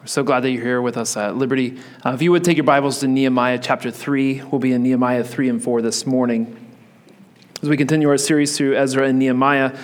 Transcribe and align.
We're 0.00 0.06
so 0.06 0.22
glad 0.22 0.40
that 0.40 0.50
you're 0.50 0.64
here 0.64 0.80
with 0.80 0.96
us 0.96 1.14
at 1.18 1.36
Liberty. 1.36 1.78
Uh, 2.02 2.12
if 2.14 2.22
you 2.22 2.32
would 2.32 2.42
take 2.42 2.56
your 2.56 2.64
Bibles 2.64 3.00
to 3.00 3.06
Nehemiah 3.06 3.58
chapter 3.58 3.90
3, 3.90 4.44
we'll 4.44 4.58
be 4.58 4.72
in 4.72 4.82
Nehemiah 4.82 5.22
3 5.22 5.50
and 5.50 5.62
4 5.62 5.82
this 5.82 6.06
morning. 6.06 6.56
As 7.62 7.68
we 7.68 7.76
continue 7.76 8.08
our 8.08 8.16
series 8.16 8.56
through 8.56 8.78
Ezra 8.78 9.06
and 9.06 9.18
Nehemiah, 9.18 9.76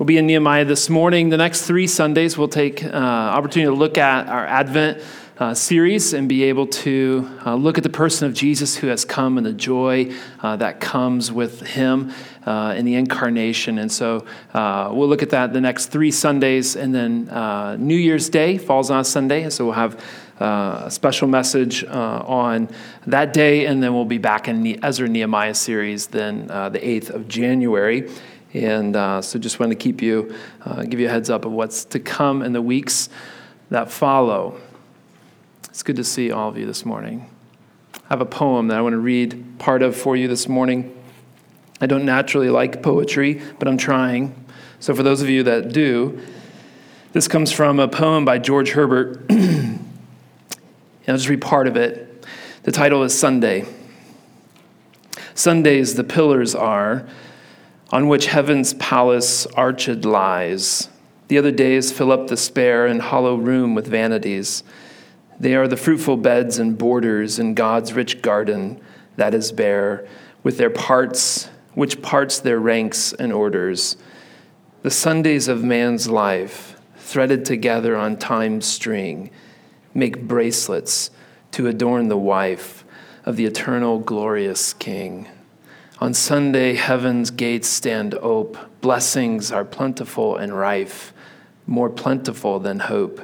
we'll 0.00 0.06
be 0.06 0.18
in 0.18 0.26
Nehemiah 0.26 0.64
this 0.64 0.90
morning. 0.90 1.28
The 1.28 1.36
next 1.36 1.62
three 1.62 1.86
Sundays, 1.86 2.36
we'll 2.36 2.48
take 2.48 2.82
uh, 2.82 2.88
opportunity 2.88 3.70
to 3.70 3.78
look 3.78 3.98
at 3.98 4.26
our 4.26 4.44
Advent 4.44 5.00
uh, 5.38 5.54
series 5.54 6.12
and 6.12 6.28
be 6.28 6.42
able 6.42 6.66
to 6.66 7.38
uh, 7.46 7.54
look 7.54 7.78
at 7.78 7.84
the 7.84 7.90
person 7.90 8.26
of 8.26 8.34
Jesus 8.34 8.78
who 8.78 8.88
has 8.88 9.04
come 9.04 9.38
and 9.38 9.46
the 9.46 9.52
joy 9.52 10.12
uh, 10.40 10.56
that 10.56 10.80
comes 10.80 11.30
with 11.30 11.60
him 11.68 12.12
uh, 12.48 12.72
in 12.72 12.86
the 12.86 12.94
incarnation. 12.94 13.78
And 13.78 13.92
so 13.92 14.24
uh, 14.54 14.90
we'll 14.90 15.08
look 15.08 15.22
at 15.22 15.28
that 15.30 15.52
the 15.52 15.60
next 15.60 15.86
three 15.86 16.10
Sundays. 16.10 16.76
And 16.76 16.94
then 16.94 17.28
uh, 17.28 17.76
New 17.76 17.94
Year's 17.94 18.30
Day 18.30 18.56
falls 18.56 18.90
on 18.90 19.04
Sunday. 19.04 19.50
So 19.50 19.66
we'll 19.66 19.74
have 19.74 20.02
a 20.40 20.88
special 20.90 21.28
message 21.28 21.84
on 21.84 22.70
that 23.06 23.34
day. 23.34 23.66
And 23.66 23.82
then 23.82 23.92
we'll 23.92 24.06
be 24.06 24.16
back 24.16 24.48
in 24.48 24.62
the 24.62 24.80
Ezra 24.82 25.08
Nehemiah 25.08 25.52
series 25.54 26.06
then 26.06 26.46
the 26.46 26.80
8th 26.82 27.10
of 27.10 27.28
January. 27.28 28.10
And 28.54 28.94
so 29.22 29.38
just 29.38 29.60
wanted 29.60 29.78
to 29.78 29.82
keep 29.82 30.00
you, 30.00 30.34
give 30.88 31.00
you 31.00 31.06
a 31.06 31.10
heads 31.10 31.28
up 31.28 31.44
of 31.44 31.52
what's 31.52 31.84
to 31.86 32.00
come 32.00 32.40
in 32.40 32.54
the 32.54 32.62
weeks 32.62 33.10
that 33.68 33.90
follow. 33.90 34.58
It's 35.68 35.82
good 35.82 35.96
to 35.96 36.04
see 36.04 36.30
all 36.30 36.48
of 36.48 36.56
you 36.56 36.64
this 36.64 36.86
morning. 36.86 37.28
I 37.94 38.14
have 38.14 38.22
a 38.22 38.26
poem 38.26 38.68
that 38.68 38.78
I 38.78 38.80
want 38.80 38.94
to 38.94 38.98
read 38.98 39.58
part 39.58 39.82
of 39.82 39.94
for 39.94 40.16
you 40.16 40.28
this 40.28 40.48
morning. 40.48 40.94
I 41.80 41.86
don't 41.86 42.04
naturally 42.04 42.50
like 42.50 42.82
poetry, 42.82 43.40
but 43.58 43.68
I'm 43.68 43.78
trying. 43.78 44.34
So, 44.80 44.94
for 44.94 45.02
those 45.02 45.22
of 45.22 45.28
you 45.28 45.42
that 45.44 45.72
do, 45.72 46.20
this 47.12 47.28
comes 47.28 47.52
from 47.52 47.78
a 47.80 47.88
poem 47.88 48.24
by 48.24 48.38
George 48.38 48.70
Herbert. 48.70 49.24
and 49.30 49.80
I'll 51.06 51.16
just 51.16 51.28
read 51.28 51.40
part 51.40 51.66
of 51.66 51.76
it. 51.76 52.26
The 52.64 52.72
title 52.72 53.02
is 53.02 53.18
Sunday. 53.18 53.64
Sundays 55.34 55.94
the 55.94 56.04
pillars 56.04 56.54
are 56.54 57.06
on 57.90 58.08
which 58.08 58.26
heaven's 58.26 58.74
palace 58.74 59.46
arched 59.46 60.04
lies. 60.04 60.88
The 61.28 61.38
other 61.38 61.52
days 61.52 61.92
fill 61.92 62.12
up 62.12 62.26
the 62.26 62.36
spare 62.36 62.86
and 62.86 63.00
hollow 63.00 63.36
room 63.36 63.74
with 63.74 63.86
vanities. 63.86 64.62
They 65.40 65.54
are 65.54 65.68
the 65.68 65.76
fruitful 65.76 66.16
beds 66.16 66.58
and 66.58 66.76
borders 66.76 67.38
in 67.38 67.54
God's 67.54 67.92
rich 67.92 68.20
garden 68.20 68.80
that 69.16 69.34
is 69.34 69.52
bare, 69.52 70.06
with 70.42 70.58
their 70.58 70.70
parts, 70.70 71.48
which 71.78 72.02
parts 72.02 72.40
their 72.40 72.58
ranks 72.58 73.12
and 73.12 73.32
orders. 73.32 73.96
The 74.82 74.90
Sundays 74.90 75.46
of 75.46 75.62
man's 75.62 76.08
life, 76.08 76.76
threaded 76.96 77.44
together 77.44 77.96
on 77.96 78.16
time's 78.16 78.66
string, 78.66 79.30
make 79.94 80.22
bracelets 80.22 81.12
to 81.52 81.68
adorn 81.68 82.08
the 82.08 82.16
wife 82.16 82.84
of 83.24 83.36
the 83.36 83.46
eternal 83.46 84.00
glorious 84.00 84.72
King. 84.72 85.28
On 86.00 86.12
Sunday, 86.12 86.74
heaven's 86.74 87.30
gates 87.30 87.68
stand 87.68 88.12
ope. 88.16 88.58
Blessings 88.80 89.52
are 89.52 89.64
plentiful 89.64 90.36
and 90.36 90.52
rife, 90.58 91.12
more 91.64 91.90
plentiful 91.90 92.58
than 92.58 92.80
hope. 92.80 93.20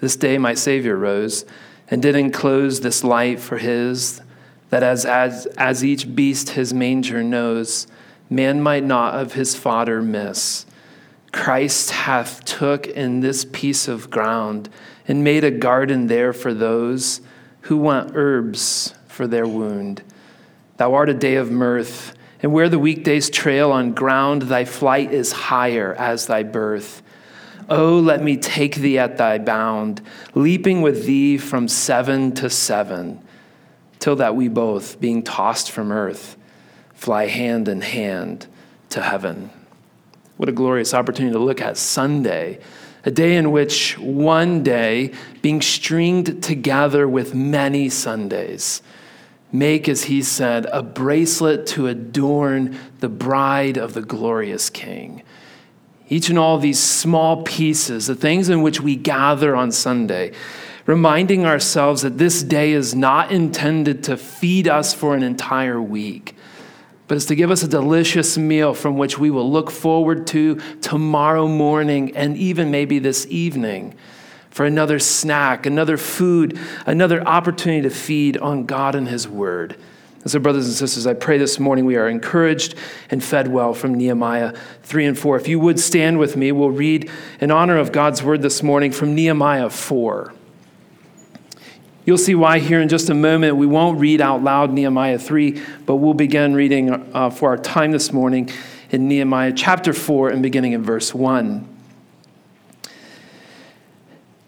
This 0.00 0.16
day 0.16 0.38
my 0.38 0.54
Savior 0.54 0.96
rose 0.96 1.44
and 1.88 2.00
did 2.00 2.16
enclose 2.16 2.80
this 2.80 3.04
light 3.04 3.38
for 3.38 3.58
his, 3.58 4.22
that 4.70 4.82
as, 4.82 5.04
as, 5.04 5.46
as 5.56 5.84
each 5.84 6.14
beast 6.14 6.50
his 6.50 6.74
manger 6.74 7.22
knows, 7.22 7.86
man 8.28 8.60
might 8.60 8.84
not 8.84 9.14
of 9.14 9.34
his 9.34 9.54
fodder 9.54 10.02
miss. 10.02 10.66
Christ 11.32 11.90
hath 11.90 12.44
took 12.44 12.86
in 12.86 13.20
this 13.20 13.44
piece 13.44 13.88
of 13.88 14.10
ground 14.10 14.68
and 15.06 15.22
made 15.22 15.44
a 15.44 15.50
garden 15.50 16.06
there 16.06 16.32
for 16.32 16.54
those 16.54 17.20
who 17.62 17.76
want 17.76 18.12
herbs 18.14 18.94
for 19.06 19.26
their 19.26 19.46
wound. 19.46 20.02
Thou 20.76 20.94
art 20.94 21.08
a 21.08 21.14
day 21.14 21.36
of 21.36 21.50
mirth, 21.50 22.14
and 22.42 22.52
where 22.52 22.68
the 22.68 22.78
weekdays 22.78 23.30
trail 23.30 23.72
on 23.72 23.92
ground, 23.92 24.42
thy 24.42 24.64
flight 24.64 25.12
is 25.12 25.32
higher 25.32 25.94
as 25.94 26.26
thy 26.26 26.42
birth. 26.42 27.02
Oh, 27.68 27.98
let 27.98 28.22
me 28.22 28.36
take 28.36 28.76
thee 28.76 28.98
at 28.98 29.16
thy 29.16 29.38
bound, 29.38 30.00
leaping 30.34 30.82
with 30.82 31.06
thee 31.06 31.38
from 31.38 31.66
seven 31.66 32.32
to 32.36 32.48
seven, 32.48 33.20
till 34.06 34.14
that 34.14 34.36
we 34.36 34.46
both, 34.46 35.00
being 35.00 35.20
tossed 35.20 35.68
from 35.68 35.90
earth, 35.90 36.36
fly 36.94 37.26
hand 37.26 37.66
in 37.66 37.80
hand 37.80 38.46
to 38.88 39.02
heaven. 39.02 39.50
What 40.36 40.48
a 40.48 40.52
glorious 40.52 40.94
opportunity 40.94 41.32
to 41.32 41.40
look 41.40 41.60
at 41.60 41.76
Sunday, 41.76 42.60
a 43.04 43.10
day 43.10 43.34
in 43.34 43.50
which 43.50 43.98
one 43.98 44.62
day, 44.62 45.12
being 45.42 45.60
stringed 45.60 46.40
together 46.40 47.08
with 47.08 47.34
many 47.34 47.88
Sundays, 47.88 48.80
make, 49.50 49.88
as 49.88 50.04
he 50.04 50.22
said, 50.22 50.66
a 50.66 50.84
bracelet 50.84 51.66
to 51.66 51.88
adorn 51.88 52.78
the 53.00 53.08
bride 53.08 53.76
of 53.76 53.94
the 53.94 54.02
glorious 54.02 54.70
King 54.70 55.24
each 56.08 56.28
and 56.28 56.38
all 56.38 56.56
these 56.58 56.78
small 56.78 57.42
pieces, 57.42 58.06
the 58.06 58.14
things 58.14 58.48
in 58.48 58.62
which 58.62 58.80
we 58.80 58.94
gather 58.94 59.56
on 59.56 59.72
Sunday, 59.72 60.32
reminding 60.86 61.44
ourselves 61.44 62.02
that 62.02 62.16
this 62.16 62.42
day 62.42 62.72
is 62.72 62.94
not 62.94 63.30
intended 63.32 64.04
to 64.04 64.16
feed 64.16 64.68
us 64.68 64.94
for 64.94 65.14
an 65.14 65.22
entire 65.22 65.82
week, 65.82 66.34
but 67.08 67.16
is 67.16 67.26
to 67.26 67.34
give 67.34 67.50
us 67.50 67.62
a 67.62 67.68
delicious 67.68 68.38
meal 68.38 68.72
from 68.72 68.96
which 68.96 69.18
we 69.18 69.30
will 69.30 69.50
look 69.50 69.70
forward 69.70 70.26
to 70.28 70.56
tomorrow 70.80 71.46
morning 71.46 72.16
and 72.16 72.36
even 72.36 72.70
maybe 72.70 72.98
this 72.98 73.26
evening 73.28 73.94
for 74.50 74.64
another 74.64 74.98
snack, 74.98 75.66
another 75.66 75.98
food, 75.98 76.58
another 76.86 77.22
opportunity 77.28 77.82
to 77.82 77.94
feed 77.94 78.38
on 78.38 78.64
God 78.64 78.94
and 78.94 79.06
His 79.06 79.28
Word. 79.28 79.76
And 80.22 80.30
so, 80.30 80.38
brothers 80.38 80.66
and 80.66 80.74
sisters, 80.74 81.06
I 81.06 81.14
pray 81.14 81.36
this 81.36 81.60
morning 81.60 81.84
we 81.84 81.96
are 81.96 82.08
encouraged 82.08 82.74
and 83.10 83.22
fed 83.22 83.48
well 83.48 83.74
from 83.74 83.94
Nehemiah 83.94 84.54
3 84.82 85.06
and 85.06 85.18
4. 85.18 85.36
If 85.36 85.46
you 85.46 85.60
would 85.60 85.78
stand 85.78 86.18
with 86.18 86.36
me, 86.36 86.52
we'll 86.52 86.70
read 86.70 87.10
in 87.38 87.50
honor 87.50 87.76
of 87.76 87.92
God's 87.92 88.22
word 88.22 88.40
this 88.40 88.62
morning 88.62 88.92
from 88.92 89.14
Nehemiah 89.14 89.68
4. 89.70 90.32
You'll 92.06 92.18
see 92.18 92.36
why 92.36 92.60
here 92.60 92.80
in 92.80 92.88
just 92.88 93.10
a 93.10 93.14
moment. 93.14 93.56
We 93.56 93.66
won't 93.66 93.98
read 93.98 94.20
out 94.20 94.40
loud 94.40 94.72
Nehemiah 94.72 95.18
3, 95.18 95.60
but 95.86 95.96
we'll 95.96 96.14
begin 96.14 96.54
reading 96.54 96.92
uh, 97.12 97.30
for 97.30 97.50
our 97.50 97.56
time 97.56 97.90
this 97.90 98.12
morning 98.12 98.48
in 98.90 99.08
Nehemiah 99.08 99.52
chapter 99.52 99.92
4 99.92 100.30
and 100.30 100.40
beginning 100.40 100.70
in 100.70 100.84
verse 100.84 101.12
1. 101.12 101.66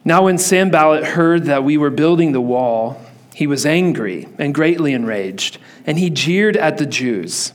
Now, 0.04 0.22
when 0.22 0.38
Sanballat 0.38 1.04
heard 1.04 1.46
that 1.46 1.64
we 1.64 1.76
were 1.76 1.90
building 1.90 2.30
the 2.30 2.40
wall, 2.40 3.02
he 3.34 3.48
was 3.48 3.66
angry 3.66 4.28
and 4.38 4.54
greatly 4.54 4.92
enraged, 4.92 5.58
and 5.84 5.98
he 5.98 6.10
jeered 6.10 6.56
at 6.56 6.78
the 6.78 6.86
Jews. 6.86 7.52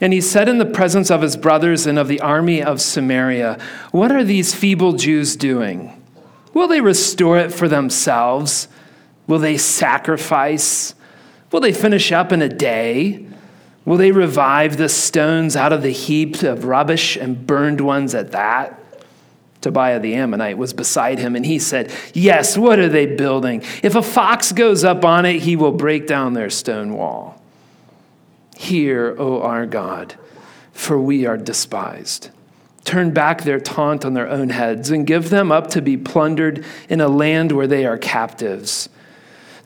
And 0.00 0.14
he 0.14 0.22
said 0.22 0.48
in 0.48 0.56
the 0.56 0.64
presence 0.64 1.10
of 1.10 1.20
his 1.20 1.36
brothers 1.36 1.86
and 1.86 1.98
of 1.98 2.08
the 2.08 2.20
army 2.20 2.62
of 2.62 2.80
Samaria, 2.80 3.58
What 3.90 4.10
are 4.10 4.24
these 4.24 4.54
feeble 4.54 4.94
Jews 4.94 5.36
doing? 5.36 6.02
Will 6.54 6.68
they 6.68 6.80
restore 6.80 7.36
it 7.36 7.52
for 7.52 7.68
themselves? 7.68 8.68
Will 9.26 9.38
they 9.38 9.56
sacrifice? 9.56 10.94
Will 11.52 11.60
they 11.60 11.72
finish 11.72 12.12
up 12.12 12.32
in 12.32 12.42
a 12.42 12.48
day? 12.48 13.26
Will 13.84 13.96
they 13.96 14.10
revive 14.10 14.76
the 14.76 14.88
stones 14.88 15.56
out 15.56 15.72
of 15.72 15.82
the 15.82 15.92
heap 15.92 16.42
of 16.42 16.64
rubbish 16.64 17.16
and 17.16 17.46
burned 17.46 17.80
ones 17.80 18.14
at 18.14 18.32
that? 18.32 18.80
Tobiah 19.60 20.00
the 20.00 20.14
Ammonite 20.14 20.58
was 20.58 20.72
beside 20.72 21.18
him, 21.18 21.34
and 21.34 21.46
he 21.46 21.58
said, 21.58 21.92
Yes, 22.12 22.56
what 22.56 22.78
are 22.78 22.88
they 22.88 23.06
building? 23.06 23.62
If 23.82 23.94
a 23.94 24.02
fox 24.02 24.52
goes 24.52 24.84
up 24.84 25.04
on 25.04 25.24
it, 25.24 25.40
he 25.40 25.56
will 25.56 25.72
break 25.72 26.06
down 26.06 26.34
their 26.34 26.50
stone 26.50 26.94
wall. 26.94 27.40
Hear, 28.56 29.14
O 29.18 29.42
our 29.42 29.66
God, 29.66 30.16
for 30.72 31.00
we 31.00 31.26
are 31.26 31.36
despised. 31.36 32.30
Turn 32.84 33.12
back 33.12 33.42
their 33.42 33.58
taunt 33.58 34.04
on 34.04 34.14
their 34.14 34.28
own 34.28 34.50
heads 34.50 34.90
and 34.90 35.06
give 35.06 35.30
them 35.30 35.50
up 35.50 35.68
to 35.70 35.82
be 35.82 35.96
plundered 35.96 36.64
in 36.88 37.00
a 37.00 37.08
land 37.08 37.50
where 37.50 37.66
they 37.66 37.84
are 37.84 37.98
captives. 37.98 38.88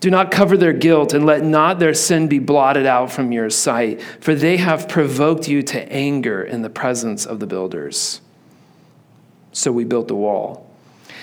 Do 0.01 0.11
not 0.11 0.31
cover 0.31 0.57
their 0.57 0.73
guilt 0.73 1.13
and 1.13 1.27
let 1.27 1.45
not 1.45 1.79
their 1.79 1.93
sin 1.93 2.27
be 2.27 2.39
blotted 2.39 2.87
out 2.87 3.13
from 3.13 3.33
your 3.33 3.51
sight, 3.51 4.01
for 4.21 4.35
they 4.35 4.57
have 4.57 4.89
provoked 4.89 5.47
you 5.47 5.63
to 5.65 5.93
anger 5.93 6.43
in 6.43 6.63
the 6.63 6.71
presence 6.71 7.27
of 7.27 7.39
the 7.39 7.47
builders. 7.47 8.23
So 9.53 9.71
we 9.71 9.85
built 9.85 10.09
the 10.09 10.15
wall. 10.15 10.67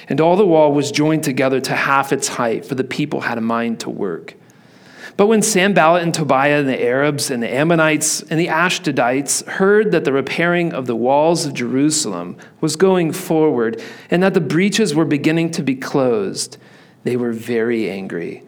And 0.09 0.21
all 0.21 0.35
the 0.35 0.45
wall 0.45 0.71
was 0.71 0.91
joined 0.91 1.23
together 1.23 1.59
to 1.59 1.75
half 1.75 2.13
its 2.13 2.27
height, 2.27 2.65
for 2.65 2.75
the 2.75 2.83
people 2.83 3.21
had 3.21 3.39
a 3.39 3.41
mind 3.41 3.79
to 3.81 3.89
work. 3.89 4.35
But 5.17 5.25
when 5.25 5.41
Sanballat 5.41 6.03
and 6.03 6.13
Tobiah 6.13 6.59
and 6.59 6.69
the 6.69 6.81
Arabs 6.81 7.31
and 7.31 7.41
the 7.41 7.51
Ammonites 7.51 8.21
and 8.21 8.39
the 8.39 8.47
Ashdodites 8.47 9.43
heard 9.47 9.91
that 9.91 10.05
the 10.05 10.13
repairing 10.13 10.73
of 10.73 10.85
the 10.85 10.95
walls 10.95 11.47
of 11.47 11.55
Jerusalem 11.55 12.37
was 12.61 12.75
going 12.75 13.11
forward 13.11 13.81
and 14.11 14.21
that 14.21 14.35
the 14.35 14.41
breaches 14.41 14.93
were 14.93 15.05
beginning 15.05 15.49
to 15.51 15.63
be 15.63 15.75
closed, 15.75 16.57
they 17.03 17.17
were 17.17 17.33
very 17.33 17.89
angry. 17.89 18.43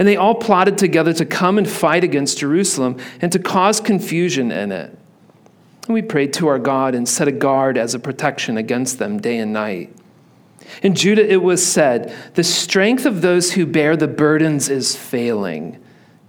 And 0.00 0.08
they 0.08 0.16
all 0.16 0.34
plotted 0.34 0.78
together 0.78 1.12
to 1.12 1.26
come 1.26 1.58
and 1.58 1.68
fight 1.68 2.04
against 2.04 2.38
Jerusalem 2.38 2.96
and 3.20 3.30
to 3.32 3.38
cause 3.38 3.82
confusion 3.82 4.50
in 4.50 4.72
it. 4.72 4.98
And 5.86 5.92
we 5.92 6.00
prayed 6.00 6.32
to 6.34 6.48
our 6.48 6.58
God 6.58 6.94
and 6.94 7.06
set 7.06 7.28
a 7.28 7.32
guard 7.32 7.76
as 7.76 7.94
a 7.94 7.98
protection 7.98 8.56
against 8.56 8.98
them 8.98 9.20
day 9.20 9.36
and 9.36 9.52
night. 9.52 9.94
In 10.82 10.94
Judah 10.94 11.30
it 11.30 11.42
was 11.42 11.62
said, 11.66 12.16
The 12.32 12.42
strength 12.42 13.04
of 13.04 13.20
those 13.20 13.52
who 13.52 13.66
bear 13.66 13.94
the 13.94 14.08
burdens 14.08 14.70
is 14.70 14.96
failing. 14.96 15.78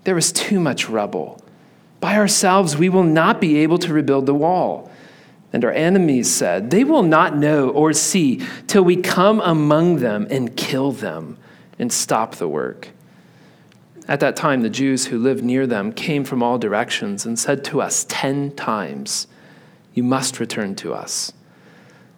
There 0.04 0.18
is 0.18 0.34
too 0.34 0.60
much 0.60 0.90
rubble. 0.90 1.42
By 2.02 2.18
ourselves 2.18 2.76
we 2.76 2.90
will 2.90 3.04
not 3.04 3.40
be 3.40 3.60
able 3.60 3.78
to 3.78 3.94
rebuild 3.94 4.26
the 4.26 4.34
wall. 4.34 4.92
And 5.54 5.64
our 5.64 5.72
enemies 5.72 6.30
said, 6.30 6.72
They 6.72 6.84
will 6.84 7.04
not 7.04 7.38
know 7.38 7.70
or 7.70 7.94
see 7.94 8.46
till 8.68 8.84
we 8.84 8.98
come 8.98 9.40
among 9.40 10.00
them 10.00 10.28
and 10.30 10.58
kill 10.58 10.92
them 10.92 11.38
and 11.80 11.94
stop 11.94 12.36
the 12.36 12.50
work. 12.50 12.90
At 14.12 14.20
that 14.20 14.36
time, 14.36 14.60
the 14.60 14.70
Jews 14.70 15.06
who 15.06 15.18
lived 15.18 15.42
near 15.42 15.66
them 15.66 15.94
came 15.94 16.26
from 16.26 16.44
all 16.44 16.58
directions 16.58 17.26
and 17.26 17.40
said 17.40 17.64
to 17.64 17.80
us 17.80 18.06
ten 18.10 18.52
times, 18.58 19.26
You 19.94 20.04
must 20.04 20.38
return 20.38 20.76
to 20.76 20.94
us. 20.94 21.32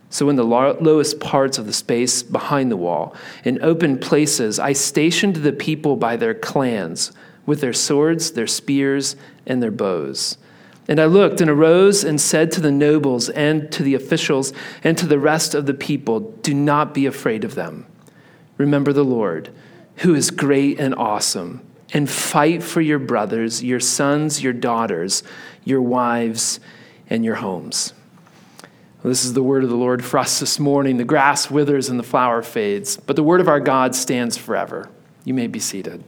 So, 0.10 0.28
in 0.28 0.36
the 0.36 0.44
lowest 0.44 1.20
parts 1.20 1.60
of 1.60 1.68
the 1.68 1.72
space 1.72 2.24
behind 2.24 2.72
the 2.72 2.78
wall, 2.78 3.16
in 3.44 3.62
open 3.62 4.00
places, 4.00 4.58
I 4.58 4.74
stationed 4.74 5.36
the 5.36 5.54
people 5.54 5.96
by 5.96 6.16
their 6.16 6.34
clans, 6.34 7.12
with 7.46 7.62
their 7.62 7.74
swords, 7.74 8.32
their 8.32 8.48
spears, 8.48 9.16
and 9.46 9.62
their 9.62 9.70
bows. 9.70 10.40
And 10.88 11.00
I 11.00 11.06
looked 11.06 11.42
and 11.42 11.50
arose 11.50 12.04
and 12.04 12.20
said 12.20 12.52
to 12.54 12.60
the 12.62 12.72
nobles 12.72 13.30
and 13.30 13.72
to 13.72 13.84
the 13.84 13.94
officials 13.94 14.52
and 14.84 14.98
to 14.98 15.06
the 15.06 15.20
rest 15.20 15.54
of 15.54 15.68
the 15.68 15.76
people, 15.76 16.22
Do 16.42 16.56
not 16.56 16.96
be 16.96 17.06
afraid 17.06 17.44
of 17.44 17.54
them. 17.54 17.86
Remember 18.58 18.94
the 18.94 19.06
Lord, 19.06 19.52
who 19.98 20.16
is 20.16 20.32
great 20.32 20.80
and 20.80 20.96
awesome, 20.96 21.62
and 21.92 22.10
fight 22.10 22.64
for 22.64 22.82
your 22.82 23.00
brothers, 23.00 23.64
your 23.64 23.80
sons, 23.80 24.42
your 24.42 24.54
daughters, 24.54 25.24
your 25.64 25.82
wives, 25.82 26.60
and 27.10 27.26
your 27.26 27.36
homes. 27.36 27.94
Well, 29.04 29.10
this 29.10 29.26
is 29.26 29.34
the 29.34 29.44
word 29.44 29.64
of 29.64 29.70
the 29.70 29.76
Lord 29.76 30.04
for 30.04 30.18
us 30.18 30.40
this 30.40 30.60
morning. 30.60 30.98
The 30.98 31.04
grass 31.04 31.52
withers 31.52 31.90
and 31.90 32.00
the 32.00 32.04
flower 32.04 32.42
fades, 32.42 32.96
but 32.96 33.16
the 33.16 33.24
word 33.24 33.42
of 33.42 33.50
our 33.50 33.60
God 33.60 33.96
stands 33.96 34.38
forever. 34.38 34.90
You 35.26 35.34
may 35.34 35.48
be 35.48 35.60
seated. 35.60 36.04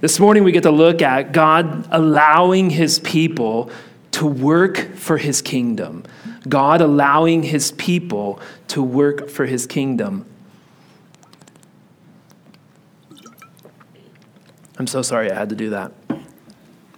This 0.00 0.20
morning, 0.20 0.44
we 0.44 0.52
get 0.52 0.62
to 0.62 0.70
look 0.70 1.02
at 1.02 1.32
God 1.32 1.88
allowing 1.90 2.70
his 2.70 3.00
people 3.00 3.70
to 4.12 4.26
work 4.26 4.94
for 4.94 5.16
his 5.16 5.42
kingdom. 5.42 6.04
God 6.48 6.80
allowing 6.80 7.42
his 7.42 7.72
people 7.72 8.40
to 8.68 8.82
work 8.82 9.28
for 9.28 9.46
his 9.46 9.66
kingdom. 9.66 10.24
I'm 14.78 14.86
so 14.86 15.02
sorry 15.02 15.30
I 15.30 15.34
had 15.34 15.48
to 15.48 15.56
do 15.56 15.70
that. 15.70 15.92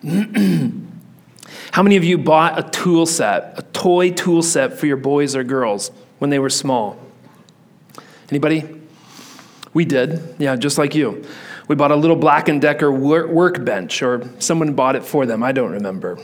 How 1.72 1.82
many 1.82 1.96
of 1.96 2.04
you 2.04 2.18
bought 2.18 2.58
a 2.58 2.68
tool 2.70 3.06
set, 3.06 3.54
a 3.56 3.62
toy 3.62 4.10
tool 4.10 4.42
set 4.42 4.78
for 4.78 4.86
your 4.86 4.96
boys 4.96 5.34
or 5.34 5.44
girls 5.44 5.90
when 6.18 6.30
they 6.30 6.38
were 6.38 6.50
small? 6.50 6.98
Anybody? 8.28 8.64
We 9.72 9.84
did. 9.84 10.34
Yeah, 10.38 10.56
just 10.56 10.78
like 10.78 10.94
you. 10.94 11.24
We 11.68 11.76
bought 11.76 11.92
a 11.92 11.96
little 11.96 12.16
Black 12.16 12.46
& 12.46 12.60
Decker 12.60 12.90
workbench, 12.90 14.02
or 14.02 14.28
someone 14.40 14.74
bought 14.74 14.96
it 14.96 15.04
for 15.04 15.24
them. 15.24 15.42
I 15.42 15.52
don't 15.52 15.70
remember. 15.70 16.18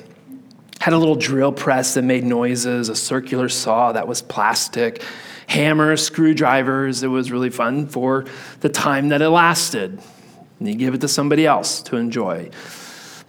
Had 0.80 0.92
a 0.92 0.98
little 0.98 1.14
drill 1.14 1.52
press 1.52 1.94
that 1.94 2.02
made 2.02 2.24
noises, 2.24 2.88
a 2.88 2.96
circular 2.96 3.48
saw 3.48 3.92
that 3.92 4.08
was 4.08 4.20
plastic, 4.20 5.02
hammers, 5.46 6.04
screwdrivers. 6.04 7.02
It 7.02 7.08
was 7.08 7.30
really 7.30 7.50
fun 7.50 7.86
for 7.86 8.26
the 8.60 8.68
time 8.68 9.08
that 9.08 9.22
it 9.22 9.28
lasted. 9.28 10.00
And 10.58 10.68
you 10.68 10.74
give 10.74 10.94
it 10.94 11.00
to 11.02 11.08
somebody 11.08 11.46
else 11.46 11.82
to 11.82 11.96
enjoy. 11.96 12.50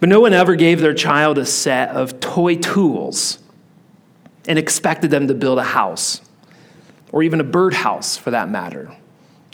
But 0.00 0.08
no 0.08 0.20
one 0.20 0.32
ever 0.32 0.54
gave 0.54 0.80
their 0.80 0.94
child 0.94 1.38
a 1.38 1.44
set 1.44 1.90
of 1.90 2.20
toy 2.20 2.56
tools 2.56 3.38
and 4.46 4.58
expected 4.58 5.10
them 5.10 5.28
to 5.28 5.34
build 5.34 5.58
a 5.58 5.64
house, 5.64 6.22
or 7.12 7.22
even 7.22 7.40
a 7.40 7.44
birdhouse 7.44 8.16
for 8.16 8.30
that 8.30 8.48
matter. 8.48 8.96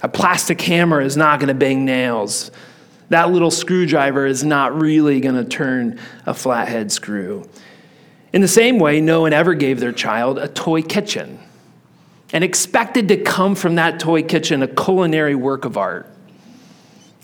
A 0.02 0.08
plastic 0.08 0.60
hammer 0.60 1.00
is 1.00 1.16
not 1.16 1.40
going 1.40 1.48
to 1.48 1.54
bang 1.54 1.84
nails. 1.84 2.50
That 3.08 3.30
little 3.30 3.50
screwdriver 3.50 4.26
is 4.26 4.44
not 4.44 4.78
really 4.78 5.20
going 5.20 5.34
to 5.34 5.44
turn 5.44 5.98
a 6.26 6.34
flathead 6.34 6.92
screw. 6.92 7.48
In 8.32 8.40
the 8.40 8.48
same 8.48 8.78
way, 8.78 9.00
no 9.00 9.22
one 9.22 9.32
ever 9.32 9.54
gave 9.54 9.80
their 9.80 9.92
child 9.92 10.38
a 10.38 10.48
toy 10.48 10.82
kitchen 10.82 11.38
and 12.32 12.44
expected 12.44 13.08
to 13.08 13.16
come 13.16 13.54
from 13.54 13.76
that 13.76 14.00
toy 14.00 14.22
kitchen 14.22 14.62
a 14.62 14.68
culinary 14.68 15.34
work 15.34 15.64
of 15.64 15.76
art. 15.76 16.10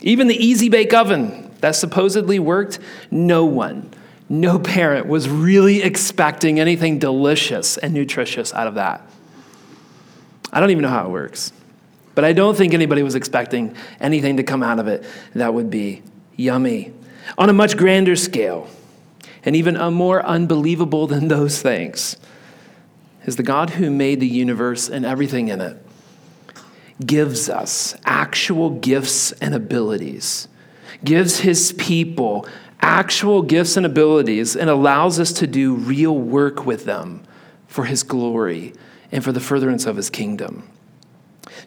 Even 0.01 0.27
the 0.27 0.35
easy 0.35 0.69
bake 0.69 0.93
oven 0.93 1.51
that 1.61 1.75
supposedly 1.75 2.39
worked, 2.39 2.79
no 3.11 3.45
one, 3.45 3.89
no 4.29 4.57
parent 4.57 5.07
was 5.07 5.29
really 5.29 5.83
expecting 5.83 6.59
anything 6.59 6.99
delicious 6.99 7.77
and 7.77 7.93
nutritious 7.93 8.53
out 8.53 8.67
of 8.67 8.75
that. 8.75 9.07
I 10.51 10.59
don't 10.59 10.71
even 10.71 10.81
know 10.81 10.89
how 10.89 11.05
it 11.05 11.11
works. 11.11 11.53
But 12.13 12.25
I 12.25 12.33
don't 12.33 12.57
think 12.57 12.73
anybody 12.73 13.03
was 13.03 13.15
expecting 13.15 13.75
anything 13.99 14.37
to 14.37 14.43
come 14.43 14.63
out 14.63 14.79
of 14.79 14.87
it 14.87 15.05
that 15.33 15.53
would 15.53 15.69
be 15.69 16.01
yummy. 16.35 16.93
On 17.37 17.49
a 17.49 17.53
much 17.53 17.77
grander 17.77 18.15
scale, 18.15 18.67
and 19.45 19.55
even 19.55 19.77
more 19.93 20.25
unbelievable 20.25 21.07
than 21.07 21.29
those 21.29 21.61
things, 21.61 22.17
is 23.25 23.37
the 23.37 23.43
God 23.43 23.71
who 23.71 23.89
made 23.89 24.19
the 24.19 24.27
universe 24.27 24.89
and 24.89 25.05
everything 25.05 25.47
in 25.47 25.61
it 25.61 25.77
gives 27.05 27.49
us 27.49 27.95
actual 28.05 28.69
gifts 28.69 29.31
and 29.33 29.53
abilities, 29.53 30.47
gives 31.03 31.39
his 31.39 31.73
people 31.73 32.47
actual 32.81 33.41
gifts 33.41 33.77
and 33.77 33.85
abilities, 33.85 34.55
and 34.55 34.69
allows 34.69 35.19
us 35.19 35.31
to 35.33 35.45
do 35.45 35.75
real 35.75 36.17
work 36.17 36.65
with 36.65 36.85
them 36.85 37.23
for 37.67 37.85
his 37.85 38.03
glory 38.03 38.73
and 39.11 39.23
for 39.23 39.31
the 39.31 39.39
furtherance 39.39 39.85
of 39.85 39.95
his 39.95 40.09
kingdom. 40.09 40.67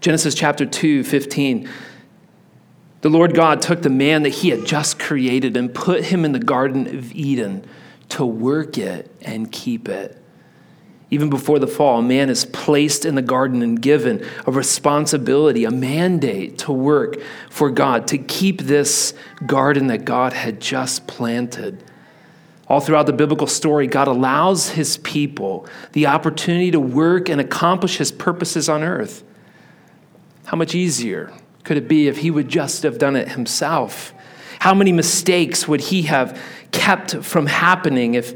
Genesis 0.01 0.35
chapter 0.35 0.67
2, 0.67 1.05
15. 1.05 1.69
The 3.03 3.11
Lord 3.11 3.35
God 3.35 3.61
took 3.61 3.83
the 3.83 3.91
man 3.91 4.23
that 4.23 4.31
he 4.31 4.49
had 4.49 4.65
just 4.65 4.99
created 4.99 5.57
and 5.57 5.73
put 5.73 6.05
him 6.05 6.25
in 6.25 6.33
the 6.33 6.39
Garden 6.39 6.87
of 6.97 7.13
Eden 7.13 7.65
to 8.11 8.25
work 8.25 8.79
it 8.79 9.15
and 9.23 9.51
keep 9.53 9.89
it. 9.89 10.21
Even 11.11 11.31
before 11.31 11.59
the 11.59 11.67
fall, 11.67 12.03
man 12.03 12.29
is 12.29 12.45
placed 12.47 13.05
in 13.05 13.15
the 13.15 13.23
garden 13.23 13.63
and 13.63 13.81
given 13.81 14.25
a 14.47 14.51
responsibility, 14.51 15.65
a 15.65 15.71
mandate 15.71 16.59
to 16.59 16.73
work 16.73 17.17
for 17.51 17.71
God, 17.71 18.09
to 18.09 18.19
keep 18.19 18.63
this 18.63 19.15
garden 19.47 19.89
that 19.89 20.05
God 20.05 20.33
had 20.33 20.61
just 20.61 21.07
planted. 21.07 21.85
All 22.67 22.81
throughout 22.81 23.07
the 23.07 23.13
biblical 23.13 23.47
story, 23.47 23.87
God 23.87 24.09
allows 24.09 24.71
his 24.71 24.97
people 24.99 25.67
the 25.93 26.07
opportunity 26.07 26.71
to 26.71 26.81
work 26.81 27.29
and 27.29 27.41
accomplish 27.41 27.99
his 27.99 28.11
purposes 28.11 28.69
on 28.69 28.83
earth. 28.83 29.23
How 30.47 30.57
much 30.57 30.75
easier 30.75 31.33
could 31.63 31.77
it 31.77 31.89
be 31.89 32.09
if 32.09 32.19
he 32.19 32.31
would 32.31 32.49
just 32.49 32.83
have 32.83 32.99
done 32.99 33.17
it 33.17 33.29
himself? 33.29 34.15
How 34.61 34.75
many 34.75 34.93
mistakes 34.93 35.69
would 35.69 35.83
he 35.83 36.03
have 36.03 36.41
kept 36.73 37.17
from 37.23 37.47
happening 37.47 38.15
if 38.15 38.35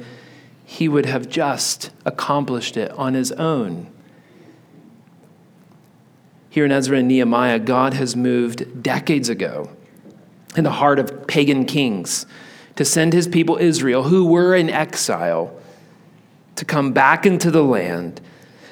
he 0.69 0.87
would 0.89 1.07
have 1.07 1.31
just 1.31 1.91
accomplished 2.05 2.77
it 2.77 2.91
on 2.93 3.15
his 3.15 3.33
own? 3.33 3.91
Here 6.51 6.67
in 6.67 6.73
Ezra 6.73 6.99
and 6.99 7.09
Nehemiah, 7.09 7.59
God 7.59 7.95
has 7.95 8.15
moved 8.15 8.83
decades 8.83 9.31
ago 9.31 9.71
in 10.57 10.65
the 10.65 10.73
heart 10.73 10.99
of 10.99 11.27
pagan 11.27 11.65
kings 11.65 12.27
to 12.77 12.85
send 12.85 13.13
his 13.13 13.27
people 13.27 13.57
Israel, 13.57 14.03
who 14.03 14.27
were 14.27 14.55
in 14.55 14.69
exile, 14.69 15.59
to 16.57 16.65
come 16.65 16.93
back 16.93 17.25
into 17.25 17.51
the 17.51 17.65
land 17.65 18.21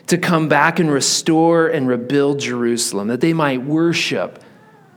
to 0.07 0.19
come 0.19 0.49
back 0.49 0.79
and 0.79 0.91
restore 0.91 1.67
and 1.67 1.89
rebuild 1.89 2.39
Jerusalem, 2.39 3.09
that 3.09 3.21
they 3.21 3.33
might 3.33 3.63
worship, 3.63 4.43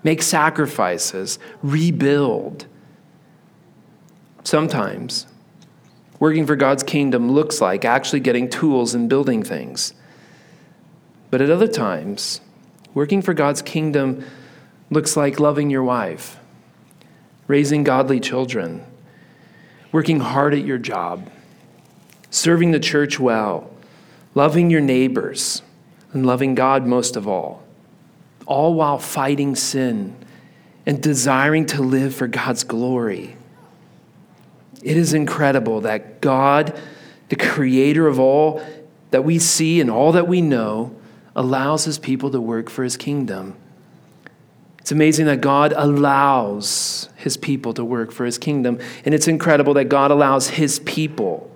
make 0.04 0.22
sacrifices, 0.22 1.40
rebuild. 1.64 2.66
Sometimes, 4.44 5.26
working 6.20 6.46
for 6.46 6.56
God's 6.56 6.84
kingdom 6.84 7.32
looks 7.32 7.62
like 7.62 7.86
actually 7.86 8.20
getting 8.20 8.50
tools 8.50 8.94
and 8.94 9.10
building 9.10 9.44
things. 9.44 9.94
But 11.32 11.42
at 11.42 11.50
other 11.50 11.68
times, 11.68 12.42
working 12.94 13.22
for 13.22 13.34
God's 13.34 13.62
kingdom 13.62 14.26
looks 14.90 15.16
like 15.16 15.40
loving 15.40 15.70
your 15.70 15.84
wife, 15.84 16.40
raising 17.48 17.84
godly 17.84 18.20
children, 18.20 18.86
working 19.92 20.20
hard 20.20 20.54
at 20.54 20.66
your 20.66 20.78
job, 20.78 21.30
serving 22.30 22.72
the 22.72 22.80
church 22.80 23.20
well 23.20 23.70
loving 24.36 24.70
your 24.70 24.82
neighbors, 24.82 25.62
and 26.14 26.26
loving 26.26 26.56
God 26.56 26.86
most 26.86 27.16
of 27.16 27.28
all, 27.28 27.64
all 28.46 28.74
while 28.74 28.98
fighting 28.98 29.56
sin 29.56 30.16
and 30.86 31.02
desiring 31.04 31.66
to 31.68 31.82
live 31.82 32.16
for 32.16 32.28
God's 32.28 32.64
glory. 32.64 33.36
It 34.84 34.98
is 34.98 35.14
incredible 35.14 35.82
that 35.82 36.22
God, 36.22 36.80
the 37.30 37.36
creator 37.36 38.08
of 38.08 38.20
all 38.20 38.64
that 39.12 39.24
we 39.24 39.40
see 39.40 39.82
and 39.82 39.90
all 39.90 40.12
that 40.14 40.28
we 40.28 40.42
know, 40.42 40.96
allows 41.36 41.86
his 41.86 42.00
people 42.00 42.32
to 42.32 42.42
work 42.42 42.70
for 42.70 42.84
his 42.84 42.98
kingdom. 42.98 43.56
It's 44.80 44.92
amazing 44.92 45.26
that 45.28 45.42
God 45.42 45.74
allows 45.76 47.10
his 47.16 47.38
people 47.38 47.74
to 47.74 47.84
work 47.84 48.12
for 48.12 48.26
his 48.26 48.38
kingdom. 48.38 48.80
And 49.06 49.14
it's 49.14 49.28
incredible 49.28 49.74
that 49.76 49.86
God 49.86 50.12
allows 50.12 50.50
his 50.50 50.80
people, 50.80 51.52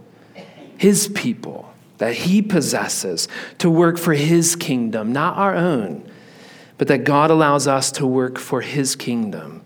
his 0.78 1.08
people, 1.10 1.74
that 2.04 2.16
He 2.16 2.42
possesses 2.42 3.30
to 3.60 3.70
work 3.70 3.98
for 3.98 4.14
His 4.14 4.58
kingdom, 4.58 5.14
not 5.14 5.38
our 5.38 5.56
own, 5.56 6.10
but 6.78 6.90
that 6.90 7.06
God 7.06 7.32
allows 7.32 7.66
us 7.66 7.94
to 7.94 8.06
work 8.06 8.38
for 8.38 8.60
His 8.60 8.96
kingdom. 8.98 9.64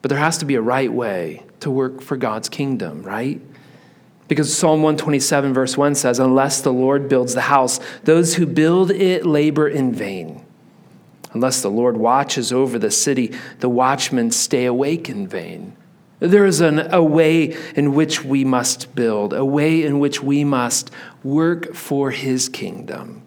But 0.00 0.08
there 0.08 0.18
has 0.18 0.38
to 0.38 0.44
be 0.44 0.56
a 0.56 0.60
right 0.60 0.92
way 0.92 1.44
to 1.62 1.70
work 1.70 2.00
for 2.00 2.16
God's 2.16 2.48
kingdom, 2.48 3.02
right? 3.02 3.40
Because 4.28 4.56
Psalm 4.56 4.82
127, 4.82 5.52
verse 5.52 5.76
1 5.76 5.94
says, 5.94 6.18
Unless 6.18 6.62
the 6.62 6.72
Lord 6.72 7.08
builds 7.08 7.34
the 7.34 7.42
house, 7.42 7.80
those 8.04 8.34
who 8.34 8.46
build 8.46 8.90
it 8.90 9.26
labor 9.26 9.68
in 9.68 9.92
vain. 9.92 10.44
Unless 11.32 11.62
the 11.62 11.70
Lord 11.70 11.96
watches 11.96 12.52
over 12.52 12.78
the 12.78 12.90
city, 12.90 13.34
the 13.60 13.68
watchmen 13.68 14.30
stay 14.30 14.66
awake 14.66 15.08
in 15.08 15.26
vain. 15.26 15.76
There 16.20 16.46
is 16.46 16.60
an, 16.60 16.78
a 16.92 17.02
way 17.02 17.56
in 17.74 17.94
which 17.94 18.24
we 18.24 18.44
must 18.44 18.94
build, 18.94 19.32
a 19.32 19.44
way 19.44 19.82
in 19.82 19.98
which 19.98 20.22
we 20.22 20.44
must 20.44 20.90
work 21.24 21.74
for 21.74 22.10
his 22.10 22.48
kingdom. 22.48 23.21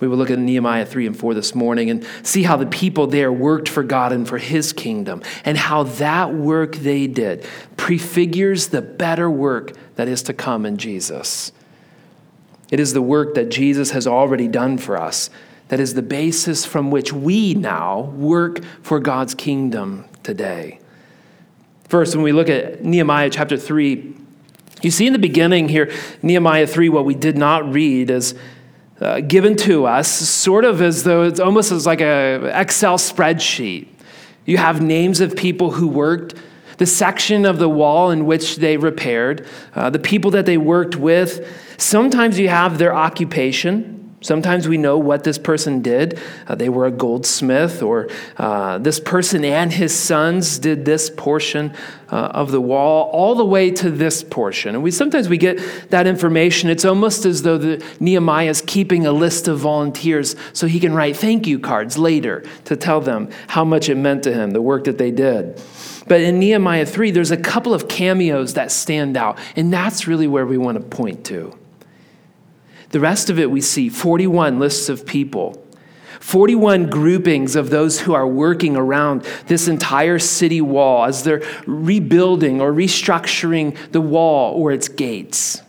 We 0.00 0.08
will 0.08 0.16
look 0.16 0.30
at 0.30 0.38
Nehemiah 0.38 0.86
3 0.86 1.06
and 1.06 1.16
4 1.16 1.34
this 1.34 1.54
morning 1.54 1.88
and 1.88 2.06
see 2.22 2.42
how 2.42 2.56
the 2.56 2.66
people 2.66 3.06
there 3.06 3.32
worked 3.32 3.68
for 3.68 3.82
God 3.82 4.12
and 4.12 4.28
for 4.28 4.38
his 4.38 4.72
kingdom, 4.72 5.22
and 5.44 5.56
how 5.56 5.84
that 5.84 6.34
work 6.34 6.76
they 6.76 7.06
did 7.06 7.46
prefigures 7.76 8.68
the 8.68 8.82
better 8.82 9.30
work 9.30 9.72
that 9.96 10.08
is 10.08 10.22
to 10.24 10.32
come 10.32 10.66
in 10.66 10.76
Jesus. 10.76 11.52
It 12.70 12.80
is 12.80 12.92
the 12.92 13.02
work 13.02 13.34
that 13.34 13.50
Jesus 13.50 13.90
has 13.92 14.06
already 14.06 14.48
done 14.48 14.78
for 14.78 14.96
us 14.96 15.30
that 15.68 15.80
is 15.80 15.94
the 15.94 16.02
basis 16.02 16.64
from 16.64 16.90
which 16.90 17.12
we 17.12 17.54
now 17.54 18.00
work 18.00 18.62
for 18.82 19.00
God's 19.00 19.34
kingdom 19.34 20.04
today. 20.22 20.78
First, 21.88 22.14
when 22.14 22.24
we 22.24 22.32
look 22.32 22.48
at 22.48 22.84
Nehemiah 22.84 23.30
chapter 23.30 23.56
3, 23.56 24.14
you 24.82 24.90
see 24.90 25.06
in 25.06 25.12
the 25.12 25.18
beginning 25.18 25.68
here, 25.68 25.90
Nehemiah 26.22 26.66
3, 26.66 26.88
what 26.90 27.04
we 27.04 27.14
did 27.14 27.38
not 27.38 27.72
read 27.72 28.10
is 28.10 28.34
uh, 29.00 29.20
given 29.20 29.56
to 29.56 29.86
us, 29.86 30.08
sort 30.08 30.64
of 30.64 30.80
as 30.80 31.04
though 31.04 31.22
it's 31.22 31.40
almost 31.40 31.72
as 31.72 31.86
like 31.86 32.00
a 32.00 32.50
Excel 32.54 32.98
spreadsheet. 32.98 33.88
You 34.44 34.58
have 34.58 34.82
names 34.82 35.20
of 35.20 35.36
people 35.36 35.72
who 35.72 35.88
worked, 35.88 36.34
the 36.78 36.86
section 36.86 37.44
of 37.44 37.58
the 37.58 37.68
wall 37.68 38.10
in 38.10 38.26
which 38.26 38.56
they 38.56 38.76
repaired, 38.76 39.46
uh, 39.74 39.90
the 39.90 39.98
people 39.98 40.30
that 40.32 40.46
they 40.46 40.58
worked 40.58 40.96
with. 40.96 41.46
Sometimes 41.78 42.38
you 42.38 42.48
have 42.48 42.78
their 42.78 42.94
occupation. 42.94 44.03
Sometimes 44.24 44.66
we 44.66 44.78
know 44.78 44.96
what 44.96 45.22
this 45.22 45.36
person 45.36 45.82
did. 45.82 46.18
Uh, 46.48 46.54
they 46.54 46.70
were 46.70 46.86
a 46.86 46.90
goldsmith, 46.90 47.82
or 47.82 48.08
uh, 48.38 48.78
this 48.78 48.98
person 48.98 49.44
and 49.44 49.70
his 49.70 49.94
sons 49.94 50.58
did 50.58 50.86
this 50.86 51.10
portion 51.10 51.74
uh, 52.10 52.28
of 52.28 52.50
the 52.50 52.60
wall, 52.60 53.10
all 53.10 53.34
the 53.34 53.44
way 53.44 53.70
to 53.70 53.90
this 53.90 54.24
portion. 54.24 54.74
And 54.74 54.82
we 54.82 54.90
sometimes 54.92 55.28
we 55.28 55.36
get 55.36 55.90
that 55.90 56.06
information. 56.06 56.70
It's 56.70 56.86
almost 56.86 57.26
as 57.26 57.42
though 57.42 57.58
the, 57.58 57.84
Nehemiah 58.00 58.48
is 58.48 58.62
keeping 58.62 59.04
a 59.04 59.12
list 59.12 59.46
of 59.46 59.58
volunteers 59.58 60.36
so 60.54 60.66
he 60.66 60.80
can 60.80 60.94
write 60.94 61.18
thank 61.18 61.46
you 61.46 61.58
cards 61.58 61.98
later 61.98 62.44
to 62.64 62.76
tell 62.76 63.02
them 63.02 63.28
how 63.48 63.62
much 63.62 63.90
it 63.90 63.96
meant 63.96 64.22
to 64.22 64.32
him, 64.32 64.52
the 64.52 64.62
work 64.62 64.84
that 64.84 64.96
they 64.96 65.10
did. 65.10 65.60
But 66.08 66.22
in 66.22 66.38
Nehemiah 66.38 66.86
3, 66.86 67.10
there's 67.10 67.30
a 67.30 67.36
couple 67.36 67.74
of 67.74 67.88
cameos 67.88 68.54
that 68.54 68.72
stand 68.72 69.18
out, 69.18 69.38
and 69.54 69.70
that's 69.70 70.06
really 70.06 70.26
where 70.26 70.46
we 70.46 70.56
want 70.56 70.78
to 70.78 70.82
point 70.82 71.26
to. 71.26 71.58
The 72.94 73.00
rest 73.00 73.28
of 73.28 73.40
it 73.40 73.50
we 73.50 73.60
see 73.60 73.88
41 73.88 74.60
lists 74.60 74.88
of 74.88 75.04
people, 75.04 75.66
41 76.20 76.90
groupings 76.90 77.56
of 77.56 77.70
those 77.70 77.98
who 77.98 78.14
are 78.14 78.24
working 78.24 78.76
around 78.76 79.22
this 79.48 79.66
entire 79.66 80.20
city 80.20 80.60
wall 80.60 81.04
as 81.04 81.24
they're 81.24 81.42
rebuilding 81.66 82.60
or 82.60 82.72
restructuring 82.72 83.76
the 83.90 84.00
wall 84.00 84.54
or 84.54 84.70
its 84.70 84.88
gates. 84.88 85.60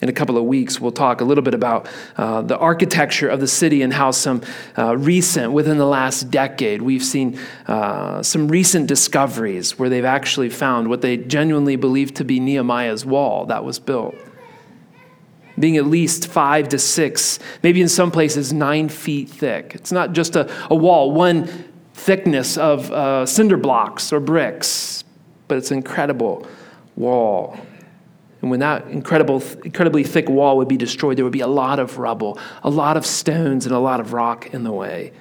In 0.00 0.08
a 0.08 0.12
couple 0.14 0.38
of 0.38 0.44
weeks, 0.44 0.80
we'll 0.80 0.90
talk 0.90 1.20
a 1.20 1.24
little 1.24 1.44
bit 1.44 1.52
about 1.52 1.86
uh, 2.16 2.40
the 2.40 2.56
architecture 2.56 3.28
of 3.28 3.40
the 3.40 3.46
city 3.46 3.82
and 3.82 3.92
how 3.92 4.10
some 4.10 4.40
uh, 4.78 4.96
recent, 4.96 5.52
within 5.52 5.76
the 5.76 5.84
last 5.84 6.30
decade, 6.30 6.80
we've 6.80 7.04
seen 7.04 7.38
uh, 7.66 8.22
some 8.22 8.48
recent 8.48 8.86
discoveries 8.86 9.78
where 9.78 9.90
they've 9.90 10.06
actually 10.06 10.48
found 10.48 10.88
what 10.88 11.02
they 11.02 11.18
genuinely 11.18 11.76
believe 11.76 12.14
to 12.14 12.24
be 12.24 12.40
Nehemiah's 12.40 13.04
wall 13.04 13.44
that 13.44 13.66
was 13.66 13.78
built 13.78 14.16
being 15.58 15.76
at 15.76 15.86
least 15.86 16.28
five 16.28 16.68
to 16.70 16.78
six, 16.78 17.38
maybe 17.62 17.80
in 17.80 17.88
some 17.88 18.10
places 18.10 18.52
nine 18.52 18.88
feet 18.88 19.28
thick. 19.28 19.72
It's 19.74 19.92
not 19.92 20.12
just 20.12 20.36
a, 20.36 20.50
a 20.70 20.74
wall, 20.74 21.12
one 21.12 21.48
thickness 21.94 22.58
of 22.58 22.90
uh, 22.92 23.26
cinder 23.26 23.56
blocks 23.56 24.12
or 24.12 24.20
bricks, 24.20 25.04
but 25.48 25.58
it's 25.58 25.70
an 25.70 25.78
incredible 25.78 26.46
wall. 26.94 27.58
And 28.42 28.50
when 28.50 28.60
that 28.60 28.86
incredible, 28.88 29.42
incredibly 29.64 30.04
thick 30.04 30.28
wall 30.28 30.58
would 30.58 30.68
be 30.68 30.76
destroyed, 30.76 31.16
there 31.16 31.24
would 31.24 31.32
be 31.32 31.40
a 31.40 31.46
lot 31.48 31.78
of 31.78 31.98
rubble, 31.98 32.38
a 32.62 32.70
lot 32.70 32.96
of 32.96 33.06
stones, 33.06 33.66
and 33.66 33.74
a 33.74 33.78
lot 33.78 33.98
of 33.98 34.12
rock 34.12 34.52
in 34.52 34.62
the 34.62 34.72
way. 34.72 35.12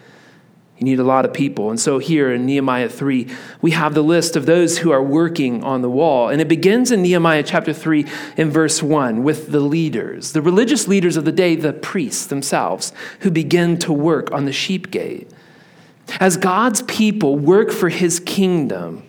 You 0.78 0.84
need 0.84 1.00
a 1.00 1.04
lot 1.04 1.24
of 1.24 1.34
people. 1.34 1.70
And 1.70 1.80
so 1.80 2.00
here 2.00 2.34
in 2.34 2.46
Nehemiah 2.46 2.90
3, 2.90 3.28
we 3.62 3.72
have 3.72 3.94
the 3.94 4.04
list 4.04 4.36
of 4.36 4.46
those 4.46 4.80
who 4.80 4.92
are 4.92 5.02
working 5.02 5.64
on 5.64 5.82
the 5.82 5.90
wall. 5.90 6.28
And 6.28 6.42
it 6.42 6.50
begins 6.50 6.92
in 6.92 7.02
Nehemiah 7.02 7.44
chapter 7.44 7.72
3 7.72 8.06
in 8.36 8.52
verse 8.52 8.84
1 8.84 9.24
with 9.24 9.52
the 9.52 9.62
leaders, 9.62 10.34
the 10.34 10.42
religious 10.42 10.86
leaders 10.88 11.16
of 11.16 11.24
the 11.24 11.32
day, 11.32 11.56
the 11.56 11.72
priests 11.72 12.26
themselves, 12.26 12.92
who 13.22 13.32
begin 13.32 13.78
to 13.80 13.94
work 13.94 14.32
on 14.32 14.44
the 14.44 14.52
sheep 14.52 14.92
gate. 14.92 15.32
As 16.20 16.36
God's 16.36 16.82
people 16.84 17.38
work 17.38 17.72
for 17.72 17.88
his 17.88 18.20
kingdom, 18.20 19.04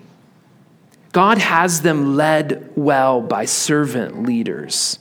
God 1.11 1.38
has 1.38 1.82
them 1.82 2.14
led 2.14 2.70
well 2.76 3.20
by 3.20 3.44
servant 3.44 4.23
leaders. 4.23 5.00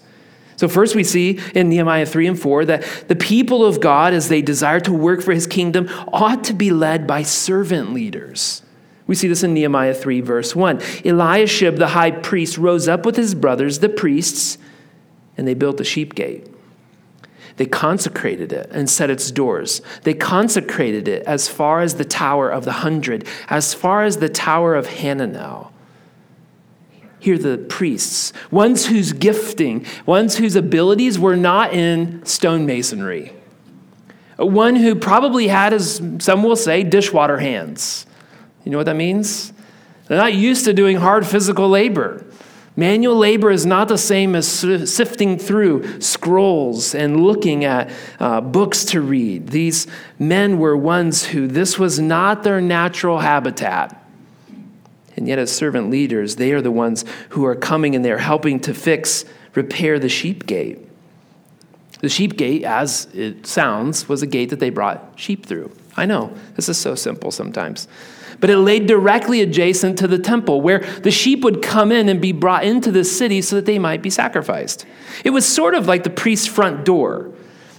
So, 0.57 0.67
first, 0.67 0.95
we 0.95 1.03
see 1.03 1.39
in 1.53 1.69
Nehemiah 1.69 2.05
3 2.05 2.27
and 2.27 2.39
4 2.39 2.65
that 2.65 2.83
the 3.07 3.15
people 3.15 3.65
of 3.65 3.81
God, 3.81 4.13
as 4.13 4.29
they 4.29 4.41
desire 4.41 4.79
to 4.81 4.93
work 4.93 5.21
for 5.21 5.33
his 5.33 5.47
kingdom, 5.47 5.89
ought 6.13 6.43
to 6.45 6.53
be 6.53 6.71
led 6.71 7.05
by 7.05 7.23
servant 7.23 7.93
leaders. 7.93 8.61
We 9.07 9.15
see 9.15 9.27
this 9.27 9.43
in 9.43 9.53
Nehemiah 9.53 9.93
3, 9.93 10.21
verse 10.21 10.55
1. 10.55 10.81
Eliashib, 11.03 11.75
the 11.75 11.89
high 11.89 12.11
priest, 12.11 12.57
rose 12.57 12.87
up 12.87 13.05
with 13.05 13.15
his 13.15 13.35
brothers, 13.35 13.79
the 13.79 13.89
priests, 13.89 14.57
and 15.37 15.47
they 15.47 15.53
built 15.53 15.77
the 15.77 15.83
sheep 15.83 16.15
gate. 16.15 16.47
They 17.57 17.65
consecrated 17.65 18.51
it 18.51 18.69
and 18.71 18.89
set 18.89 19.09
its 19.09 19.31
doors. 19.31 19.81
They 20.03 20.13
consecrated 20.13 21.07
it 21.07 21.23
as 21.23 21.47
far 21.47 21.81
as 21.81 21.95
the 21.95 22.05
Tower 22.05 22.49
of 22.49 22.65
the 22.65 22.73
Hundred, 22.73 23.27
as 23.49 23.73
far 23.73 24.03
as 24.03 24.17
the 24.17 24.29
Tower 24.29 24.75
of 24.75 24.87
Hananel. 24.87 25.71
Here, 27.25 27.39
the 27.39 27.57
priests, 27.57 28.33
ones 28.51 28.85
whose 28.85 29.11
gifting, 29.11 29.83
ones 30.05 30.37
whose 30.37 30.55
abilities 30.55 31.17
were 31.17 31.35
not 31.35 31.73
in 31.73 32.21
stonemasonry. 32.21 33.33
One 34.37 34.75
who 34.75 34.93
probably 34.93 35.47
had, 35.47 35.73
as 35.73 35.99
some 36.19 36.43
will 36.43 36.55
say, 36.55 36.83
dishwater 36.83 37.39
hands. 37.39 38.05
You 38.63 38.71
know 38.71 38.77
what 38.77 38.83
that 38.83 38.95
means? 38.95 39.53
They're 40.05 40.19
not 40.19 40.35
used 40.35 40.65
to 40.65 40.73
doing 40.73 40.97
hard 40.97 41.25
physical 41.25 41.67
labor. 41.67 42.23
Manual 42.75 43.15
labor 43.15 43.49
is 43.49 43.65
not 43.65 43.87
the 43.87 43.97
same 43.97 44.35
as 44.35 44.47
sifting 44.47 45.39
through 45.39 45.99
scrolls 46.01 46.93
and 46.93 47.23
looking 47.23 47.65
at 47.65 47.89
uh, 48.19 48.39
books 48.39 48.85
to 48.85 49.01
read. 49.01 49.47
These 49.47 49.87
men 50.19 50.59
were 50.59 50.77
ones 50.77 51.25
who 51.25 51.47
this 51.47 51.79
was 51.79 51.99
not 51.99 52.43
their 52.43 52.61
natural 52.61 53.17
habitat. 53.17 54.04
And 55.15 55.27
yet, 55.27 55.39
as 55.39 55.51
servant 55.51 55.89
leaders, 55.89 56.35
they 56.35 56.51
are 56.51 56.61
the 56.61 56.71
ones 56.71 57.05
who 57.29 57.45
are 57.45 57.55
coming 57.55 57.95
and 57.95 58.03
they're 58.03 58.17
helping 58.17 58.59
to 58.61 58.73
fix, 58.73 59.25
repair 59.53 59.97
the 59.99 60.09
sheep 60.09 60.45
gate. 60.45 60.79
The 62.01 62.09
sheep 62.09 62.37
gate, 62.37 62.63
as 62.63 63.07
it 63.13 63.47
sounds, 63.47 64.09
was 64.09 64.21
a 64.21 64.27
gate 64.27 64.49
that 64.49 64.59
they 64.59 64.69
brought 64.69 65.13
sheep 65.15 65.45
through. 65.45 65.71
I 65.97 66.05
know, 66.05 66.35
this 66.55 66.67
is 66.67 66.77
so 66.77 66.95
simple 66.95 67.31
sometimes. 67.31 67.87
But 68.41 68.49
it 68.49 68.57
laid 68.57 68.85
directly 68.85 69.41
adjacent 69.41 69.97
to 69.99 70.07
the 70.07 70.19
temple, 70.19 70.59
where 70.59 70.79
the 70.79 71.11
sheep 71.11 71.41
would 71.45 71.61
come 71.61 71.91
in 71.91 72.09
and 72.09 72.21
be 72.21 72.33
brought 72.33 72.65
into 72.65 72.91
the 72.91 73.05
city 73.05 73.41
so 73.41 73.55
that 73.55 73.65
they 73.65 73.79
might 73.79 74.01
be 74.01 74.09
sacrificed. 74.09 74.85
It 75.23 75.29
was 75.29 75.47
sort 75.47 75.73
of 75.73 75.87
like 75.87 76.03
the 76.03 76.09
priest's 76.09 76.45
front 76.45 76.83
door. 76.83 77.31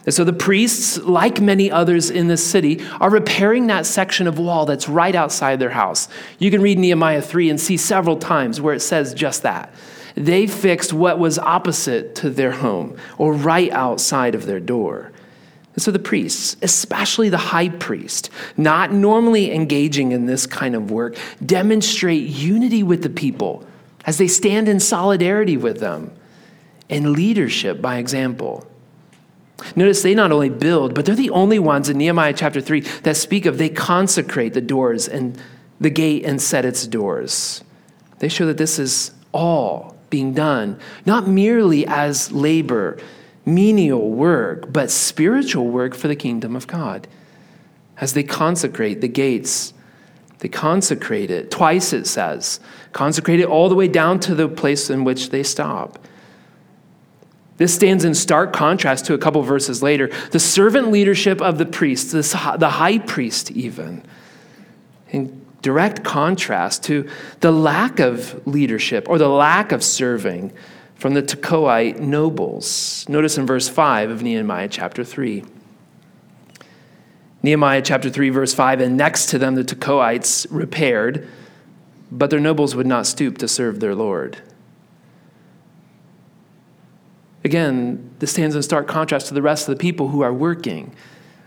And 0.07 0.15
so 0.15 0.23
the 0.23 0.33
priests, 0.33 0.99
like 0.99 1.41
many 1.41 1.69
others 1.69 2.11
in 2.11 2.29
this 2.29 2.45
city, 2.45 2.81
are 3.01 3.11
repairing 3.11 3.67
that 3.67 3.87
section 3.87 4.29
of 4.29 4.39
wall 4.39 4.65
that's 4.65 4.89
right 4.89 5.15
outside 5.15 5.59
their 5.59 5.71
house. 5.71 6.09
You 6.39 6.53
can 6.53 6.63
read 6.63 6.79
Nehemiah 6.79 7.21
3 7.21 7.51
and 7.51 7.61
see 7.61 7.77
several 7.77 8.17
times 8.17 8.61
where 8.61 8.75
it 8.75 8.81
says 8.81 9.13
just 9.13 9.43
that. 9.43 9.75
They 10.15 10.47
fixed 10.47 10.93
what 10.93 11.19
was 11.19 11.39
opposite 11.41 12.15
to 12.17 12.31
their 12.31 12.53
home 12.53 12.97
or 13.19 13.35
right 13.35 13.71
outside 13.73 14.37
of 14.37 14.47
their 14.47 14.61
door. 14.61 15.13
And 15.75 15.83
so 15.83 15.91
the 15.91 15.99
priests, 15.99 16.57
especially 16.63 17.29
the 17.29 17.37
high 17.37 17.69
priest, 17.69 18.31
not 18.57 18.93
normally 18.93 19.53
engaging 19.53 20.13
in 20.13 20.25
this 20.25 20.47
kind 20.47 20.75
of 20.75 20.91
work, 20.91 21.19
demonstrate 21.45 22.23
unity 22.23 22.83
with 22.83 23.03
the 23.03 23.11
people 23.11 23.67
as 24.07 24.19
they 24.19 24.29
stand 24.29 24.69
in 24.69 24.79
solidarity 24.81 25.57
with 25.57 25.81
them 25.81 26.13
and 26.89 27.11
leadership 27.11 27.83
by 27.83 27.97
example. 27.99 28.67
Notice 29.75 30.03
they 30.03 30.15
not 30.15 30.33
only 30.33 30.51
build, 30.51 30.95
but 30.95 31.07
they're 31.07 31.15
the 31.15 31.31
only 31.31 31.59
ones 31.59 31.89
in 31.89 31.99
Nehemiah 31.99 32.35
chapter 32.35 32.61
3 32.61 32.81
that 33.03 33.17
speak 33.17 33.47
of 33.47 33.59
they 33.59 33.69
consecrate 33.69 34.55
the 34.55 34.61
doors 34.61 35.09
and 35.09 35.41
the 35.81 35.91
gate 35.91 36.25
and 36.25 36.41
set 36.41 36.65
its 36.65 36.87
doors. 36.87 37.63
They 38.19 38.29
show 38.29 38.47
that 38.47 38.59
this 38.59 38.79
is 38.79 39.13
all 39.33 39.97
being 40.11 40.35
done, 40.35 40.79
not 41.05 41.27
merely 41.27 41.87
as 41.87 42.33
labor, 42.33 42.99
menial 43.45 44.11
work, 44.11 44.73
but 44.73 44.91
spiritual 44.91 45.69
work 45.69 45.95
for 45.95 46.09
the 46.09 46.17
kingdom 46.17 46.57
of 46.57 46.67
God. 46.67 47.07
As 47.99 48.13
they 48.13 48.23
consecrate 48.23 49.01
the 49.01 49.09
gates, 49.09 49.73
they 50.41 50.49
consecrate 50.49 51.31
it. 51.31 51.51
Twice 51.51 51.93
it 51.93 52.07
says, 52.07 52.61
consecrate 52.93 53.41
it 53.41 53.47
all 53.47 53.69
the 53.69 53.75
way 53.75 53.89
down 53.89 54.21
to 54.21 54.35
the 54.35 54.49
place 54.49 54.91
in 54.91 55.05
which 55.05 55.31
they 55.31 55.43
stop. 55.43 55.99
This 57.57 57.75
stands 57.75 58.05
in 58.05 58.15
stark 58.15 58.53
contrast 58.53 59.07
to 59.07 59.15
a 59.15 59.19
couple 59.19 59.43
verses 59.43 59.83
later 59.83 60.11
the 60.31 60.39
servant 60.39 60.91
leadership 60.91 61.41
of 61.41 61.59
the 61.59 61.67
priest, 61.67 62.13
the 62.13 62.71
high 62.71 62.99
priest, 62.99 63.51
even. 63.51 64.03
In 65.11 65.47
direct 65.63 66.05
contrast 66.05 66.85
to 66.85 67.09
the 67.41 67.51
lack 67.51 67.99
of 67.99 68.47
leadership 68.47 69.09
or 69.09 69.19
the 69.19 69.29
lack 69.29 69.73
of 69.73 69.83
serving 69.83 70.53
from 70.95 71.15
the 71.15 71.23
Tekoite 71.23 71.99
nobles. 71.99 73.05
Notice 73.09 73.37
in 73.37 73.47
verse 73.47 73.69
5 73.69 74.11
of 74.11 74.23
Nehemiah 74.23 74.69
chapter 74.69 75.03
3. 75.03 75.45
Nehemiah 77.43 77.83
chapter 77.83 78.11
3, 78.11 78.31
verse 78.31 78.55
5 78.55 78.81
And 78.81 78.97
next 78.97 79.27
to 79.27 79.39
them 79.39 79.55
the 79.55 79.65
Tekoites 79.65 80.47
repaired, 80.51 81.29
but 82.11 82.31
their 82.31 82.41
nobles 82.41 82.75
would 82.75 82.87
not 82.87 83.07
stoop 83.07 83.39
to 83.39 83.49
serve 83.49 83.81
their 83.81 83.95
Lord. 83.95 84.39
Again, 87.47 88.11
this 88.19 88.33
stands 88.33 88.57
in 88.57 88.63
stark 88.65 88.89
contrast 88.89 89.29
to 89.29 89.35
the 89.35 89.41
rest 89.41 89.69
of 89.69 89.79
the 89.79 89.81
people 89.81 90.09
who 90.09 90.23
are 90.23 90.33
working. 90.33 90.93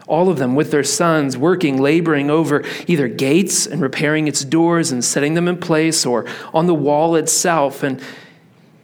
All 0.08 0.30
of 0.30 0.38
them 0.38 0.56
with 0.56 0.72
their 0.72 0.82
sons, 0.82 1.38
working, 1.38 1.82
laboring 1.82 2.30
over 2.30 2.64
either 2.88 3.10
gates 3.10 3.68
and 3.68 3.82
repairing 3.82 4.30
its 4.30 4.46
doors 4.46 4.94
and 4.94 5.04
setting 5.04 5.34
them 5.34 5.50
in 5.50 5.58
place 5.58 6.06
or 6.06 6.26
on 6.54 6.68
the 6.68 6.74
wall 6.74 7.18
itself. 7.18 7.84
And 7.84 8.02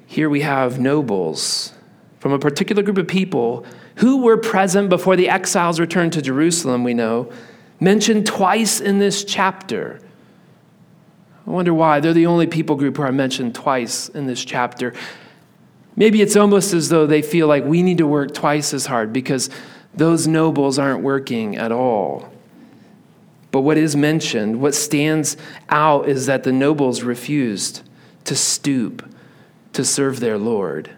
here 0.05 0.29
we 0.29 0.41
have 0.41 0.77
nobles 0.77 1.71
from 2.19 2.33
a 2.33 2.37
particular 2.37 2.83
group 2.83 2.97
of 2.97 3.07
people 3.07 3.65
who 3.95 4.21
were 4.21 4.35
present 4.35 4.89
before 4.89 5.15
the 5.15 5.29
exiles 5.29 5.79
returned 5.79 6.11
to 6.11 6.21
Jerusalem, 6.21 6.83
we 6.83 6.93
know, 6.93 7.31
mentioned 7.79 8.25
twice 8.25 8.81
in 8.81 8.99
this 8.99 9.23
chapter. 9.23 10.01
I 11.47 11.49
wonder 11.49 11.73
why. 11.73 12.01
They're 12.01 12.11
the 12.11 12.25
only 12.25 12.45
people 12.45 12.75
group 12.75 12.97
who 12.97 13.03
are 13.03 13.13
mentioned 13.13 13.55
twice 13.55 14.09
in 14.09 14.25
this 14.25 14.43
chapter. 14.43 14.93
Maybe 15.95 16.21
it's 16.21 16.35
almost 16.35 16.73
as 16.73 16.89
though 16.89 17.07
they 17.07 17.21
feel 17.21 17.47
like 17.47 17.63
we 17.63 17.81
need 17.81 17.99
to 17.99 18.07
work 18.07 18.33
twice 18.33 18.73
as 18.73 18.85
hard 18.85 19.13
because 19.13 19.49
those 19.93 20.27
nobles 20.27 20.77
aren't 20.77 21.01
working 21.01 21.55
at 21.55 21.71
all. 21.71 22.31
But 23.51 23.61
what 23.61 23.77
is 23.77 23.95
mentioned, 23.95 24.59
what 24.59 24.75
stands 24.75 25.37
out, 25.69 26.09
is 26.09 26.25
that 26.25 26.43
the 26.43 26.51
nobles 26.51 27.03
refused 27.03 27.81
to 28.25 28.35
stoop 28.35 29.09
to 29.71 29.85
serve 29.85 30.19
their 30.19 30.37
Lord. 30.37 30.89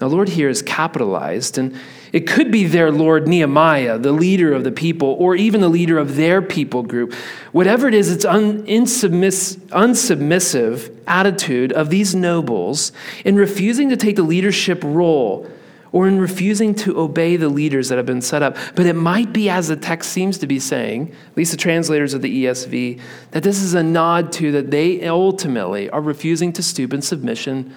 Now, 0.00 0.08
Lord 0.08 0.30
here 0.30 0.48
is 0.48 0.62
capitalized, 0.62 1.56
and 1.56 1.78
it 2.12 2.26
could 2.26 2.50
be 2.50 2.64
their 2.64 2.90
Lord 2.90 3.26
Nehemiah, 3.26 3.98
the 3.98 4.12
leader 4.12 4.52
of 4.52 4.64
the 4.64 4.72
people, 4.72 5.16
or 5.18 5.34
even 5.36 5.60
the 5.60 5.68
leader 5.68 5.98
of 5.98 6.16
their 6.16 6.40
people 6.40 6.82
group. 6.82 7.14
Whatever 7.52 7.88
it 7.88 7.94
is, 7.94 8.10
it's 8.10 8.24
unsubmiss, 8.24 9.56
unsubmissive 9.68 10.94
attitude 11.06 11.72
of 11.72 11.90
these 11.90 12.14
nobles 12.14 12.92
in 13.24 13.36
refusing 13.36 13.88
to 13.90 13.96
take 13.96 14.16
the 14.16 14.22
leadership 14.22 14.82
role 14.84 15.50
or 15.92 16.06
in 16.06 16.18
refusing 16.18 16.74
to 16.74 16.98
obey 17.00 17.36
the 17.36 17.48
leaders 17.48 17.88
that 17.88 17.96
have 17.96 18.06
been 18.06 18.20
set 18.20 18.42
up. 18.42 18.56
But 18.74 18.86
it 18.86 18.94
might 18.94 19.32
be, 19.32 19.48
as 19.48 19.68
the 19.68 19.76
text 19.76 20.10
seems 20.10 20.36
to 20.38 20.46
be 20.46 20.58
saying, 20.60 21.14
at 21.30 21.36
least 21.36 21.52
the 21.52 21.56
translators 21.56 22.12
of 22.12 22.22
the 22.22 22.44
ESV, 22.44 23.00
that 23.30 23.42
this 23.42 23.62
is 23.62 23.72
a 23.72 23.82
nod 23.82 24.30
to 24.32 24.52
that 24.52 24.70
they 24.70 25.06
ultimately 25.06 25.88
are 25.88 26.02
refusing 26.02 26.52
to 26.54 26.62
stoop 26.62 26.92
in 26.92 27.02
submission 27.02 27.74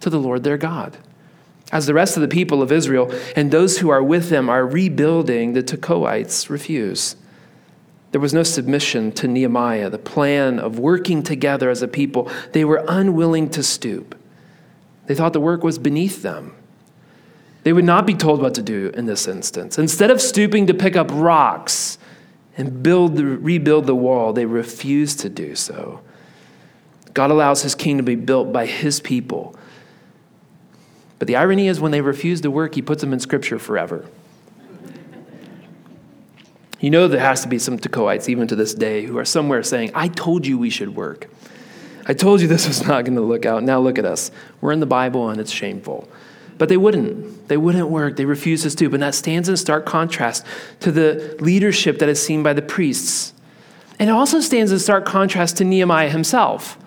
to 0.00 0.10
the 0.10 0.18
Lord 0.18 0.42
their 0.42 0.58
God. 0.58 0.96
As 1.72 1.86
the 1.86 1.94
rest 1.94 2.16
of 2.16 2.20
the 2.20 2.28
people 2.28 2.62
of 2.62 2.72
Israel 2.72 3.12
and 3.36 3.50
those 3.50 3.78
who 3.78 3.90
are 3.90 4.02
with 4.02 4.28
them 4.28 4.48
are 4.48 4.66
rebuilding, 4.66 5.52
the 5.52 5.62
Tekoites 5.62 6.50
refuse. 6.50 7.16
There 8.12 8.20
was 8.20 8.34
no 8.34 8.42
submission 8.42 9.12
to 9.12 9.28
Nehemiah, 9.28 9.88
the 9.88 9.98
plan 9.98 10.58
of 10.58 10.80
working 10.80 11.22
together 11.22 11.70
as 11.70 11.80
a 11.80 11.88
people. 11.88 12.30
They 12.52 12.64
were 12.64 12.84
unwilling 12.88 13.50
to 13.50 13.62
stoop. 13.62 14.16
They 15.06 15.14
thought 15.14 15.32
the 15.32 15.40
work 15.40 15.62
was 15.62 15.78
beneath 15.78 16.22
them. 16.22 16.54
They 17.62 17.72
would 17.72 17.84
not 17.84 18.06
be 18.06 18.14
told 18.14 18.40
what 18.40 18.54
to 18.54 18.62
do 18.62 18.90
in 18.94 19.06
this 19.06 19.28
instance. 19.28 19.78
Instead 19.78 20.10
of 20.10 20.20
stooping 20.20 20.66
to 20.66 20.74
pick 20.74 20.96
up 20.96 21.08
rocks 21.12 21.98
and 22.56 22.82
build 22.82 23.16
the, 23.16 23.24
rebuild 23.24 23.86
the 23.86 23.94
wall, 23.94 24.32
they 24.32 24.46
refused 24.46 25.20
to 25.20 25.28
do 25.28 25.54
so. 25.54 26.00
God 27.12 27.30
allows 27.30 27.62
his 27.62 27.74
kingdom 27.74 28.06
to 28.06 28.16
be 28.16 28.16
built 28.16 28.52
by 28.52 28.66
his 28.66 29.00
people 29.00 29.56
but 31.20 31.28
the 31.28 31.36
irony 31.36 31.68
is, 31.68 31.78
when 31.80 31.92
they 31.92 32.00
refuse 32.00 32.40
to 32.40 32.50
work, 32.50 32.74
he 32.74 32.80
puts 32.80 33.02
them 33.02 33.12
in 33.12 33.20
Scripture 33.20 33.58
forever. 33.58 34.06
You 36.80 36.88
know, 36.88 37.08
there 37.08 37.20
has 37.20 37.42
to 37.42 37.48
be 37.48 37.58
some 37.58 37.78
Tekoites, 37.78 38.26
even 38.30 38.48
to 38.48 38.56
this 38.56 38.72
day, 38.72 39.04
who 39.04 39.18
are 39.18 39.26
somewhere 39.26 39.62
saying, 39.62 39.90
I 39.94 40.08
told 40.08 40.46
you 40.46 40.56
we 40.56 40.70
should 40.70 40.96
work. 40.96 41.28
I 42.06 42.14
told 42.14 42.40
you 42.40 42.48
this 42.48 42.66
was 42.66 42.86
not 42.86 43.04
going 43.04 43.16
to 43.16 43.20
look 43.20 43.44
out. 43.44 43.62
Now 43.62 43.80
look 43.80 43.98
at 43.98 44.06
us. 44.06 44.30
We're 44.62 44.72
in 44.72 44.80
the 44.80 44.86
Bible 44.86 45.28
and 45.28 45.38
it's 45.38 45.52
shameful. 45.52 46.08
But 46.56 46.70
they 46.70 46.78
wouldn't. 46.78 47.48
They 47.48 47.58
wouldn't 47.58 47.90
work. 47.90 48.16
They 48.16 48.24
refused 48.24 48.62
to 48.62 48.70
stoop. 48.70 48.94
And 48.94 49.02
that 49.02 49.14
stands 49.14 49.46
in 49.46 49.58
stark 49.58 49.84
contrast 49.84 50.46
to 50.80 50.90
the 50.90 51.36
leadership 51.38 51.98
that 51.98 52.08
is 52.08 52.24
seen 52.24 52.42
by 52.42 52.54
the 52.54 52.62
priests. 52.62 53.34
And 53.98 54.08
it 54.08 54.12
also 54.12 54.40
stands 54.40 54.72
in 54.72 54.78
stark 54.78 55.04
contrast 55.04 55.58
to 55.58 55.64
Nehemiah 55.64 56.08
himself. 56.08 56.78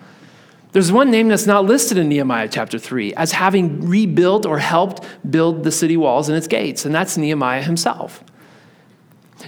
There's 0.74 0.90
one 0.90 1.12
name 1.12 1.28
that's 1.28 1.46
not 1.46 1.66
listed 1.66 1.98
in 1.98 2.08
Nehemiah 2.08 2.48
chapter 2.48 2.80
3 2.80 3.14
as 3.14 3.30
having 3.30 3.88
rebuilt 3.88 4.44
or 4.44 4.58
helped 4.58 5.06
build 5.30 5.62
the 5.62 5.70
city 5.70 5.96
walls 5.96 6.28
and 6.28 6.36
its 6.36 6.48
gates, 6.48 6.84
and 6.84 6.92
that's 6.92 7.16
Nehemiah 7.16 7.62
himself. 7.62 8.24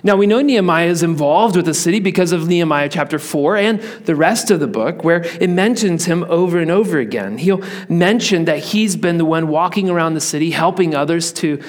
Now, 0.05 0.15
we 0.15 0.29
know 0.29 0.41
Nehemiah 0.41 0.87
is 0.87 1.03
involved 1.03 1.57
with 1.57 1.65
the 1.65 1.75
city 1.75 1.99
because 1.99 2.31
of 2.31 2.47
Nehemiah 2.47 2.89
chapter 2.89 3.19
4 3.19 3.57
and 3.57 3.81
the 3.81 4.15
rest 4.15 4.53
of 4.53 4.61
the 4.61 4.69
book, 4.69 5.03
where 5.03 5.25
it 5.41 5.51
mentions 5.51 6.05
him 6.05 6.25
over 6.29 6.61
and 6.61 6.71
over 6.71 7.01
again. 7.01 7.39
He'll 7.39 7.65
mention 7.89 8.45
that 8.45 8.61
he's 8.61 8.95
been 8.95 9.19
the 9.19 9.25
one 9.25 9.49
walking 9.49 9.91
around 9.91 10.15
the 10.15 10.21
city, 10.21 10.53
helping 10.53 10.95
others 10.95 11.33
to 11.33 11.61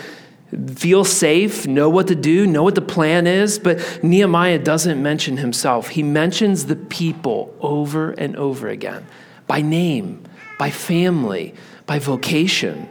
feel 0.76 1.04
safe, 1.04 1.65
know 1.65 1.89
what 1.89 2.06
to 2.10 2.15
do, 2.15 2.46
know 2.46 2.62
what 2.62 2.76
the 2.76 2.82
plan 2.82 3.26
is. 3.26 3.58
But 3.58 4.04
Nehemiah 4.04 4.60
doesn't 4.60 5.02
mention 5.02 5.38
himself, 5.38 5.88
he 5.88 6.04
mentions 6.04 6.67
the 6.67 6.76
people 6.76 7.56
over 7.60 8.12
and 8.12 8.36
over 8.36 8.67
again 8.67 9.08
by 9.48 9.62
name, 9.62 10.24
by 10.60 10.70
family, 10.70 11.56
by 11.86 12.00
vocation. 12.00 12.90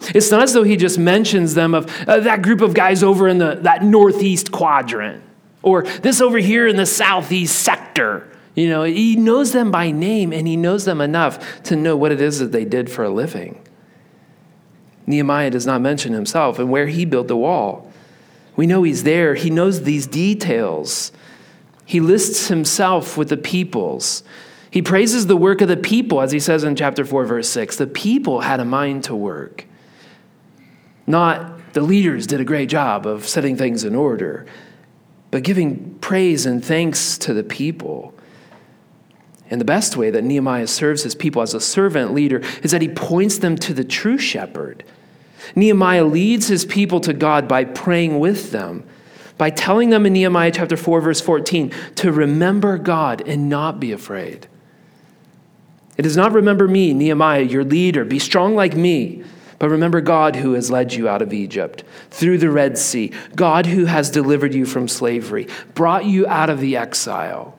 It's 0.00 0.30
not 0.30 0.42
as 0.42 0.52
though 0.52 0.62
he 0.62 0.76
just 0.76 0.98
mentions 0.98 1.54
them 1.54 1.74
of 1.74 1.86
uh, 2.08 2.20
that 2.20 2.42
group 2.42 2.60
of 2.60 2.74
guys 2.74 3.02
over 3.02 3.28
in 3.28 3.38
the, 3.38 3.56
that 3.62 3.82
northeast 3.82 4.52
quadrant 4.52 5.22
or 5.62 5.82
this 5.82 6.20
over 6.20 6.38
here 6.38 6.66
in 6.66 6.76
the 6.76 6.86
southeast 6.86 7.60
sector. 7.60 8.28
You 8.54 8.68
know, 8.68 8.82
he 8.82 9.16
knows 9.16 9.52
them 9.52 9.70
by 9.70 9.90
name 9.90 10.32
and 10.32 10.46
he 10.46 10.56
knows 10.56 10.84
them 10.84 11.00
enough 11.00 11.62
to 11.64 11.76
know 11.76 11.96
what 11.96 12.12
it 12.12 12.20
is 12.20 12.38
that 12.38 12.52
they 12.52 12.64
did 12.64 12.90
for 12.90 13.04
a 13.04 13.10
living. 13.10 13.64
Nehemiah 15.06 15.50
does 15.50 15.66
not 15.66 15.80
mention 15.80 16.12
himself 16.12 16.58
and 16.58 16.70
where 16.70 16.86
he 16.86 17.04
built 17.04 17.28
the 17.28 17.36
wall. 17.36 17.90
We 18.56 18.66
know 18.66 18.82
he's 18.82 19.04
there. 19.04 19.34
He 19.34 19.50
knows 19.50 19.82
these 19.82 20.06
details. 20.06 21.12
He 21.86 22.00
lists 22.00 22.48
himself 22.48 23.16
with 23.16 23.28
the 23.28 23.36
peoples. 23.36 24.22
He 24.70 24.82
praises 24.82 25.26
the 25.26 25.36
work 25.36 25.60
of 25.60 25.68
the 25.68 25.76
people, 25.76 26.20
as 26.20 26.30
he 26.30 26.40
says 26.40 26.64
in 26.64 26.76
chapter 26.76 27.04
4, 27.04 27.24
verse 27.24 27.48
6. 27.48 27.76
The 27.76 27.86
people 27.86 28.40
had 28.40 28.60
a 28.60 28.64
mind 28.64 29.04
to 29.04 29.14
work. 29.14 29.64
Not 31.06 31.72
the 31.72 31.80
leaders 31.80 32.26
did 32.26 32.40
a 32.40 32.44
great 32.44 32.68
job 32.68 33.06
of 33.06 33.26
setting 33.26 33.56
things 33.56 33.84
in 33.84 33.94
order, 33.94 34.46
but 35.30 35.42
giving 35.42 35.94
praise 36.00 36.44
and 36.44 36.62
thanks 36.62 37.16
to 37.18 37.32
the 37.32 37.42
people. 37.42 38.14
And 39.50 39.60
the 39.60 39.64
best 39.64 39.96
way 39.96 40.10
that 40.10 40.24
Nehemiah 40.24 40.66
serves 40.66 41.02
his 41.02 41.14
people 41.14 41.40
as 41.40 41.54
a 41.54 41.60
servant 41.60 42.12
leader 42.12 42.42
is 42.62 42.70
that 42.72 42.82
he 42.82 42.88
points 42.88 43.38
them 43.38 43.56
to 43.56 43.72
the 43.72 43.84
true 43.84 44.18
shepherd. 44.18 44.84
Nehemiah 45.54 46.04
leads 46.04 46.48
his 46.48 46.66
people 46.66 47.00
to 47.00 47.14
God 47.14 47.48
by 47.48 47.64
praying 47.64 48.18
with 48.18 48.50
them, 48.50 48.84
by 49.38 49.48
telling 49.48 49.88
them 49.88 50.04
in 50.04 50.12
Nehemiah 50.12 50.50
chapter 50.50 50.76
4, 50.76 51.00
verse 51.00 51.22
14, 51.22 51.72
to 51.94 52.12
remember 52.12 52.76
God 52.76 53.26
and 53.26 53.48
not 53.48 53.80
be 53.80 53.92
afraid. 53.92 54.46
It 55.98 56.02
does 56.02 56.16
not 56.16 56.32
remember 56.32 56.68
me, 56.68 56.94
Nehemiah, 56.94 57.42
your 57.42 57.64
leader. 57.64 58.04
Be 58.04 58.20
strong 58.20 58.54
like 58.54 58.76
me. 58.76 59.24
But 59.58 59.70
remember 59.70 60.00
God 60.00 60.36
who 60.36 60.52
has 60.52 60.70
led 60.70 60.92
you 60.92 61.08
out 61.08 61.20
of 61.20 61.32
Egypt, 61.32 61.82
through 62.10 62.38
the 62.38 62.50
Red 62.50 62.78
Sea, 62.78 63.12
God 63.34 63.66
who 63.66 63.86
has 63.86 64.08
delivered 64.08 64.54
you 64.54 64.64
from 64.64 64.86
slavery, 64.86 65.48
brought 65.74 66.04
you 66.04 66.28
out 66.28 66.48
of 66.48 66.60
the 66.60 66.76
exile. 66.76 67.58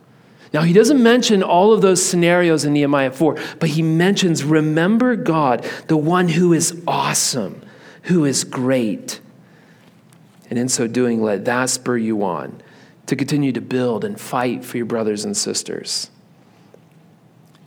Now, 0.54 0.62
he 0.62 0.72
doesn't 0.72 1.04
mention 1.04 1.44
all 1.44 1.74
of 1.74 1.82
those 1.82 2.04
scenarios 2.04 2.64
in 2.64 2.74
Nehemiah 2.74 3.12
4, 3.12 3.38
but 3.60 3.70
he 3.70 3.82
mentions 3.82 4.44
remember 4.44 5.16
God, 5.18 5.70
the 5.88 5.98
one 5.98 6.30
who 6.30 6.54
is 6.54 6.82
awesome, 6.88 7.62
who 8.04 8.24
is 8.24 8.46
great. 8.46 9.20
And 10.50 10.58
in 10.58 10.70
so 10.70 10.88
doing, 10.88 11.22
let 11.22 11.46
that 11.46 11.70
spur 11.70 11.98
you 11.98 12.24
on 12.24 12.62
to 13.08 13.16
continue 13.16 13.52
to 13.52 13.62
build 13.62 14.06
and 14.06 14.20
fight 14.20 14.64
for 14.64 14.78
your 14.78 14.86
brothers 14.86 15.26
and 15.26 15.36
sisters. 15.36 16.10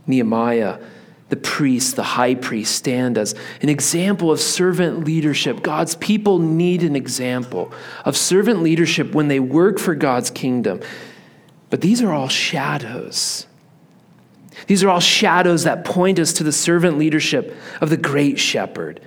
Nehemiah 0.07 0.79
the 1.33 1.37
priest, 1.37 1.97
the 1.97 2.03
high 2.03 2.35
priest, 2.35 2.75
stand 2.75 3.17
as 3.17 3.35
an 3.63 3.71
example 3.71 4.31
of 4.31 4.39
servant 4.39 5.03
leadership. 5.07 5.63
God's 5.63 5.95
people 5.95 6.39
need 6.39 6.83
an 6.83 6.95
example 6.95 7.73
of 8.05 8.19
servant 8.19 8.63
leadership 8.63 9.15
when 9.15 9.29
they 9.29 9.41
work 9.41 9.79
for 9.79 9.95
God's 9.95 10.29
kingdom. 10.29 10.83
But 11.71 11.81
these 11.81 12.03
are 12.03 12.13
all 12.13 12.29
shadows. 12.29 13.47
These 14.67 14.85
are 14.85 14.91
all 14.91 15.01
shadows 15.01 15.65
that 15.65 15.87
point 15.87 16.19
us 16.19 16.35
to 16.35 16.45
the 16.45 16.53
servant 16.53 16.99
leadership 16.99 17.57
of 17.81 17.89
the 17.89 17.97
great 17.97 18.39
shepherd, 18.39 19.01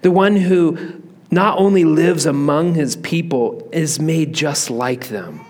the 0.00 0.10
one 0.10 0.36
who 0.36 1.02
not 1.30 1.58
only 1.58 1.84
lives 1.84 2.24
among 2.24 2.76
his 2.76 2.96
people, 2.96 3.68
is 3.72 4.00
made 4.00 4.32
just 4.32 4.70
like 4.70 5.08
them, 5.08 5.44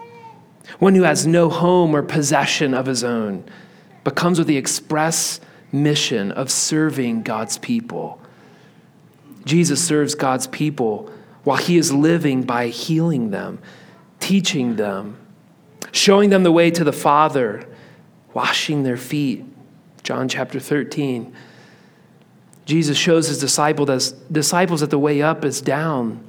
one 0.81 0.97
who 0.97 1.05
has 1.05 1.29
no 1.29 1.49
home 1.49 1.95
or 1.95 2.03
possession 2.03 2.75
of 2.75 2.87
his 2.87 3.05
own, 3.05 3.45
but 4.09 4.15
comes 4.15 4.39
with 4.39 4.49
the 4.49 4.57
express 4.57 5.39
mission 5.71 6.33
of 6.33 6.51
serving 6.51 7.23
God's 7.23 7.59
people. 7.59 8.19
Jesus 9.45 9.87
serves 9.87 10.15
God's 10.15 10.47
people 10.47 11.13
while 11.45 11.59
he 11.59 11.77
is 11.77 11.93
living 11.93 12.43
by 12.43 12.69
healing 12.69 13.33
them, 13.33 13.59
teaching 14.19 14.77
them, 14.77 15.19
showing 15.93 16.31
them 16.31 16.43
the 16.43 16.51
way 16.51 16.71
to 16.71 16.85
the 16.85 16.93
Father, 16.93 17.69
washing 18.33 18.83
their 18.83 18.97
feet. 18.97 19.45
John 20.05 20.27
chapter 20.27 20.59
13. 20.59 21.31
Jesus 22.65 22.97
shows 22.97 23.29
his 23.29 23.39
disciples, 23.39 24.11
that 24.81 24.89
the 24.89 24.99
way 24.99 25.21
up 25.21 25.45
is 25.45 25.61
down, 25.61 26.27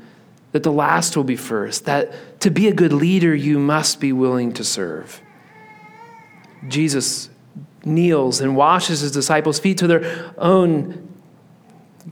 that 0.52 0.64
the 0.64 0.72
last 0.74 1.16
will 1.16 1.24
be 1.24 1.38
first, 1.38 1.86
that 1.86 2.42
to 2.42 2.50
be 2.50 2.68
a 2.68 2.74
good 2.74 2.92
leader, 2.92 3.34
you 3.34 3.58
must 3.58 4.02
be 4.02 4.12
willing 4.12 4.52
to 4.52 4.66
serve. 4.66 5.22
Jesus 6.68 7.30
kneels 7.86 8.42
and 8.42 8.56
washes 8.56 9.02
his 9.02 9.12
disciples' 9.12 9.60
feet 9.60 9.78
to 9.80 9.88
their 9.88 10.34
own 10.38 11.08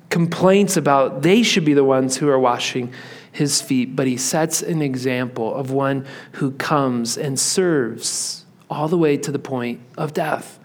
complaints 0.09 0.77
about 0.77 1.21
they 1.21 1.43
should 1.43 1.65
be 1.65 1.73
the 1.73 1.83
ones 1.83 2.17
who 2.17 2.29
are 2.29 2.39
washing 2.39 2.93
his 3.31 3.61
feet, 3.61 3.95
but 3.95 4.07
he 4.07 4.17
sets 4.17 4.61
an 4.61 4.81
example 4.81 5.53
of 5.53 5.71
one 5.71 6.05
who 6.33 6.51
comes 6.51 7.17
and 7.17 7.39
serves 7.39 8.45
all 8.69 8.87
the 8.87 8.97
way 8.97 9.15
to 9.17 9.31
the 9.31 9.39
point 9.39 9.79
of 9.97 10.13
death. 10.13 10.59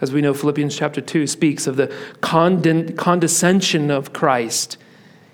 As 0.00 0.12
we 0.12 0.20
know, 0.20 0.34
Philippians 0.34 0.76
chapter 0.76 1.00
2 1.00 1.26
speaks 1.26 1.66
of 1.66 1.76
the 1.76 1.92
condescension 2.20 3.90
of 3.90 4.12
Christ. 4.12 4.76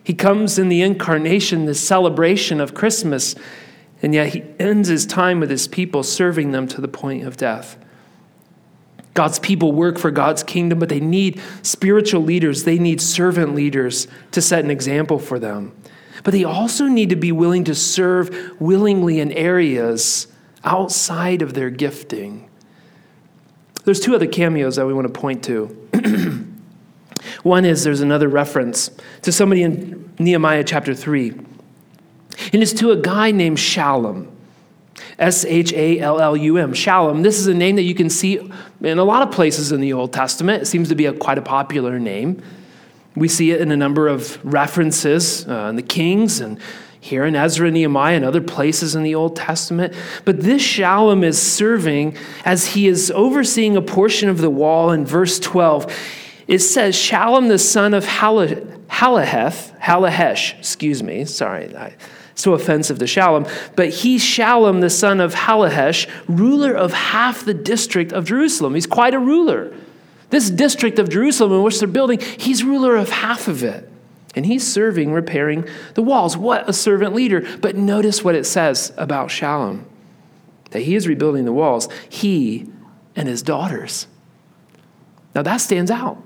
He 0.05 0.15
comes 0.15 0.59
in 0.59 0.69
the 0.69 0.83
incarnation, 0.83 1.67
the 1.67 1.75
celebration 1.75 2.61
of 2.61 2.73
Christmas, 2.75 3.35
and 4.03 4.15
yet 4.15 4.29
he 4.29 4.45
ends 4.59 4.89
his 4.89 5.05
time 5.05 5.41
with 5.41 5.51
his 5.51 5.69
people, 5.69 6.03
serving 6.03 6.53
them 6.53 6.67
to 6.69 6.81
the 6.81 6.89
point 6.89 7.25
of 7.25 7.37
death. 7.37 7.77
God's 9.15 9.39
people 9.39 9.73
work 9.73 9.99
for 9.99 10.11
God's 10.11 10.43
kingdom, 10.43 10.79
but 10.79 10.89
they 10.89 11.01
need 11.01 11.41
spiritual 11.63 12.23
leaders. 12.23 12.65
They 12.65 12.79
need 12.79 13.01
servant 13.01 13.55
leaders 13.55 14.09
to 14.31 14.41
set 14.41 14.65
an 14.65 14.71
example 14.71 15.19
for 15.19 15.39
them. 15.39 15.77
But 16.25 16.33
they 16.33 16.45
also 16.45 16.87
need 16.87 17.11
to 17.11 17.17
be 17.17 17.33
willing 17.33 17.65
to 17.65 17.75
serve 17.75 18.55
willingly 18.61 19.21
in 19.21 19.33
areas 19.33 20.29
outside 20.65 21.43
of 21.43 21.55
their 21.55 21.71
gifting. 21.71 22.49
There's 23.85 24.01
two 24.01 24.15
other 24.15 24.29
cameos 24.29 24.77
that 24.77 24.87
we 24.87 24.95
want 24.95 25.13
to 25.13 25.21
point 25.21 25.45
to. 25.45 25.67
One 27.43 27.65
is 27.65 27.83
there's 27.83 28.01
another 28.01 28.29
reference 28.29 28.91
to 29.23 29.33
somebody 29.33 29.63
in 29.63 30.13
Nehemiah 30.19 30.65
chapter 30.65 30.95
3. 30.95 31.31
And 32.53 32.63
it's 32.63 32.73
to 32.75 32.93
a 32.93 32.97
guy 32.97 33.31
named 33.31 33.59
Shallum. 33.59 34.31
S 35.19 35.45
H 35.45 35.73
A 35.73 35.99
L 36.01 36.21
L 36.21 36.37
U 36.37 36.57
M, 36.57 36.73
Shallum. 36.73 37.23
This 37.23 37.39
is 37.39 37.47
a 37.47 37.55
name 37.55 37.77
that 37.77 37.83
you 37.83 37.95
can 37.95 38.11
see 38.11 38.39
in 38.81 38.99
a 38.99 39.05
lot 39.05 39.23
of 39.23 39.33
places 39.33 39.73
in 39.73 39.81
the 39.81 39.93
Old 39.93 40.13
Testament. 40.13 40.63
It 40.63 40.67
seems 40.67 40.89
to 40.89 40.95
be 40.95 41.07
a, 41.07 41.13
quite 41.13 41.39
a 41.39 41.43
popular 41.43 41.99
name. 41.99 42.43
We 43.15 43.29
see 43.29 43.51
it 43.51 43.61
in 43.61 43.71
a 43.71 43.77
number 43.77 44.09
of 44.09 44.43
references 44.45 45.47
uh, 45.47 45.67
in 45.69 45.77
the 45.77 45.83
Kings 45.83 46.41
and 46.41 46.59
here 47.03 47.25
in 47.25 47.35
Ezra, 47.35 47.69
Nehemiah, 47.69 48.15
and 48.15 48.25
other 48.25 48.41
places 48.41 48.95
in 48.95 49.03
the 49.03 49.17
Old 49.17 49.35
Testament. 49.35 49.93
But 50.25 50.41
this 50.41 50.63
Shallum 50.63 51.25
is 51.25 51.41
serving 51.41 52.17
as 52.45 52.69
he 52.69 52.87
is 52.87 53.11
overseeing 53.11 53.77
a 53.77 53.83
portion 53.83 54.29
of 54.29 54.39
the 54.39 54.49
wall 54.49 54.93
in 54.93 55.05
verse 55.05 55.41
12. 55.41 55.93
It 56.47 56.61
says, 56.61 56.95
Shallum, 56.95 57.49
the 57.49 57.59
son 57.59 57.93
of 57.93 58.05
Halaheth, 58.05 58.79
Halahesh, 58.89 60.59
excuse 60.59 61.03
me, 61.03 61.25
sorry, 61.25 61.77
I, 61.77 61.95
so 62.43 62.55
offensive 62.55 62.99
to 62.99 63.05
Shallum, 63.05 63.49
but 63.77 63.89
he's 63.89 64.23
Shallum, 64.23 64.81
the 64.81 64.91
son 64.91 65.21
of 65.21 65.35
Halahesh, 65.35 66.09
ruler 66.29 66.73
of 66.73 66.93
half 66.93 67.45
the 67.45 67.55
district 67.55 68.13
of 68.13 68.25
Jerusalem. 68.27 68.75
He's 68.75 68.87
quite 68.87 69.15
a 69.15 69.19
ruler. 69.19 69.73
This 70.31 70.51
district 70.51 70.99
of 70.99 71.09
Jerusalem 71.09 71.53
in 71.53 71.63
which 71.63 71.79
they're 71.79 71.89
building, 71.89 72.21
he's 72.21 72.65
ruler 72.65 72.97
of 72.97 73.11
half 73.11 73.49
of 73.49 73.63
it. 73.63 73.89
And 74.35 74.47
he's 74.47 74.67
serving, 74.67 75.13
repairing 75.13 75.69
the 75.95 76.03
walls. 76.03 76.37
What 76.37 76.69
a 76.69 76.73
servant 76.73 77.15
leader. 77.15 77.47
But 77.59 77.77
notice 77.77 78.25
what 78.25 78.35
it 78.35 78.45
says 78.45 78.93
about 78.97 79.29
Shallum 79.29 79.85
that 80.71 80.81
he 80.81 80.95
is 80.95 81.07
rebuilding 81.07 81.45
the 81.45 81.53
walls, 81.53 81.87
he 82.09 82.67
and 83.15 83.29
his 83.29 83.43
daughters. 83.43 84.07
Now 85.35 85.43
that 85.43 85.59
stands 85.59 85.91
out. 85.91 86.23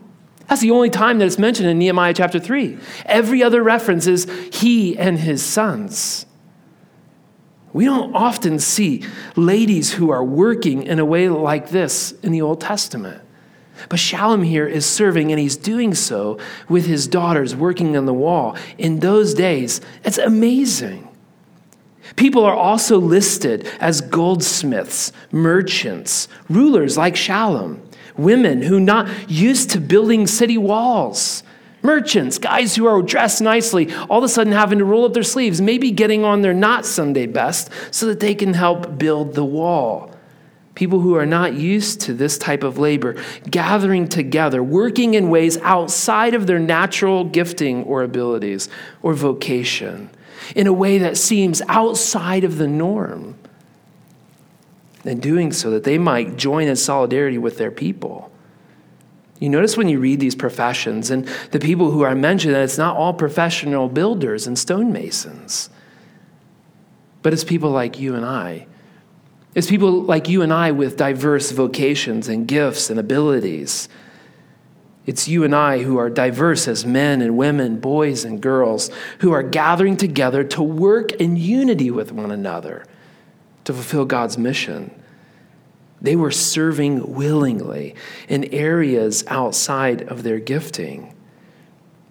That's 0.48 0.60
the 0.60 0.70
only 0.70 0.90
time 0.90 1.18
that 1.18 1.26
it's 1.26 1.38
mentioned 1.38 1.68
in 1.68 1.78
Nehemiah 1.78 2.14
chapter 2.14 2.38
3. 2.38 2.78
Every 3.06 3.42
other 3.42 3.62
reference 3.62 4.06
is 4.06 4.30
he 4.52 4.96
and 4.96 5.18
his 5.18 5.42
sons. 5.42 6.26
We 7.72 7.84
don't 7.84 8.14
often 8.14 8.58
see 8.58 9.04
ladies 9.34 9.92
who 9.92 10.10
are 10.10 10.24
working 10.24 10.84
in 10.84 10.98
a 10.98 11.04
way 11.04 11.28
like 11.28 11.70
this 11.70 12.12
in 12.22 12.32
the 12.32 12.42
Old 12.42 12.60
Testament. 12.60 13.22
But 13.88 13.98
Shallum 13.98 14.46
here 14.46 14.66
is 14.66 14.86
serving, 14.86 15.30
and 15.30 15.38
he's 15.38 15.56
doing 15.56 15.94
so 15.94 16.38
with 16.68 16.86
his 16.86 17.06
daughters 17.06 17.54
working 17.54 17.96
on 17.96 18.06
the 18.06 18.14
wall. 18.14 18.56
In 18.78 19.00
those 19.00 19.34
days, 19.34 19.80
it's 20.04 20.16
amazing. 20.16 21.06
People 22.14 22.44
are 22.44 22.54
also 22.54 22.98
listed 22.98 23.68
as 23.80 24.00
goldsmiths, 24.00 25.12
merchants, 25.30 26.28
rulers 26.48 26.96
like 26.96 27.14
Shallum, 27.14 27.80
women 28.18 28.62
who 28.62 28.80
not 28.80 29.30
used 29.30 29.70
to 29.70 29.80
building 29.80 30.26
city 30.26 30.58
walls, 30.58 31.42
merchants, 31.82 32.38
guys 32.38 32.74
who 32.74 32.86
are 32.86 33.00
dressed 33.02 33.40
nicely, 33.40 33.92
all 34.10 34.18
of 34.18 34.24
a 34.24 34.28
sudden 34.28 34.52
having 34.52 34.78
to 34.78 34.84
roll 34.84 35.04
up 35.04 35.14
their 35.14 35.22
sleeves, 35.22 35.60
maybe 35.60 35.90
getting 35.90 36.24
on 36.24 36.42
their 36.42 36.54
not 36.54 36.84
Sunday 36.84 37.26
best 37.26 37.70
so 37.90 38.06
that 38.06 38.20
they 38.20 38.34
can 38.34 38.54
help 38.54 38.98
build 38.98 39.34
the 39.34 39.44
wall. 39.44 40.12
People 40.74 41.00
who 41.00 41.14
are 41.14 41.24
not 41.24 41.54
used 41.54 42.02
to 42.02 42.12
this 42.12 42.36
type 42.36 42.62
of 42.62 42.76
labor, 42.76 43.16
gathering 43.50 44.08
together, 44.08 44.62
working 44.62 45.14
in 45.14 45.30
ways 45.30 45.56
outside 45.58 46.34
of 46.34 46.46
their 46.46 46.58
natural 46.58 47.24
gifting 47.24 47.82
or 47.84 48.02
abilities 48.02 48.68
or 49.02 49.14
vocation, 49.14 50.10
in 50.54 50.66
a 50.66 50.72
way 50.72 50.98
that 50.98 51.16
seems 51.16 51.62
outside 51.68 52.44
of 52.44 52.58
the 52.58 52.68
norm, 52.68 53.38
and 55.06 55.20
doing 55.20 55.52
so 55.52 55.70
that 55.70 55.84
they 55.84 55.98
might 55.98 56.36
join 56.36 56.68
in 56.68 56.76
solidarity 56.76 57.38
with 57.38 57.58
their 57.58 57.70
people. 57.70 58.32
You 59.38 59.48
notice 59.50 59.76
when 59.76 59.88
you 59.88 60.00
read 60.00 60.20
these 60.20 60.34
professions 60.34 61.10
and 61.10 61.26
the 61.50 61.58
people 61.58 61.90
who 61.90 62.02
are 62.02 62.14
mentioned 62.14 62.54
that 62.54 62.62
it's 62.62 62.78
not 62.78 62.96
all 62.96 63.12
professional 63.12 63.88
builders 63.88 64.46
and 64.46 64.58
stonemasons, 64.58 65.68
but 67.22 67.32
it's 67.32 67.44
people 67.44 67.70
like 67.70 67.98
you 67.98 68.14
and 68.14 68.24
I 68.24 68.66
it's 69.56 69.70
people 69.70 70.02
like 70.02 70.28
you 70.28 70.42
and 70.42 70.52
I 70.52 70.70
with 70.70 70.98
diverse 70.98 71.50
vocations 71.50 72.28
and 72.28 72.46
gifts 72.46 72.90
and 72.90 73.00
abilities. 73.00 73.88
It's 75.06 75.28
you 75.28 75.44
and 75.44 75.54
I 75.54 75.82
who 75.82 75.96
are 75.96 76.10
diverse 76.10 76.68
as 76.68 76.84
men 76.84 77.22
and 77.22 77.38
women, 77.38 77.80
boys 77.80 78.22
and 78.22 78.38
girls, 78.38 78.90
who 79.20 79.32
are 79.32 79.42
gathering 79.42 79.96
together 79.96 80.44
to 80.44 80.62
work 80.62 81.12
in 81.12 81.36
unity 81.36 81.90
with 81.90 82.12
one 82.12 82.30
another 82.30 82.84
to 83.66 83.72
fulfill 83.72 84.04
God's 84.04 84.38
mission. 84.38 84.90
They 86.00 86.16
were 86.16 86.30
serving 86.30 87.14
willingly 87.14 87.94
in 88.28 88.44
areas 88.52 89.24
outside 89.26 90.02
of 90.02 90.22
their 90.22 90.38
gifting. 90.38 91.14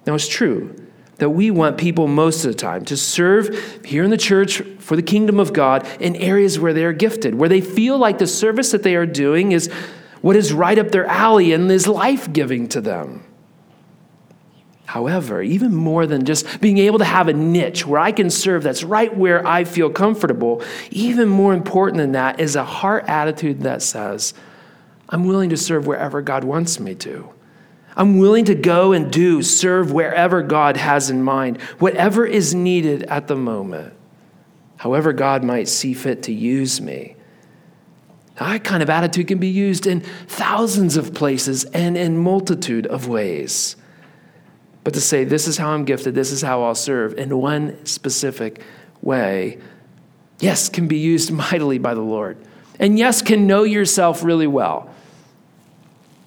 Now, 0.06 0.16
it's 0.16 0.28
true 0.28 0.76
that 1.18 1.30
we 1.30 1.50
want 1.50 1.78
people 1.78 2.08
most 2.08 2.44
of 2.44 2.52
the 2.52 2.58
time 2.58 2.84
to 2.86 2.98
serve 2.98 3.86
here 3.86 4.04
in 4.04 4.10
the 4.10 4.18
church 4.18 4.62
for 4.80 4.98
the 4.98 5.02
kingdom 5.02 5.40
of 5.40 5.54
God 5.54 5.88
in 6.02 6.16
areas 6.18 6.60
where 6.60 6.74
they 6.74 6.84
are 6.84 6.94
gifted, 6.94 7.36
where 7.36 7.48
they 7.48 7.62
feel 7.62 7.98
like 7.98 8.18
the 8.18 8.28
service 8.28 8.72
that 8.72 8.84
they 8.84 8.96
are 8.96 9.06
doing 9.06 9.54
is 9.54 9.72
what 10.22 10.36
is 10.36 10.52
right 10.52 10.78
up 10.78 10.92
their 10.92 11.06
alley 11.06 11.54
and 11.54 11.72
is 11.72 11.88
life 11.88 12.32
giving 12.34 12.68
to 12.70 12.82
them. 12.82 13.24
However, 14.96 15.42
even 15.42 15.76
more 15.76 16.08
than 16.08 16.24
just 16.24 16.62
being 16.62 16.78
able 16.78 17.00
to 17.00 17.04
have 17.04 17.28
a 17.28 17.34
niche 17.34 17.86
where 17.86 18.00
I 18.00 18.14
can 18.14 18.30
serve 18.30 18.64
that's 18.64 18.82
right 18.82 19.14
where 19.14 19.46
I 19.46 19.66
feel 19.66 19.90
comfortable, 19.90 20.64
even 20.90 21.28
more 21.28 21.54
important 21.54 21.98
than 21.98 22.14
that 22.14 22.40
is 22.40 22.56
a 22.56 22.64
heart 22.64 23.04
attitude 23.10 23.64
that 23.64 23.82
says, 23.82 24.34
I'm 25.10 25.26
willing 25.26 25.50
to 25.50 25.58
serve 25.58 25.86
wherever 25.86 26.22
God 26.22 26.46
wants 26.46 26.80
me 26.80 26.96
to. 26.96 27.30
I'm 27.98 28.20
willing 28.20 28.46
to 28.46 28.56
go 28.56 28.94
and 28.94 29.12
do, 29.12 29.42
serve 29.42 29.92
wherever 29.92 30.42
God 30.42 30.78
has 30.78 31.10
in 31.10 31.22
mind, 31.22 31.62
whatever 31.80 32.26
is 32.26 32.56
needed 32.56 33.04
at 33.04 33.28
the 33.28 33.36
moment, 33.36 33.94
however 34.78 35.12
God 35.12 35.44
might 35.44 35.68
see 35.68 35.94
fit 35.94 36.24
to 36.24 36.32
use 36.32 36.80
me. 36.80 37.18
That 38.38 38.64
kind 38.64 38.82
of 38.82 38.90
attitude 38.90 39.28
can 39.28 39.40
be 39.40 39.50
used 39.50 39.88
in 39.88 40.00
thousands 40.00 40.96
of 40.96 41.14
places 41.14 41.66
and 41.66 41.98
in 41.98 42.18
multitude 42.18 42.88
of 42.88 43.10
ways. 43.10 43.76
But 44.86 44.94
to 44.94 45.02
say, 45.02 45.24
this 45.24 45.48
is 45.48 45.58
how 45.58 45.72
I'm 45.72 45.84
gifted, 45.84 46.14
this 46.14 46.32
is 46.32 46.44
how 46.44 46.62
I'll 46.64 46.76
serve 46.76 47.18
in 47.18 47.36
one 47.36 47.84
specific 47.88 48.62
way, 49.02 49.58
yes, 50.40 50.70
can 50.70 50.88
be 50.88 51.00
used 51.00 51.32
mightily 51.34 51.80
by 51.80 51.96
the 51.96 52.02
Lord. 52.02 52.38
And 52.80 52.98
yes, 52.98 53.22
can 53.22 53.48
know 53.48 53.64
yourself 53.64 54.24
really 54.24 54.48
well. 54.48 54.90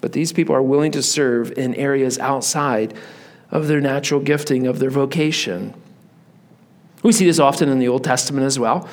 But 0.01 0.11
these 0.11 0.33
people 0.33 0.53
are 0.55 0.61
willing 0.61 0.91
to 0.91 1.01
serve 1.01 1.57
in 1.57 1.73
areas 1.75 2.19
outside 2.19 2.93
of 3.49 3.67
their 3.67 3.79
natural 3.79 4.19
gifting, 4.19 4.67
of 4.67 4.79
their 4.79 4.89
vocation. 4.89 5.73
We 7.01 7.13
see 7.13 7.25
this 7.25 7.39
often 7.39 7.69
in 7.69 7.79
the 7.79 7.87
Old 7.87 8.03
Testament 8.03 8.45
as 8.45 8.59
well. 8.59 8.89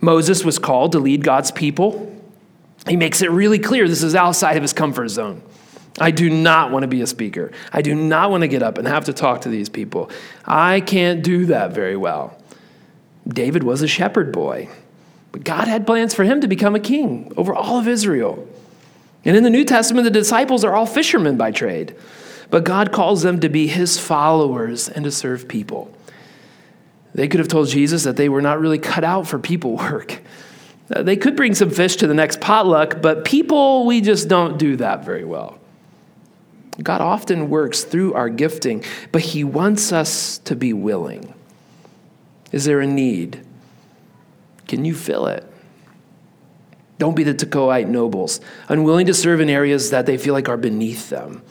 Moses 0.00 0.44
was 0.44 0.58
called 0.58 0.90
to 0.92 0.98
lead 0.98 1.22
God's 1.22 1.52
people. 1.52 2.12
He 2.88 2.96
makes 2.96 3.22
it 3.22 3.30
really 3.30 3.60
clear 3.60 3.86
this 3.86 4.02
is 4.02 4.16
outside 4.16 4.56
of 4.56 4.62
his 4.62 4.72
comfort 4.72 5.08
zone. 5.08 5.40
I 5.98 6.10
do 6.10 6.28
not 6.28 6.72
want 6.72 6.82
to 6.82 6.88
be 6.88 7.02
a 7.02 7.06
speaker. 7.06 7.52
I 7.72 7.82
do 7.82 7.94
not 7.94 8.30
want 8.30 8.40
to 8.40 8.48
get 8.48 8.62
up 8.62 8.78
and 8.78 8.88
have 8.88 9.04
to 9.04 9.12
talk 9.12 9.42
to 9.42 9.48
these 9.48 9.68
people. 9.68 10.10
I 10.44 10.80
can't 10.80 11.22
do 11.22 11.46
that 11.46 11.72
very 11.72 11.96
well. 11.96 12.36
David 13.26 13.62
was 13.62 13.80
a 13.80 13.88
shepherd 13.88 14.32
boy, 14.32 14.68
but 15.30 15.44
God 15.44 15.68
had 15.68 15.86
plans 15.86 16.12
for 16.12 16.24
him 16.24 16.40
to 16.40 16.48
become 16.48 16.74
a 16.74 16.80
king 16.80 17.32
over 17.36 17.54
all 17.54 17.78
of 17.78 17.86
Israel. 17.86 18.46
And 19.24 19.36
in 19.36 19.44
the 19.44 19.50
New 19.50 19.64
Testament, 19.64 20.04
the 20.04 20.10
disciples 20.10 20.64
are 20.64 20.74
all 20.74 20.84
fishermen 20.84 21.36
by 21.36 21.52
trade, 21.52 21.94
but 22.50 22.64
God 22.64 22.92
calls 22.92 23.22
them 23.22 23.40
to 23.40 23.48
be 23.48 23.66
his 23.66 23.98
followers 23.98 24.88
and 24.88 25.04
to 25.04 25.10
serve 25.10 25.48
people. 25.48 25.96
They 27.14 27.28
could 27.28 27.38
have 27.38 27.48
told 27.48 27.68
Jesus 27.68 28.02
that 28.02 28.16
they 28.16 28.28
were 28.28 28.42
not 28.42 28.60
really 28.60 28.78
cut 28.78 29.04
out 29.04 29.28
for 29.28 29.38
people 29.38 29.76
work. 29.76 30.20
They 30.88 31.16
could 31.16 31.36
bring 31.36 31.54
some 31.54 31.70
fish 31.70 31.96
to 31.96 32.06
the 32.06 32.14
next 32.14 32.40
potluck, 32.40 33.00
but 33.00 33.24
people, 33.24 33.86
we 33.86 34.00
just 34.00 34.28
don't 34.28 34.58
do 34.58 34.76
that 34.76 35.04
very 35.04 35.24
well. 35.24 35.58
God 36.82 37.00
often 37.00 37.48
works 37.48 37.84
through 37.84 38.14
our 38.14 38.28
gifting, 38.28 38.82
but 39.12 39.22
He 39.22 39.44
wants 39.44 39.92
us 39.92 40.38
to 40.38 40.56
be 40.56 40.72
willing. 40.72 41.34
Is 42.52 42.64
there 42.64 42.80
a 42.80 42.86
need? 42.86 43.44
Can 44.66 44.84
you 44.84 44.94
fill 44.94 45.26
it? 45.26 45.44
Don't 46.98 47.14
be 47.14 47.24
the 47.24 47.34
Tekoite 47.34 47.88
nobles, 47.88 48.40
unwilling 48.68 49.06
to 49.06 49.14
serve 49.14 49.40
in 49.40 49.50
areas 49.50 49.90
that 49.90 50.06
they 50.06 50.16
feel 50.16 50.34
like 50.34 50.48
are 50.48 50.56
beneath 50.56 51.10
them. 51.10 51.42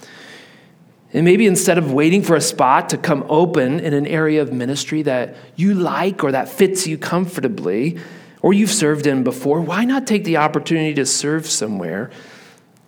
And 1.14 1.26
maybe 1.26 1.46
instead 1.46 1.78
of 1.78 1.94
waiting 1.94 2.24
for 2.24 2.36
a 2.36 2.42
spot 2.42 2.90
to 2.90 2.98
come 2.98 3.24
open 3.30 3.80
in 3.80 3.94
an 3.94 4.08
area 4.08 4.42
of 4.42 4.52
ministry 4.52 5.04
that 5.04 5.36
you 5.56 5.74
like 5.74 6.24
or 6.24 6.32
that 6.32 6.50
fits 6.50 6.88
you 6.88 6.98
comfortably, 6.98 8.00
or 8.42 8.52
you've 8.52 8.72
served 8.72 9.06
in 9.06 9.24
before, 9.24 9.62
why 9.62 9.86
not 9.86 10.08
take 10.08 10.24
the 10.24 10.38
opportunity 10.38 10.94
to 10.96 11.06
serve 11.06 11.46
somewhere 11.46 12.10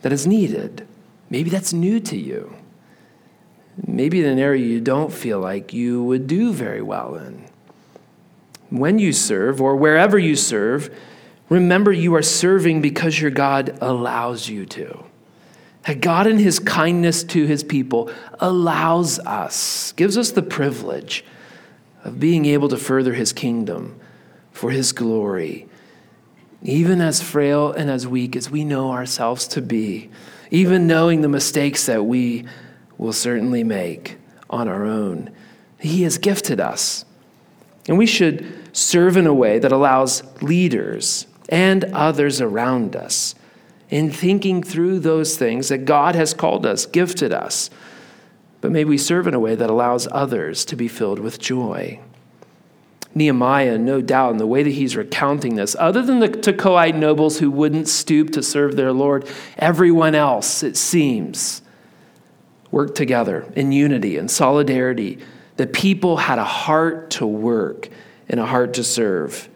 that 0.02 0.12
is 0.12 0.26
needed? 0.26 0.88
Maybe 1.30 1.50
that's 1.50 1.74
new 1.74 2.00
to 2.02 2.18
you. 2.18 2.56
Maybe 3.86 4.22
in 4.22 4.26
an 4.26 4.40
area 4.40 4.66
you 4.66 4.80
don't 4.80 5.12
feel 5.12 5.40
like 5.40 5.74
you 5.74 6.04
would 6.04 6.28
do 6.28 6.54
very 6.54 6.82
well 6.82 7.16
in. 7.16 7.46
When 8.70 9.00
you 9.00 9.14
serve, 9.14 9.62
or 9.62 9.76
wherever 9.76 10.18
you 10.18 10.36
serve, 10.36 10.96
remember 11.50 11.92
you 11.92 12.16
are 12.16 12.22
serving 12.22 12.82
because 12.82 13.20
your 13.20 13.32
God 13.32 13.78
allows 13.82 14.50
you 14.50 14.66
to. 14.68 15.04
That 15.84 16.02
God, 16.02 16.26
in 16.26 16.40
His 16.40 16.60
kindness 16.60 17.24
to 17.26 17.46
His 17.46 17.64
people, 17.64 18.10
allows 18.40 19.20
us, 19.20 19.92
gives 19.94 20.18
us 20.18 20.32
the 20.32 20.42
privilege 20.42 21.24
of 22.04 22.20
being 22.20 22.46
able 22.46 22.70
to 22.70 22.78
further 22.78 23.14
His 23.14 23.34
kingdom 23.34 24.00
for 24.52 24.72
His 24.72 24.94
glory, 24.94 25.68
even 26.64 27.02
as 27.02 27.22
frail 27.22 27.72
and 27.72 27.90
as 27.90 28.08
weak 28.08 28.36
as 28.36 28.50
we 28.50 28.64
know 28.64 28.92
ourselves 28.92 29.48
to 29.50 29.62
be, 29.62 30.10
even 30.52 30.88
knowing 30.88 31.22
the 31.22 31.30
mistakes 31.30 31.86
that 31.86 32.06
we 32.06 32.46
will 32.98 33.14
certainly 33.14 33.64
make 33.64 34.18
on 34.50 34.68
our 34.68 34.86
own. 34.86 35.32
He 35.80 36.04
has 36.04 36.18
gifted 36.18 36.60
us. 36.60 37.06
And 37.88 37.98
we 37.98 38.06
should 38.06 38.76
serve 38.76 39.18
in 39.18 39.28
a 39.28 39.34
way 39.34 39.60
that 39.60 39.72
allows 39.72 40.24
leaders 40.42 41.28
and 41.50 41.84
others 41.86 42.42
around 42.42 42.96
us 42.96 43.36
in 43.90 44.10
thinking 44.10 44.64
through 44.64 45.00
those 45.00 45.38
things 45.38 45.70
that 45.70 45.86
God 45.86 46.16
has 46.16 46.34
called 46.34 46.66
us, 46.66 46.86
gifted 46.86 47.32
us. 47.32 47.70
But 48.62 48.72
may 48.72 48.84
we 48.84 48.98
serve 48.98 49.28
in 49.28 49.36
a 49.36 49.40
way 49.40 49.54
that 49.56 49.70
allows 49.70 50.08
others 50.12 50.66
to 50.66 50.76
be 50.76 50.88
filled 50.88 51.20
with 51.20 51.40
joy. 51.40 52.00
Nehemiah, 53.16 53.78
no 53.78 54.02
doubt, 54.02 54.34
in 54.34 54.38
the 54.38 54.46
way 54.46 54.62
that 54.62 54.72
he's 54.72 54.98
recounting 54.98 55.56
this, 55.56 55.76
other 55.80 56.02
than 56.02 56.20
the 56.20 56.28
Tekoite 56.28 56.96
nobles 56.96 57.40
who 57.40 57.50
wouldn't 57.50 57.88
stoop 57.88 58.32
to 58.32 58.44
serve 58.44 58.76
their 58.76 58.92
Lord, 58.92 59.28
everyone 59.58 60.16
else, 60.16 60.62
it 60.64 60.76
seems, 60.76 61.62
worked 62.72 62.96
together 62.96 63.52
in 63.56 63.72
unity 63.72 64.18
and 64.18 64.30
solidarity. 64.30 65.18
The 65.56 65.66
people 65.66 66.18
had 66.18 66.40
a 66.40 66.44
heart 66.44 67.10
to 67.12 67.26
work 67.26 67.88
and 68.28 68.40
a 68.40 68.46
heart 68.46 68.74
to 68.74 68.84
serve 68.84 69.48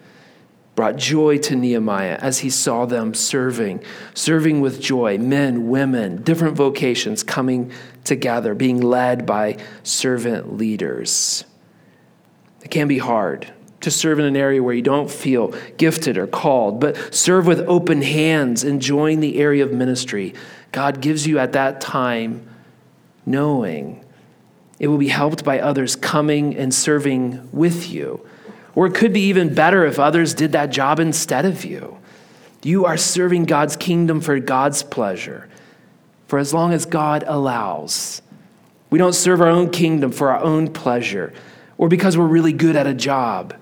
brought 0.80 0.95
joy 0.95 1.38
to 1.38 1.58
Nehemiah 1.58 2.17
as 2.22 2.39
he 2.39 2.50
saw 2.50 2.86
them 2.86 3.13
serving, 3.13 3.84
serving 4.13 4.62
with 4.62 4.80
joy, 4.80 5.17
men, 5.17 5.67
women, 5.67 6.24
different 6.24 6.56
vocations 6.56 7.22
coming 7.22 7.69
together, 8.06 8.56
being 8.56 8.80
led 8.80 9.26
by 9.26 9.58
servant 9.84 10.56
leaders. 10.56 11.43
It 12.63 12.72
can 12.72 12.88
be 12.88 12.98
hard 12.98 13.52
to 13.82 13.91
serve 13.91 14.19
in 14.19 14.26
an 14.26 14.36
area 14.36 14.62
where 14.62 14.74
you 14.74 14.82
don't 14.82 15.10
feel 15.10 15.54
gifted 15.78 16.17
or 16.17 16.28
called, 16.28 16.80
but 16.80 17.13
serve 17.13 17.48
with 17.48 17.62
open 17.62 18.02
hands, 18.02 18.63
enjoying 18.63 19.19
the 19.19 19.39
area 19.39 19.63
of 19.63 19.72
ministry. 19.72 20.34
God 20.72 21.02
gives 21.02 21.26
you 21.26 21.39
at 21.39 21.54
that 21.54 21.82
time 21.82 22.45
knowing 23.26 24.04
it 24.80 24.88
will 24.88 24.98
be 24.98 25.10
helped 25.10 25.43
by 25.43 25.60
others 25.60 25.95
coming 25.95 26.56
and 26.56 26.74
serving 26.74 27.50
with 27.52 27.89
you. 27.89 28.26
Or 28.76 28.88
it 28.88 28.95
could 28.95 29.12
be 29.12 29.28
even 29.28 29.54
better 29.54 29.86
if 29.86 30.00
others 30.00 30.34
did 30.34 30.54
that 30.54 30.69
job 30.69 31.00
instead 31.00 31.45
of 31.45 31.65
you. 31.65 31.98
You 32.63 32.86
are 32.86 32.98
serving 32.98 33.45
God's 33.45 33.76
kingdom 33.76 34.22
for 34.22 34.39
God's 34.39 34.84
pleasure, 34.84 35.50
for 36.28 36.39
as 36.39 36.54
long 36.54 36.74
as 36.74 36.86
God 36.86 37.24
allows. 37.28 38.22
We 38.89 39.00
don't 39.00 39.13
serve 39.13 39.41
our 39.41 39.48
own 39.48 39.69
kingdom 39.69 40.12
for 40.12 40.32
our 40.32 40.41
own 40.41 40.72
pleasure 40.72 41.34
or 41.79 41.87
because 41.87 42.17
we're 42.17 42.27
really 42.27 42.51
good 42.51 42.75
at 42.75 42.85
a 42.85 42.93
job. 42.93 43.55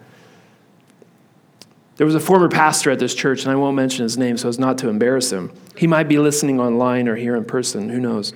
There 1.97 2.05
was 2.05 2.15
a 2.15 2.19
former 2.19 2.49
pastor 2.49 2.89
at 2.89 2.97
this 2.97 3.13
church, 3.13 3.43
and 3.43 3.51
I 3.51 3.55
won't 3.55 3.75
mention 3.75 4.03
his 4.03 4.17
name 4.17 4.37
so 4.37 4.49
as 4.49 4.57
not 4.57 4.79
to 4.79 4.89
embarrass 4.89 5.31
him. 5.31 5.51
He 5.77 5.85
might 5.85 6.09
be 6.09 6.17
listening 6.17 6.59
online 6.59 7.07
or 7.07 7.15
here 7.15 7.35
in 7.35 7.45
person, 7.45 7.89
who 7.89 7.99
knows. 7.99 8.33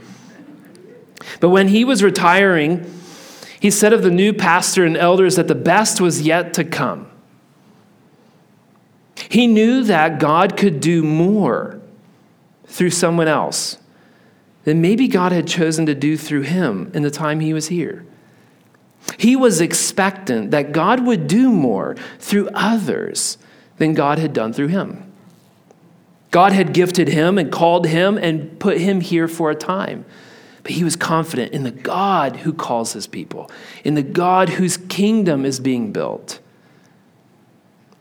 But 1.40 1.50
when 1.50 1.68
he 1.68 1.84
was 1.84 2.04
retiring, 2.04 2.94
he 3.60 3.72
said 3.72 3.92
of 3.92 4.04
the 4.04 4.12
new 4.12 4.34
pastor 4.34 4.86
and 4.86 4.96
elders 4.96 5.36
that 5.36 5.48
the 5.48 5.56
best 5.56 6.00
was 6.00 6.22
yet 6.22 6.54
to 6.54 6.64
come. 6.64 7.10
He 9.30 9.48
knew 9.48 9.84
that 9.86 10.20
God 10.20 10.58
could 10.58 10.80
do 10.80 11.02
more 11.02 11.82
through 12.66 12.92
someone 12.92 13.28
else 13.28 13.78
than 14.64 14.80
maybe 14.80 15.08
God 15.08 15.32
had 15.32 15.48
chosen 15.48 15.88
to 15.88 15.96
do 15.96 16.18
through 16.18 16.42
him 16.42 16.92
in 16.94 17.02
the 17.02 17.12
time 17.12 17.40
he 17.40 17.54
was 17.54 17.70
here. 17.70 18.06
He 19.22 19.36
was 19.36 19.62
expectant 19.62 20.50
that 20.50 20.72
God 20.72 21.06
would 21.06 21.28
do 21.28 21.52
more 21.52 21.96
through 22.18 22.50
others 22.56 23.38
than 23.78 23.94
God 23.94 24.18
had 24.18 24.34
done 24.34 24.52
through 24.52 24.70
him. 24.70 25.14
God 26.32 26.54
had 26.54 26.74
gifted 26.74 27.08
him 27.08 27.38
and 27.38 27.52
called 27.52 27.86
him 27.86 28.18
and 28.18 28.60
put 28.60 28.80
him 28.80 29.00
here 29.00 29.28
for 29.28 29.52
a 29.52 29.56
time. 29.56 30.06
But 30.64 30.72
he 30.72 30.84
was 30.84 30.96
confident 30.96 31.54
in 31.54 31.62
the 31.62 31.70
God 31.70 32.38
who 32.38 32.52
calls 32.52 32.94
his 32.94 33.06
people, 33.06 33.52
in 33.84 33.94
the 33.94 34.02
God 34.02 34.50
whose 34.50 34.76
kingdom 34.76 35.46
is 35.46 35.60
being 35.60 35.92
built. 35.92 36.40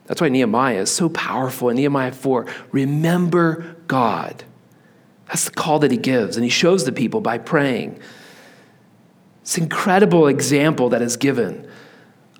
That's 0.06 0.22
why 0.22 0.30
Nehemiah 0.30 0.80
is 0.80 0.90
so 0.90 1.10
powerful 1.10 1.68
in 1.68 1.76
Nehemiah 1.76 2.12
4. 2.12 2.46
Remember 2.72 3.76
God. 3.88 4.42
That's 5.26 5.44
the 5.44 5.50
call 5.50 5.80
that 5.80 5.90
he 5.90 5.98
gives, 5.98 6.38
and 6.38 6.44
he 6.44 6.50
shows 6.50 6.86
the 6.86 6.92
people 6.92 7.20
by 7.20 7.36
praying. 7.36 8.00
It's 9.50 9.56
an 9.56 9.64
incredible 9.64 10.28
example 10.28 10.90
that 10.90 11.02
is 11.02 11.16
given 11.16 11.68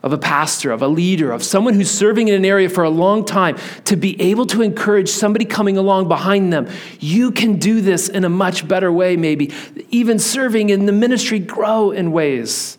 of 0.00 0.12
a 0.12 0.18
pastor, 0.18 0.70
of 0.70 0.80
a 0.80 0.86
leader, 0.86 1.32
of 1.32 1.42
someone 1.42 1.74
who's 1.74 1.90
serving 1.90 2.28
in 2.28 2.34
an 2.34 2.44
area 2.44 2.68
for 2.68 2.84
a 2.84 2.88
long 2.88 3.24
time, 3.24 3.58
to 3.86 3.96
be 3.96 4.20
able 4.22 4.46
to 4.46 4.62
encourage 4.62 5.08
somebody 5.08 5.44
coming 5.44 5.76
along 5.76 6.06
behind 6.06 6.52
them. 6.52 6.68
You 7.00 7.32
can 7.32 7.56
do 7.56 7.80
this 7.80 8.08
in 8.08 8.24
a 8.24 8.28
much 8.28 8.68
better 8.68 8.92
way, 8.92 9.16
maybe. 9.16 9.52
Even 9.90 10.20
serving 10.20 10.70
in 10.70 10.86
the 10.86 10.92
ministry, 10.92 11.40
grow 11.40 11.90
in 11.90 12.12
ways 12.12 12.78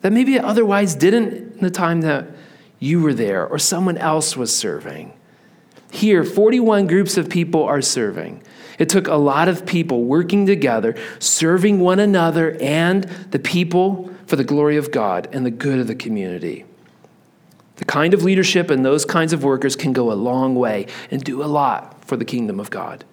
that 0.00 0.10
maybe 0.10 0.38
otherwise 0.38 0.94
didn't 0.94 1.56
in 1.56 1.60
the 1.60 1.70
time 1.70 2.00
that 2.00 2.28
you 2.78 3.02
were 3.02 3.12
there 3.12 3.46
or 3.46 3.58
someone 3.58 3.98
else 3.98 4.38
was 4.38 4.56
serving. 4.56 5.12
Here, 5.90 6.24
41 6.24 6.86
groups 6.86 7.18
of 7.18 7.28
people 7.28 7.64
are 7.64 7.82
serving. 7.82 8.42
It 8.80 8.88
took 8.88 9.08
a 9.08 9.14
lot 9.14 9.48
of 9.48 9.66
people 9.66 10.04
working 10.04 10.46
together, 10.46 10.96
serving 11.18 11.80
one 11.80 12.00
another 12.00 12.56
and 12.62 13.04
the 13.30 13.38
people 13.38 14.10
for 14.26 14.36
the 14.36 14.42
glory 14.42 14.78
of 14.78 14.90
God 14.90 15.28
and 15.32 15.44
the 15.44 15.50
good 15.50 15.78
of 15.78 15.86
the 15.86 15.94
community. 15.94 16.64
The 17.76 17.84
kind 17.84 18.14
of 18.14 18.22
leadership 18.24 18.70
and 18.70 18.84
those 18.84 19.04
kinds 19.04 19.34
of 19.34 19.44
workers 19.44 19.76
can 19.76 19.92
go 19.92 20.10
a 20.10 20.14
long 20.14 20.54
way 20.54 20.86
and 21.10 21.22
do 21.22 21.42
a 21.42 21.44
lot 21.44 22.02
for 22.06 22.16
the 22.16 22.24
kingdom 22.24 22.58
of 22.58 22.70
God. 22.70 23.04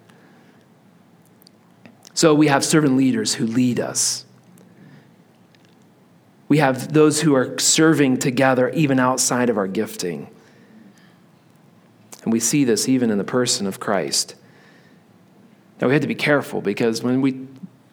So 2.14 2.34
we 2.34 2.48
have 2.48 2.64
servant 2.64 2.96
leaders 2.96 3.34
who 3.34 3.46
lead 3.46 3.78
us. 3.78 4.26
We 6.48 6.60
have 6.60 6.94
those 6.94 7.22
who 7.22 7.36
are 7.36 7.60
serving 7.60 8.20
together 8.20 8.70
even 8.70 9.02
outside 9.02 9.50
of 9.50 9.58
our 9.58 9.68
gifting. 9.68 10.30
And 12.24 12.32
we 12.32 12.40
see 12.40 12.64
this 12.64 12.88
even 12.88 13.12
in 13.12 13.18
the 13.18 13.26
person 13.26 13.68
of 13.68 13.82
Christ. 13.82 14.36
Now 15.80 15.88
we 15.88 15.94
have 15.94 16.02
to 16.02 16.08
be 16.08 16.16
careful 16.16 16.62
because 16.62 17.04
when 17.04 17.22
we 17.22 17.48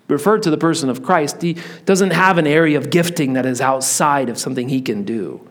refer 0.09 0.39
to 0.39 0.51
the 0.51 0.59
person 0.59 0.89
of 0.89 1.03
Christ, 1.03 1.43
he 1.43 1.57
doesn't 1.85 2.13
have 2.13 2.39
an 2.39 2.47
area 2.47 2.79
of 2.79 2.91
gifting 2.91 3.35
that 3.35 3.47
is 3.47 3.61
outside 3.61 4.29
of 4.29 4.39
something 4.39 4.69
he 4.69 4.81
can 4.81 5.05
do. 5.05 5.47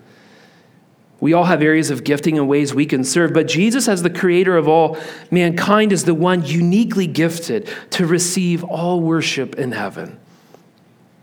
We 1.19 1.31
all 1.31 1.45
have 1.45 1.61
areas 1.61 1.89
of 1.89 2.03
gifting 2.03 2.37
and 2.37 2.49
ways 2.49 2.73
we 2.73 2.85
can 2.85 3.05
serve, 3.05 3.33
but 3.33 3.47
Jesus, 3.47 3.87
as 3.87 4.03
the 4.03 4.09
creator 4.09 4.57
of 4.57 4.67
all 4.67 4.97
mankind, 5.31 5.93
is 5.93 6.03
the 6.03 6.13
one 6.13 6.45
uniquely 6.45 7.07
gifted 7.07 7.69
to 7.91 8.05
receive 8.05 8.63
all 8.63 8.99
worship 8.99 9.55
in 9.55 9.71
heaven. 9.71 10.19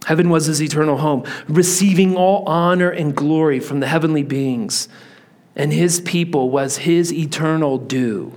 Heaven 0.06 0.30
was 0.30 0.46
his 0.46 0.62
eternal 0.62 0.96
home, 0.96 1.24
receiving 1.48 2.16
all 2.16 2.48
honor 2.48 2.88
and 2.88 3.14
glory 3.14 3.60
from 3.60 3.80
the 3.80 3.86
heavenly 3.86 4.22
beings, 4.22 4.88
and 5.54 5.70
his 5.70 6.00
people 6.00 6.48
was 6.48 6.78
his 6.78 7.12
eternal 7.12 7.76
due. 7.76 8.32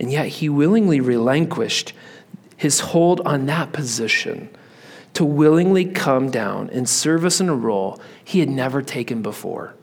And 0.00 0.10
yet 0.10 0.28
he 0.28 0.48
willingly 0.48 0.98
relinquished 0.98 1.92
his 2.56 2.80
hold 2.80 3.20
on 3.20 3.46
that 3.46 3.72
position 3.72 4.48
to 5.12 5.24
willingly 5.24 5.84
come 5.84 6.30
down 6.30 6.70
and 6.70 6.88
serve 6.88 7.24
us 7.24 7.40
in 7.40 7.50
a 7.50 7.54
role 7.54 8.00
he 8.24 8.40
had 8.40 8.48
never 8.48 8.80
taken 8.80 9.20
before. 9.20 9.74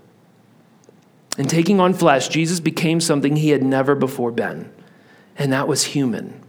In 1.37 1.47
taking 1.47 1.79
on 1.79 1.93
flesh, 1.93 2.29
Jesus 2.29 2.59
became 2.59 2.99
something 2.99 3.35
he 3.35 3.49
had 3.49 3.61
never 3.61 3.93
before 3.93 4.31
been, 4.31 4.71
and 5.37 5.53
that 5.53 5.67
was 5.67 5.83
human. 5.83 6.41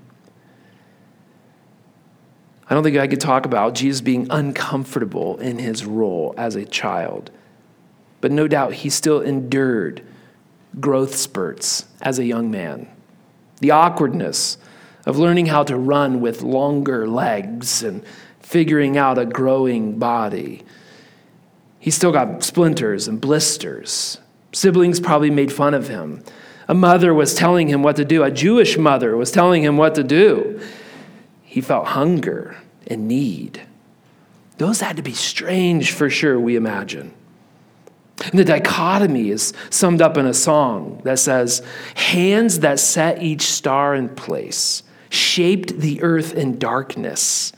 I 2.71 2.75
don't 2.75 2.83
think 2.83 2.97
I 2.97 3.07
could 3.07 3.21
talk 3.21 3.45
about 3.45 3.75
Jesus 3.75 4.01
being 4.01 4.29
uncomfortable 4.31 5.37
in 5.39 5.59
his 5.59 5.85
role 5.85 6.35
as 6.39 6.57
a 6.57 6.65
child, 6.65 7.31
but 8.23 8.33
no 8.33 8.49
doubt 8.49 8.75
he 8.75 8.89
still 8.89 9.21
endured 9.21 10.03
growth 10.81 11.15
spurts 11.15 11.85
as 12.01 12.19
a 12.19 12.25
young 12.25 12.51
man. 12.51 12.89
The 13.61 13.71
awkwardness 13.71 14.59
of 15.07 15.19
learning 15.19 15.47
how 15.47 15.65
to 15.65 15.77
run 15.77 16.21
with 16.21 16.43
longer 16.43 17.09
legs 17.09 17.83
and 17.83 18.05
figuring 18.41 18.97
out 18.97 19.19
a 19.19 19.27
growing 19.27 19.99
body. 19.99 20.65
He 21.79 21.91
still 21.91 22.13
got 22.13 22.43
splinters 22.43 23.09
and 23.09 23.21
blisters 23.21 24.19
Siblings 24.53 25.01
probably 25.01 25.31
made 25.31 25.53
fun 25.53 25.75
of 25.75 25.89
him. 25.89 26.23
A 26.69 26.75
mother 26.75 27.13
was 27.13 27.35
telling 27.35 27.69
him 27.69 27.83
what 27.83 27.97
to 27.97 28.05
do. 28.05 28.23
A 28.23 28.31
Jewish 28.31 28.77
mother 28.79 29.17
was 29.17 29.31
telling 29.31 29.63
him 29.63 29.77
what 29.77 29.95
to 29.95 30.05
do. 30.05 30.61
He 31.43 31.61
felt 31.61 31.89
hunger 31.89 32.57
and 32.87 33.09
need. 33.09 33.63
Those 34.59 34.81
had 34.81 34.97
to 34.97 35.03
be 35.03 35.15
strange 35.15 35.93
for 35.93 36.11
sure, 36.11 36.39
we 36.39 36.57
imagine. 36.57 37.13
And 38.25 38.39
the 38.39 38.45
dichotomy 38.45 39.31
is 39.31 39.53
summed 39.71 40.03
up 40.03 40.17
in 40.17 40.27
a 40.27 40.35
song 40.35 41.01
that 41.05 41.19
says, 41.19 41.63
Hands 41.95 42.59
that 42.61 42.81
set 42.81 43.23
each 43.23 43.43
star 43.43 43.95
in 43.95 44.09
place, 44.09 44.83
shaped 45.09 45.79
the 45.79 46.03
earth 46.03 46.35
in 46.35 46.59
darkness, 46.59 47.53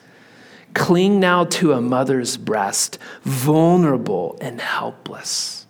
cling 0.75 1.19
now 1.19 1.45
to 1.45 1.73
a 1.73 1.81
mother's 1.81 2.37
breast, 2.37 2.99
vulnerable 3.23 4.37
and 4.41 4.61
helpless. 4.61 5.67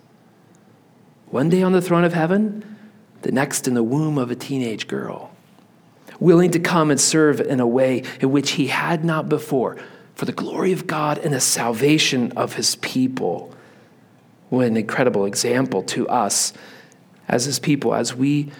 One 1.26 1.48
day 1.48 1.62
on 1.62 1.72
the 1.72 1.83
throne 1.83 2.05
of 2.05 2.12
heaven, 2.12 2.76
the 3.22 3.31
next 3.31 3.68
in 3.68 3.74
the 3.74 3.85
womb 3.85 4.18
of 4.18 4.31
a 4.31 4.37
teenage 4.37 4.88
girl, 4.88 5.31
willing 6.18 6.50
to 6.50 6.59
come 6.59 6.90
and 6.90 7.00
serve 7.00 7.40
in 7.40 7.61
a 7.61 7.66
way 7.66 8.03
in 8.20 8.33
which 8.33 8.53
he 8.53 8.66
had 8.66 9.05
not 9.05 9.29
before 9.29 9.76
for 10.16 10.24
the 10.24 10.33
glory 10.33 10.72
of 10.72 10.87
God 10.87 11.18
and 11.18 11.33
the 11.33 11.40
salvation 11.40 12.33
of 12.33 12.55
his 12.55 12.74
people. 12.76 13.55
What 14.50 14.66
an 14.66 14.76
incredible 14.76 15.24
example 15.24 15.82
to 15.84 16.06
us 16.08 16.52
as 17.28 17.44
his 17.46 17.58
people, 17.58 17.94
as 17.94 18.14
we 18.14 18.50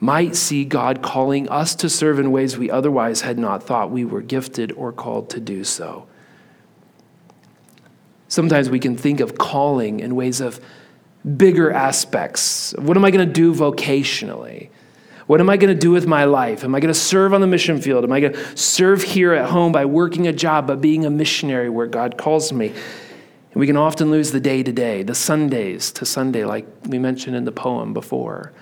might 0.00 0.36
see 0.36 0.64
God 0.64 1.02
calling 1.02 1.48
us 1.48 1.74
to 1.76 1.88
serve 1.88 2.18
in 2.18 2.30
ways 2.30 2.56
we 2.56 2.70
otherwise 2.70 3.22
had 3.22 3.38
not 3.38 3.62
thought 3.62 3.90
we 3.90 4.04
were 4.04 4.22
gifted 4.22 4.72
or 4.72 4.92
called 4.92 5.30
to 5.30 5.40
do 5.40 5.64
so. 5.64 6.06
Sometimes 8.28 8.70
we 8.70 8.78
can 8.78 8.96
think 8.96 9.20
of 9.20 9.36
calling 9.36 10.00
in 10.00 10.14
ways 10.14 10.40
of 10.40 10.60
bigger 11.36 11.70
aspects. 11.70 12.74
What 12.78 12.96
am 12.96 13.04
I 13.04 13.10
going 13.10 13.26
to 13.26 13.32
do 13.32 13.54
vocationally? 13.54 14.70
What 15.26 15.40
am 15.40 15.48
I 15.48 15.56
going 15.56 15.72
to 15.72 15.80
do 15.80 15.90
with 15.90 16.06
my 16.06 16.24
life? 16.24 16.64
Am 16.64 16.74
I 16.74 16.80
going 16.80 16.92
to 16.92 16.98
serve 16.98 17.32
on 17.32 17.40
the 17.40 17.46
mission 17.46 17.80
field? 17.80 18.04
Am 18.04 18.12
I 18.12 18.20
going 18.20 18.34
to 18.34 18.56
serve 18.56 19.02
here 19.02 19.32
at 19.32 19.48
home 19.48 19.72
by 19.72 19.86
working 19.86 20.26
a 20.26 20.32
job, 20.32 20.66
but 20.66 20.80
being 20.80 21.06
a 21.06 21.10
missionary 21.10 21.70
where 21.70 21.86
God 21.86 22.18
calls 22.18 22.52
me? 22.52 22.74
And 23.54 23.60
we 23.60 23.66
can 23.66 23.76
often 23.76 24.10
lose 24.10 24.32
the 24.32 24.40
day 24.40 24.62
to 24.64 24.72
day, 24.72 25.04
the 25.04 25.14
Sundays 25.14 25.92
to 25.92 26.04
Sunday, 26.04 26.44
like 26.44 26.66
we 26.86 26.98
mentioned 26.98 27.36
in 27.36 27.44
the 27.44 27.52
poem 27.52 27.94
before, 27.94 28.52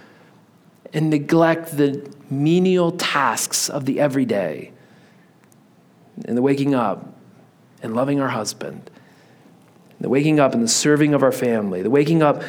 and 0.92 1.08
neglect 1.08 1.78
the 1.78 2.08
menial 2.28 2.92
tasks 2.92 3.70
of 3.70 3.86
the 3.86 3.98
everyday 3.98 4.70
and 6.26 6.36
the 6.36 6.42
waking 6.42 6.74
up 6.74 7.14
and 7.82 7.96
loving 7.96 8.20
our 8.20 8.28
husband 8.28 8.90
the 10.02 10.08
waking 10.08 10.40
up 10.40 10.52
and 10.52 10.62
the 10.62 10.68
serving 10.68 11.14
of 11.14 11.22
our 11.22 11.30
family, 11.30 11.80
the 11.80 11.90
waking 11.90 12.22
up 12.22 12.42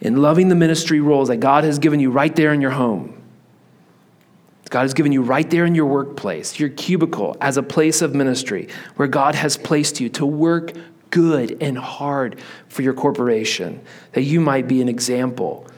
and 0.00 0.22
loving 0.22 0.48
the 0.48 0.54
ministry 0.54 1.00
roles 1.00 1.28
that 1.28 1.38
God 1.38 1.64
has 1.64 1.80
given 1.80 1.98
you 1.98 2.12
right 2.12 2.34
there 2.34 2.52
in 2.52 2.60
your 2.60 2.70
home. 2.70 3.20
God 4.70 4.82
has 4.82 4.94
given 4.94 5.10
you 5.10 5.20
right 5.20 5.48
there 5.50 5.66
in 5.66 5.74
your 5.74 5.86
workplace, 5.86 6.58
your 6.58 6.68
cubicle, 6.70 7.36
as 7.40 7.56
a 7.56 7.62
place 7.62 8.02
of 8.02 8.14
ministry 8.14 8.68
where 8.96 9.08
God 9.08 9.34
has 9.34 9.56
placed 9.56 10.00
you 10.00 10.08
to 10.10 10.24
work 10.24 10.72
good 11.12 11.62
and 11.62 11.78
hard 11.78 12.40
for 12.68 12.82
your 12.82 12.94
corporation, 12.94 13.80
that 14.12 14.22
you 14.22 14.40
might 14.40 14.66
be 14.66 14.82
an 14.82 14.88
example, 14.88 15.68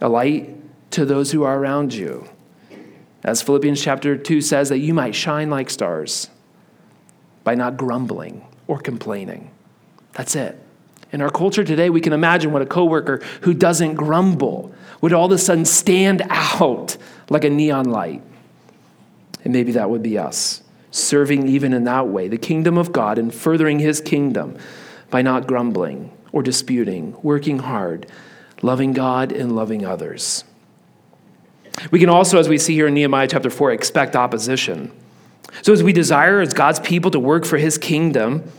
a 0.00 0.08
light 0.08 0.56
to 0.92 1.04
those 1.04 1.30
who 1.30 1.42
are 1.42 1.58
around 1.58 1.92
you. 1.92 2.26
As 3.22 3.42
Philippians 3.42 3.82
chapter 3.82 4.16
2 4.16 4.40
says, 4.40 4.70
that 4.70 4.78
you 4.78 4.94
might 4.94 5.14
shine 5.14 5.50
like 5.50 5.68
stars 5.68 6.30
by 7.44 7.54
not 7.54 7.76
grumbling 7.76 8.46
or 8.66 8.78
complaining. 8.78 9.50
That's 10.12 10.34
it. 10.34 10.58
In 11.12 11.20
our 11.22 11.30
culture 11.30 11.64
today, 11.64 11.90
we 11.90 12.00
can 12.00 12.12
imagine 12.12 12.52
what 12.52 12.62
a 12.62 12.66
coworker 12.66 13.22
who 13.42 13.54
doesn't 13.54 13.94
grumble 13.94 14.72
would 15.00 15.12
all 15.12 15.26
of 15.26 15.32
a 15.32 15.38
sudden 15.38 15.64
stand 15.64 16.22
out 16.30 16.96
like 17.30 17.44
a 17.44 17.50
neon 17.50 17.86
light. 17.86 18.22
And 19.44 19.52
maybe 19.52 19.72
that 19.72 19.90
would 19.90 20.02
be 20.02 20.18
us, 20.18 20.62
serving 20.90 21.48
even 21.48 21.72
in 21.72 21.84
that 21.84 22.08
way, 22.08 22.28
the 22.28 22.38
kingdom 22.38 22.78
of 22.78 22.92
God 22.92 23.18
and 23.18 23.32
furthering 23.32 23.78
his 23.78 24.00
kingdom 24.00 24.56
by 25.10 25.22
not 25.22 25.46
grumbling 25.46 26.12
or 26.32 26.42
disputing, 26.42 27.16
working 27.22 27.60
hard, 27.60 28.06
loving 28.62 28.92
God 28.92 29.32
and 29.32 29.54
loving 29.54 29.84
others. 29.84 30.44
We 31.90 32.00
can 32.00 32.08
also, 32.08 32.38
as 32.38 32.48
we 32.48 32.58
see 32.58 32.74
here 32.74 32.88
in 32.88 32.94
Nehemiah 32.94 33.28
chapter 33.28 33.50
4, 33.50 33.72
expect 33.72 34.16
opposition. 34.16 34.90
So, 35.62 35.72
as 35.72 35.82
we 35.82 35.92
desire 35.92 36.40
as 36.40 36.52
God's 36.52 36.80
people 36.80 37.10
to 37.12 37.20
work 37.20 37.44
for 37.44 37.56
his 37.56 37.78
kingdom, 37.78 38.50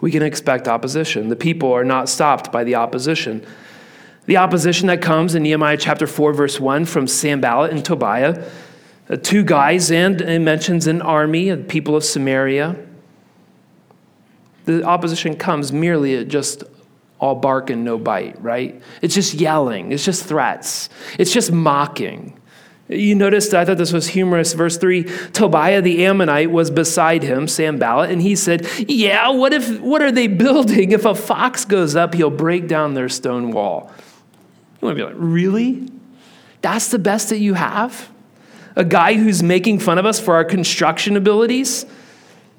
we 0.00 0.10
can 0.10 0.22
expect 0.22 0.66
opposition. 0.66 1.28
The 1.28 1.36
people 1.36 1.72
are 1.72 1.84
not 1.84 2.08
stopped 2.08 2.50
by 2.50 2.64
the 2.64 2.74
opposition. 2.74 3.46
The 4.26 4.38
opposition 4.38 4.86
that 4.88 5.02
comes 5.02 5.34
in 5.34 5.42
Nehemiah 5.42 5.76
chapter 5.76 6.06
4, 6.06 6.32
verse 6.32 6.58
1 6.58 6.86
from 6.86 7.06
Sanballat 7.06 7.70
and 7.70 7.84
Tobiah, 7.84 8.42
uh, 9.08 9.16
two 9.16 9.44
guys, 9.44 9.90
and 9.90 10.20
it 10.20 10.40
mentions 10.40 10.86
an 10.86 11.02
army 11.02 11.50
of 11.50 11.68
people 11.68 11.96
of 11.96 12.04
Samaria. 12.04 12.76
The 14.64 14.82
opposition 14.82 15.36
comes 15.36 15.72
merely 15.72 16.16
at 16.16 16.28
just 16.28 16.64
all 17.18 17.34
bark 17.34 17.70
and 17.70 17.84
no 17.84 17.98
bite, 17.98 18.40
right? 18.42 18.80
It's 19.02 19.14
just 19.14 19.34
yelling, 19.34 19.92
it's 19.92 20.04
just 20.04 20.24
threats, 20.24 20.88
it's 21.18 21.32
just 21.32 21.52
mocking. 21.52 22.38
You 22.88 23.14
noticed, 23.14 23.54
I 23.54 23.64
thought 23.64 23.78
this 23.78 23.94
was 23.94 24.08
humorous. 24.08 24.52
Verse 24.52 24.76
3 24.76 25.04
Tobiah 25.32 25.80
the 25.80 26.04
Ammonite 26.04 26.50
was 26.50 26.70
beside 26.70 27.22
him, 27.22 27.48
Sanballat, 27.48 28.10
and 28.10 28.20
he 28.20 28.36
said, 28.36 28.66
Yeah, 28.78 29.30
what, 29.30 29.54
if, 29.54 29.80
what 29.80 30.02
are 30.02 30.12
they 30.12 30.26
building? 30.44 30.92
If 30.92 31.06
a 31.06 31.14
fox 31.14 31.64
goes 31.64 31.96
up, 31.96 32.14
he'll 32.14 32.30
break 32.30 32.68
down 32.68 32.92
their 32.92 33.08
stone 33.08 33.52
wall. 33.52 33.90
You 34.80 34.88
want 34.88 34.98
to 34.98 35.04
be 35.04 35.10
like, 35.10 35.16
Really? 35.18 35.88
That's 36.60 36.88
the 36.88 36.98
best 36.98 37.30
that 37.30 37.38
you 37.38 37.54
have? 37.54 38.10
A 38.76 38.84
guy 38.84 39.14
who's 39.14 39.42
making 39.42 39.78
fun 39.78 39.98
of 39.98 40.06
us 40.06 40.18
for 40.18 40.34
our 40.34 40.44
construction 40.44 41.16
abilities? 41.16 41.86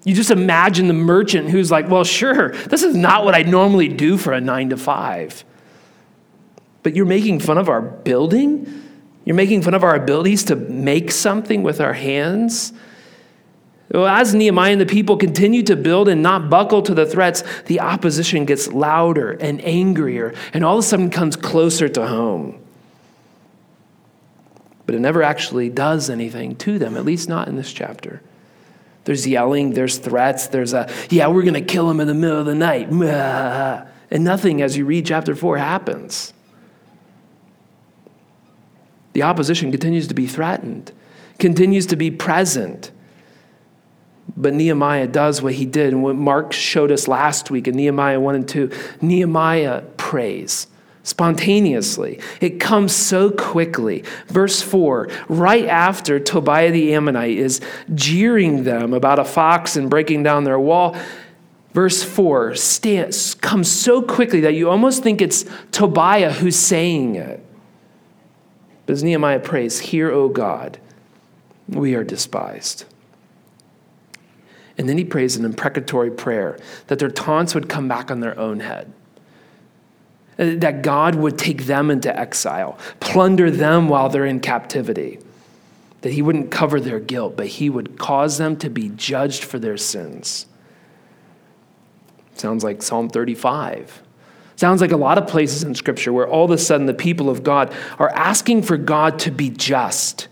You 0.05 0.13
just 0.13 0.31
imagine 0.31 0.87
the 0.87 0.93
merchant 0.93 1.49
who's 1.49 1.71
like, 1.71 1.89
Well, 1.89 2.03
sure, 2.03 2.49
this 2.49 2.83
is 2.83 2.95
not 2.95 3.25
what 3.25 3.35
I 3.35 3.41
normally 3.41 3.87
do 3.87 4.17
for 4.17 4.33
a 4.33 4.39
nine 4.39 4.69
to 4.69 4.77
five. 4.77 5.43
But 6.83 6.95
you're 6.95 7.05
making 7.05 7.39
fun 7.39 7.57
of 7.57 7.67
our 7.67 7.81
building? 7.81 8.83
You're 9.25 9.35
making 9.35 9.63
fun 9.63 9.73
of 9.73 9.83
our 9.83 9.95
abilities 9.95 10.43
to 10.45 10.55
make 10.55 11.09
something 11.09 11.63
with 11.63 11.81
our 11.81 11.93
hands. 11.93 12.71
Well, 13.91 14.07
as 14.07 14.33
Nehemiah 14.35 14.73
and 14.73 14.81
the 14.81 14.85
people 14.85 15.17
continue 15.17 15.63
to 15.63 15.75
build 15.75 16.07
and 16.07 16.21
not 16.21 16.49
buckle 16.49 16.81
to 16.83 16.93
the 16.93 17.05
threats, 17.05 17.43
the 17.65 17.79
opposition 17.79 18.45
gets 18.45 18.67
louder 18.67 19.31
and 19.31 19.63
angrier, 19.63 20.33
and 20.53 20.63
all 20.63 20.77
of 20.77 20.83
a 20.83 20.87
sudden 20.87 21.09
comes 21.09 21.35
closer 21.35 21.89
to 21.89 22.07
home. 22.07 22.64
But 24.85 24.95
it 24.95 24.99
never 24.99 25.23
actually 25.23 25.69
does 25.69 26.09
anything 26.09 26.55
to 26.57 26.77
them, 26.77 26.95
at 26.95 27.05
least 27.05 27.27
not 27.27 27.47
in 27.47 27.55
this 27.55 27.73
chapter. 27.73 28.21
There's 29.05 29.25
yelling, 29.25 29.71
there's 29.71 29.97
threats, 29.97 30.47
there's 30.47 30.73
a, 30.73 30.91
yeah, 31.09 31.27
we're 31.27 31.43
going 31.43 31.53
to 31.53 31.61
kill 31.61 31.89
him 31.89 31.99
in 31.99 32.07
the 32.07 32.13
middle 32.13 32.39
of 32.39 32.45
the 32.45 32.55
night. 32.55 32.89
And 34.11 34.23
nothing, 34.23 34.61
as 34.61 34.77
you 34.77 34.85
read 34.85 35.07
chapter 35.07 35.35
4, 35.35 35.57
happens. 35.57 36.31
The 39.13 39.23
opposition 39.23 39.71
continues 39.71 40.07
to 40.09 40.13
be 40.13 40.27
threatened, 40.27 40.91
continues 41.39 41.87
to 41.87 41.95
be 41.95 42.11
present. 42.11 42.91
But 44.37 44.53
Nehemiah 44.53 45.07
does 45.07 45.41
what 45.41 45.53
he 45.53 45.65
did. 45.65 45.93
And 45.93 46.03
what 46.03 46.15
Mark 46.15 46.53
showed 46.53 46.91
us 46.91 47.07
last 47.07 47.49
week 47.49 47.67
in 47.67 47.75
Nehemiah 47.75 48.19
1 48.19 48.35
and 48.35 48.47
2, 48.47 48.71
Nehemiah 49.01 49.81
prays 49.97 50.67
spontaneously. 51.05 52.19
It 52.41 52.59
comes 52.59 52.93
so 52.93 53.31
quickly. 53.31 54.03
Verse 54.27 54.61
4, 54.61 55.07
right 55.29 55.65
after 55.65 56.19
Tobiah 56.19 56.71
the 56.71 56.93
Ammonite 56.93 57.37
is 57.37 57.61
jeering 57.93 58.63
them 58.65 58.93
about 58.93 59.19
a 59.19 59.23
fox 59.23 59.77
and 59.77 59.89
breaking 59.89 60.23
down 60.23 60.43
their 60.43 60.59
wall, 60.59 60.97
verse 61.73 62.03
4 62.03 62.55
stands, 62.55 63.35
comes 63.35 63.71
so 63.71 64.01
quickly 64.01 64.41
that 64.41 64.55
you 64.55 64.69
almost 64.69 65.03
think 65.03 65.21
it's 65.21 65.45
Tobiah 65.71 66.33
who's 66.33 66.57
saying 66.57 67.15
it. 67.15 67.45
But 68.85 68.93
as 68.93 69.03
Nehemiah 69.03 69.39
prays, 69.39 69.79
Hear, 69.79 70.11
O 70.11 70.27
God, 70.27 70.79
we 71.69 71.95
are 71.95 72.03
despised. 72.03 72.85
And 74.77 74.89
then 74.89 74.97
he 74.97 75.05
prays 75.05 75.35
an 75.37 75.45
imprecatory 75.45 76.11
prayer 76.11 76.59
that 76.87 76.99
their 76.99 77.09
taunts 77.09 77.55
would 77.55 77.69
come 77.69 77.87
back 77.87 78.11
on 78.11 78.19
their 78.19 78.37
own 78.37 78.59
head. 78.59 78.91
Uh, 80.37 80.55
that 80.57 80.81
God 80.81 81.15
would 81.15 81.37
take 81.37 81.65
them 81.65 81.89
into 81.89 82.17
exile, 82.17 82.77
plunder 82.99 83.49
them 83.49 83.87
while 83.87 84.09
they're 84.09 84.25
in 84.25 84.41
captivity. 84.41 85.19
That 86.01 86.11
he 86.11 86.21
wouldn't 86.21 86.51
cover 86.51 86.79
their 86.79 86.99
guilt, 86.99 87.37
but 87.37 87.47
he 87.47 87.69
would 87.69 87.97
cause 87.97 88.37
them 88.37 88.57
to 88.57 88.69
be 88.69 88.89
judged 88.89 89.45
for 89.45 89.59
their 89.59 89.77
sins. 89.77 90.45
Sounds 92.35 92.65
like 92.65 92.81
Psalm 92.81 93.09
35. 93.09 94.01
Sounds 94.57 94.81
like 94.81 94.91
a 94.91 94.97
lot 94.97 95.17
of 95.17 95.27
places 95.27 95.63
in 95.63 95.73
Scripture 95.73 96.11
where 96.11 96.27
all 96.27 96.45
of 96.45 96.51
a 96.51 96.57
sudden 96.57 96.85
the 96.85 96.93
people 96.93 97.29
of 97.29 97.43
God 97.43 97.73
are 97.97 98.09
asking 98.09 98.63
for 98.63 98.77
God 98.77 99.19
to 99.19 99.31
be 99.31 99.49
just, 99.49 100.27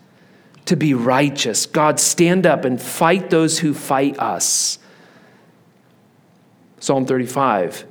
to 0.65 0.75
be 0.75 0.93
righteous. 0.93 1.65
God, 1.65 1.97
stand 1.99 2.45
up 2.45 2.65
and 2.65 2.81
fight 2.81 3.29
those 3.29 3.59
who 3.59 3.73
fight 3.73 4.19
us. 4.19 4.79
Psalm 6.79 7.05
35 7.05 7.85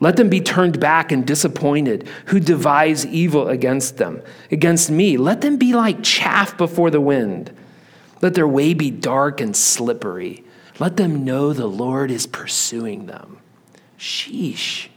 let 0.00 0.16
them 0.16 0.28
be 0.28 0.40
turned 0.40 0.80
back 0.80 1.12
and 1.12 1.26
disappointed 1.26 2.08
who 2.26 2.40
devise 2.40 3.06
evil 3.06 3.48
against 3.48 3.96
them, 3.96 4.22
against 4.50 4.90
me. 4.90 5.16
Let 5.16 5.40
them 5.40 5.56
be 5.56 5.72
like 5.72 6.02
chaff 6.02 6.56
before 6.56 6.90
the 6.90 7.00
wind. 7.00 7.52
Let 8.20 8.34
their 8.34 8.48
way 8.48 8.74
be 8.74 8.90
dark 8.90 9.40
and 9.40 9.56
slippery. 9.56 10.44
Let 10.78 10.96
them 10.96 11.24
know 11.24 11.52
the 11.52 11.66
Lord 11.66 12.10
is 12.10 12.26
pursuing 12.26 13.06
them. 13.06 13.38
Sheesh. 13.98 14.88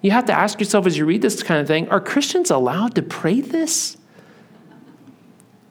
You 0.00 0.12
have 0.12 0.26
to 0.26 0.32
ask 0.32 0.60
yourself 0.60 0.86
as 0.86 0.96
you 0.96 1.04
read 1.04 1.22
this 1.22 1.42
kind 1.42 1.60
of 1.60 1.66
thing 1.66 1.88
are 1.90 2.00
Christians 2.00 2.50
allowed 2.50 2.94
to 2.94 3.02
pray 3.02 3.40
this? 3.40 3.96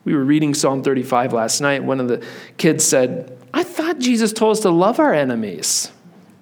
We 0.04 0.14
were 0.14 0.24
reading 0.24 0.54
Psalm 0.54 0.82
35 0.82 1.32
last 1.32 1.60
night. 1.60 1.84
One 1.84 2.00
of 2.00 2.08
the 2.08 2.24
kids 2.56 2.84
said, 2.84 3.36
I 3.52 3.62
thought 3.62 3.98
Jesus 3.98 4.32
told 4.32 4.52
us 4.52 4.60
to 4.60 4.70
love 4.70 5.00
our 5.00 5.12
enemies. 5.12 5.92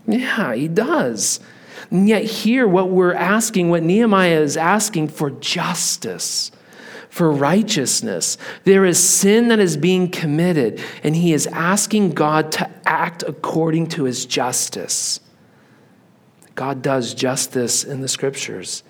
Yeah, 0.07 0.55
he 0.55 0.69
does. 0.69 1.41
And 1.91 2.09
yet, 2.09 2.25
here, 2.25 2.67
what 2.67 2.91
we're 2.91 3.15
asking, 3.15 3.71
what 3.71 3.83
Nehemiah 3.83 4.41
is 4.41 4.57
asking 4.57 5.09
for 5.09 5.31
justice, 5.31 6.51
for 7.11 7.31
righteousness. 7.31 8.39
There 8.65 8.85
is 8.85 9.03
sin 9.03 9.49
that 9.49 9.59
is 9.59 9.77
being 9.77 10.11
committed, 10.11 10.83
and 11.03 11.15
he 11.15 11.33
is 11.33 11.47
asking 11.49 12.13
God 12.13 12.53
to 12.53 12.71
act 12.85 13.23
according 13.23 13.89
to 13.89 14.05
his 14.05 14.27
justice. 14.27 15.21
God 16.55 16.83
does 16.83 17.15
justice 17.15 17.85
in 17.85 18.01
the 18.01 18.09
scriptures. 18.09 18.83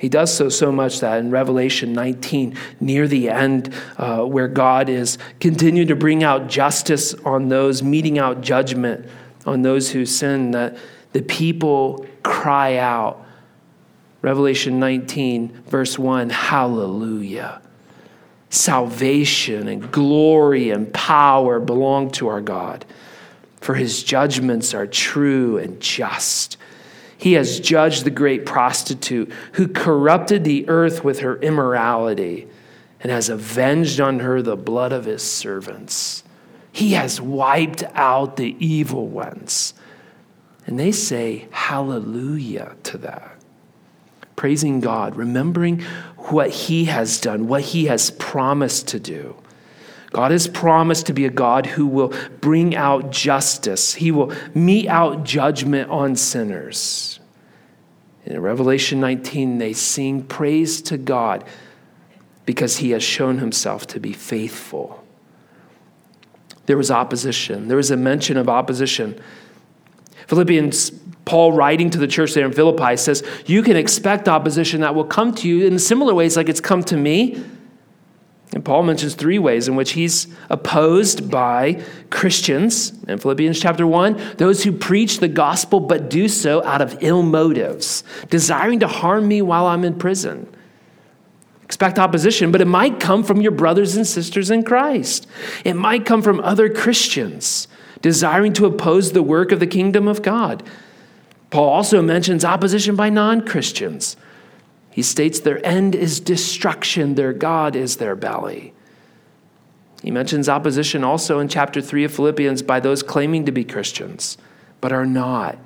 He 0.00 0.08
does 0.08 0.34
so 0.34 0.48
so 0.48 0.72
much 0.72 1.00
that 1.00 1.18
in 1.18 1.30
Revelation 1.30 1.92
19, 1.92 2.56
near 2.80 3.06
the 3.06 3.30
end, 3.30 3.72
uh, 3.96 4.24
where 4.24 4.48
God 4.48 4.88
is 4.88 5.16
continuing 5.38 5.88
to 5.88 5.96
bring 5.96 6.24
out 6.24 6.48
justice 6.48 7.14
on 7.14 7.48
those, 7.48 7.82
meting 7.82 8.18
out 8.18 8.40
judgment 8.40 9.08
on 9.46 9.62
those 9.62 9.90
who 9.90 10.06
sin, 10.06 10.52
that 10.52 10.76
the 11.12 11.22
people 11.22 12.06
cry 12.22 12.76
out. 12.76 13.24
Revelation 14.22 14.78
19, 14.78 15.62
verse 15.66 15.98
1 15.98 16.30
Hallelujah. 16.30 17.60
Salvation 18.50 19.68
and 19.68 19.90
glory 19.90 20.70
and 20.70 20.92
power 20.92 21.58
belong 21.58 22.10
to 22.12 22.28
our 22.28 22.40
God, 22.40 22.84
for 23.60 23.74
his 23.74 24.02
judgments 24.02 24.74
are 24.74 24.86
true 24.86 25.58
and 25.58 25.80
just. 25.80 26.56
He 27.16 27.34
has 27.34 27.60
judged 27.60 28.04
the 28.04 28.10
great 28.10 28.44
prostitute 28.44 29.32
who 29.52 29.68
corrupted 29.68 30.44
the 30.44 30.68
earth 30.68 31.04
with 31.04 31.20
her 31.20 31.36
immorality 31.36 32.48
and 33.00 33.10
has 33.10 33.28
avenged 33.28 34.00
on 34.00 34.20
her 34.20 34.42
the 34.42 34.56
blood 34.56 34.92
of 34.92 35.04
his 35.04 35.22
servants. 35.22 36.24
He 36.72 36.92
has 36.92 37.20
wiped 37.20 37.84
out 37.94 38.36
the 38.36 38.56
evil 38.58 39.06
ones. 39.06 39.74
And 40.66 40.78
they 40.78 40.90
say 40.90 41.46
hallelujah 41.50 42.76
to 42.84 42.98
that. 42.98 43.36
Praising 44.36 44.80
God, 44.80 45.14
remembering 45.14 45.82
what 46.16 46.50
He 46.50 46.86
has 46.86 47.20
done, 47.20 47.46
what 47.46 47.62
He 47.62 47.86
has 47.86 48.10
promised 48.12 48.88
to 48.88 48.98
do. 48.98 49.36
God 50.10 50.30
has 50.30 50.48
promised 50.48 51.06
to 51.06 51.12
be 51.12 51.24
a 51.24 51.30
God 51.30 51.66
who 51.66 51.86
will 51.86 52.12
bring 52.40 52.74
out 52.74 53.10
justice, 53.10 53.94
He 53.94 54.10
will 54.10 54.32
mete 54.54 54.88
out 54.88 55.24
judgment 55.24 55.90
on 55.90 56.16
sinners. 56.16 57.20
In 58.24 58.40
Revelation 58.40 59.00
19, 59.00 59.58
they 59.58 59.72
sing 59.72 60.22
praise 60.22 60.80
to 60.82 60.96
God 60.96 61.44
because 62.46 62.78
He 62.78 62.90
has 62.90 63.02
shown 63.02 63.38
Himself 63.38 63.86
to 63.88 64.00
be 64.00 64.12
faithful 64.12 65.01
there 66.66 66.76
was 66.76 66.90
opposition. 66.90 67.68
There 67.68 67.76
was 67.76 67.90
a 67.90 67.96
mention 67.96 68.36
of 68.36 68.48
opposition. 68.48 69.20
Philippians, 70.28 70.90
Paul 71.24 71.52
writing 71.52 71.90
to 71.90 71.98
the 71.98 72.06
church 72.06 72.34
there 72.34 72.46
in 72.46 72.52
Philippi 72.52 72.96
says, 72.96 73.22
You 73.46 73.62
can 73.62 73.76
expect 73.76 74.28
opposition 74.28 74.80
that 74.80 74.94
will 74.94 75.04
come 75.04 75.34
to 75.36 75.48
you 75.48 75.66
in 75.66 75.78
similar 75.78 76.14
ways 76.14 76.36
like 76.36 76.48
it's 76.48 76.60
come 76.60 76.82
to 76.84 76.96
me. 76.96 77.42
And 78.54 78.64
Paul 78.64 78.82
mentions 78.82 79.14
three 79.14 79.38
ways 79.38 79.66
in 79.66 79.76
which 79.76 79.92
he's 79.92 80.26
opposed 80.50 81.30
by 81.30 81.82
Christians 82.10 82.92
in 83.08 83.18
Philippians 83.18 83.58
chapter 83.58 83.86
1 83.86 84.34
those 84.36 84.62
who 84.62 84.72
preach 84.72 85.20
the 85.20 85.28
gospel 85.28 85.80
but 85.80 86.10
do 86.10 86.28
so 86.28 86.62
out 86.64 86.82
of 86.82 86.98
ill 87.00 87.22
motives, 87.22 88.04
desiring 88.28 88.80
to 88.80 88.88
harm 88.88 89.26
me 89.26 89.40
while 89.40 89.66
I'm 89.66 89.84
in 89.84 89.98
prison. 89.98 90.54
Expect 91.72 91.98
opposition, 91.98 92.52
but 92.52 92.60
it 92.60 92.66
might 92.66 93.00
come 93.00 93.24
from 93.24 93.40
your 93.40 93.50
brothers 93.50 93.96
and 93.96 94.06
sisters 94.06 94.50
in 94.50 94.62
Christ. 94.62 95.26
It 95.64 95.72
might 95.72 96.04
come 96.04 96.20
from 96.20 96.38
other 96.40 96.68
Christians 96.68 97.66
desiring 98.02 98.52
to 98.52 98.66
oppose 98.66 99.12
the 99.12 99.22
work 99.22 99.52
of 99.52 99.58
the 99.58 99.66
kingdom 99.66 100.06
of 100.06 100.20
God. 100.20 100.62
Paul 101.48 101.70
also 101.70 102.02
mentions 102.02 102.44
opposition 102.44 102.94
by 102.94 103.08
non 103.08 103.46
Christians. 103.46 104.18
He 104.90 105.00
states 105.00 105.40
their 105.40 105.64
end 105.66 105.94
is 105.94 106.20
destruction, 106.20 107.14
their 107.14 107.32
God 107.32 107.74
is 107.74 107.96
their 107.96 108.16
belly. 108.16 108.74
He 110.02 110.10
mentions 110.10 110.50
opposition 110.50 111.02
also 111.02 111.38
in 111.38 111.48
chapter 111.48 111.80
3 111.80 112.04
of 112.04 112.12
Philippians 112.12 112.60
by 112.60 112.80
those 112.80 113.02
claiming 113.02 113.46
to 113.46 113.52
be 113.52 113.64
Christians, 113.64 114.36
but 114.82 114.92
are 114.92 115.06
not, 115.06 115.56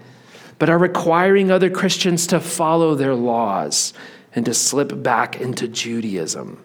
but 0.60 0.70
are 0.70 0.78
requiring 0.78 1.50
other 1.50 1.68
Christians 1.68 2.28
to 2.28 2.38
follow 2.38 2.94
their 2.94 3.16
laws 3.16 3.92
and 4.36 4.44
to 4.44 4.54
slip 4.54 5.02
back 5.02 5.40
into 5.40 5.66
Judaism. 5.66 6.62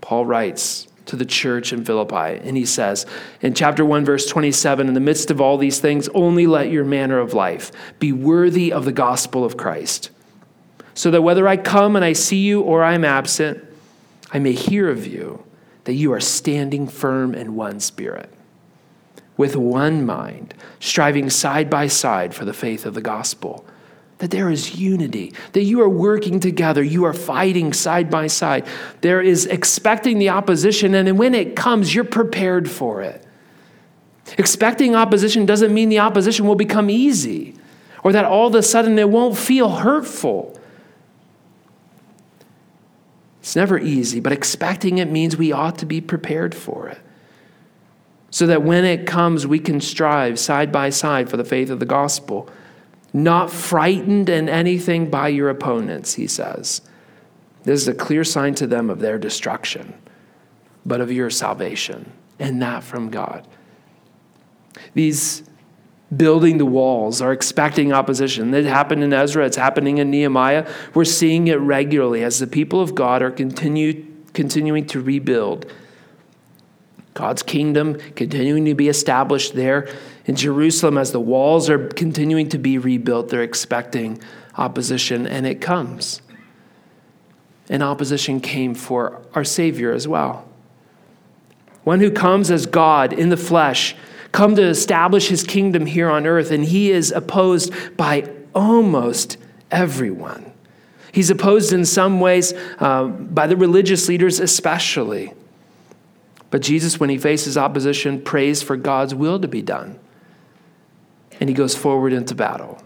Paul 0.00 0.24
writes 0.24 0.86
to 1.06 1.16
the 1.16 1.26
church 1.26 1.72
in 1.72 1.84
Philippi, 1.84 2.40
and 2.46 2.56
he 2.56 2.64
says 2.64 3.04
in 3.40 3.54
chapter 3.54 3.84
1, 3.84 4.04
verse 4.04 4.26
27 4.26 4.86
In 4.86 4.94
the 4.94 5.00
midst 5.00 5.32
of 5.32 5.40
all 5.40 5.58
these 5.58 5.80
things, 5.80 6.08
only 6.14 6.46
let 6.46 6.70
your 6.70 6.84
manner 6.84 7.18
of 7.18 7.34
life 7.34 7.72
be 7.98 8.12
worthy 8.12 8.72
of 8.72 8.84
the 8.84 8.92
gospel 8.92 9.44
of 9.44 9.56
Christ, 9.56 10.10
so 10.94 11.10
that 11.10 11.22
whether 11.22 11.48
I 11.48 11.56
come 11.56 11.96
and 11.96 12.04
I 12.04 12.12
see 12.12 12.38
you 12.38 12.60
or 12.60 12.84
I 12.84 12.94
am 12.94 13.04
absent, 13.04 13.64
I 14.30 14.38
may 14.38 14.52
hear 14.52 14.88
of 14.88 15.06
you 15.06 15.44
that 15.84 15.94
you 15.94 16.12
are 16.12 16.20
standing 16.20 16.86
firm 16.86 17.34
in 17.34 17.56
one 17.56 17.80
spirit, 17.80 18.32
with 19.36 19.56
one 19.56 20.06
mind, 20.06 20.54
striving 20.78 21.28
side 21.30 21.68
by 21.68 21.88
side 21.88 22.32
for 22.32 22.44
the 22.44 22.52
faith 22.52 22.86
of 22.86 22.94
the 22.94 23.00
gospel 23.00 23.66
that 24.22 24.30
there 24.30 24.50
is 24.50 24.76
unity, 24.76 25.32
that 25.52 25.64
you 25.64 25.80
are 25.80 25.88
working 25.88 26.38
together, 26.38 26.80
you 26.80 27.04
are 27.04 27.12
fighting 27.12 27.72
side 27.72 28.08
by 28.08 28.28
side. 28.28 28.64
There 29.00 29.20
is 29.20 29.46
expecting 29.46 30.20
the 30.20 30.28
opposition, 30.28 30.94
and 30.94 31.18
when 31.18 31.34
it 31.34 31.56
comes, 31.56 31.92
you're 31.92 32.04
prepared 32.04 32.70
for 32.70 33.02
it. 33.02 33.26
Expecting 34.38 34.94
opposition 34.94 35.44
doesn't 35.44 35.74
mean 35.74 35.88
the 35.88 35.98
opposition 35.98 36.46
will 36.46 36.54
become 36.54 36.88
easy 36.88 37.56
or 38.04 38.12
that 38.12 38.24
all 38.24 38.46
of 38.46 38.54
a 38.54 38.62
sudden 38.62 38.96
it 38.96 39.10
won't 39.10 39.36
feel 39.36 39.68
hurtful. 39.68 40.56
It's 43.40 43.56
never 43.56 43.76
easy, 43.76 44.20
but 44.20 44.30
expecting 44.30 44.98
it 44.98 45.10
means 45.10 45.36
we 45.36 45.50
ought 45.50 45.78
to 45.78 45.86
be 45.86 46.00
prepared 46.00 46.54
for 46.54 46.86
it. 46.86 47.00
So 48.30 48.46
that 48.46 48.62
when 48.62 48.84
it 48.84 49.04
comes, 49.04 49.48
we 49.48 49.58
can 49.58 49.80
strive 49.80 50.38
side 50.38 50.70
by 50.70 50.90
side 50.90 51.28
for 51.28 51.36
the 51.36 51.44
faith 51.44 51.70
of 51.70 51.80
the 51.80 51.86
gospel 51.86 52.48
not 53.12 53.50
frightened 53.50 54.28
in 54.28 54.48
anything 54.48 55.10
by 55.10 55.28
your 55.28 55.48
opponents, 55.50 56.14
he 56.14 56.26
says. 56.26 56.80
This 57.64 57.80
is 57.80 57.88
a 57.88 57.94
clear 57.94 58.24
sign 58.24 58.54
to 58.56 58.66
them 58.66 58.90
of 58.90 58.98
their 59.00 59.18
destruction, 59.18 59.94
but 60.84 61.00
of 61.00 61.12
your 61.12 61.30
salvation, 61.30 62.10
and 62.38 62.60
that 62.62 62.82
from 62.82 63.10
God. 63.10 63.46
These 64.94 65.42
building 66.14 66.58
the 66.58 66.66
walls 66.66 67.22
are 67.22 67.32
expecting 67.32 67.92
opposition. 67.92 68.52
It 68.52 68.64
happened 68.64 69.02
in 69.02 69.12
Ezra, 69.12 69.46
it's 69.46 69.56
happening 69.56 69.98
in 69.98 70.10
Nehemiah. 70.10 70.68
We're 70.94 71.04
seeing 71.04 71.48
it 71.48 71.58
regularly 71.60 72.22
as 72.22 72.38
the 72.38 72.46
people 72.46 72.80
of 72.80 72.94
God 72.94 73.22
are 73.22 73.30
continue, 73.30 74.06
continuing 74.32 74.86
to 74.86 75.00
rebuild. 75.00 75.70
God's 77.14 77.42
kingdom 77.42 77.98
continuing 78.14 78.64
to 78.64 78.74
be 78.74 78.88
established 78.88 79.54
there 79.54 79.88
in 80.24 80.36
Jerusalem, 80.36 80.98
as 80.98 81.12
the 81.12 81.20
walls 81.20 81.68
are 81.68 81.88
continuing 81.88 82.48
to 82.50 82.58
be 82.58 82.78
rebuilt, 82.78 83.28
they're 83.28 83.42
expecting 83.42 84.20
opposition, 84.56 85.26
and 85.26 85.46
it 85.46 85.60
comes. 85.60 86.22
And 87.68 87.82
opposition 87.82 88.40
came 88.40 88.74
for 88.74 89.22
our 89.34 89.44
Savior 89.44 89.92
as 89.92 90.06
well. 90.06 90.48
One 91.82 91.98
who 91.98 92.10
comes 92.10 92.50
as 92.50 92.66
God 92.66 93.12
in 93.12 93.30
the 93.30 93.36
flesh, 93.36 93.96
come 94.30 94.54
to 94.54 94.62
establish 94.62 95.28
his 95.28 95.42
kingdom 95.42 95.86
here 95.86 96.08
on 96.08 96.26
earth, 96.26 96.52
and 96.52 96.64
he 96.64 96.92
is 96.92 97.10
opposed 97.10 97.72
by 97.96 98.30
almost 98.54 99.36
everyone. 99.70 100.52
He's 101.10 101.30
opposed 101.30 101.72
in 101.72 101.84
some 101.84 102.20
ways 102.20 102.54
uh, 102.78 103.06
by 103.06 103.48
the 103.48 103.56
religious 103.56 104.08
leaders, 104.08 104.38
especially. 104.38 105.34
But 106.50 106.62
Jesus, 106.62 107.00
when 107.00 107.10
he 107.10 107.18
faces 107.18 107.58
opposition, 107.58 108.22
prays 108.22 108.62
for 108.62 108.76
God's 108.76 109.14
will 109.14 109.40
to 109.40 109.48
be 109.48 109.62
done 109.62 109.98
and 111.42 111.48
he 111.48 111.56
goes 111.56 111.74
forward 111.74 112.12
into 112.12 112.36
battle. 112.36 112.80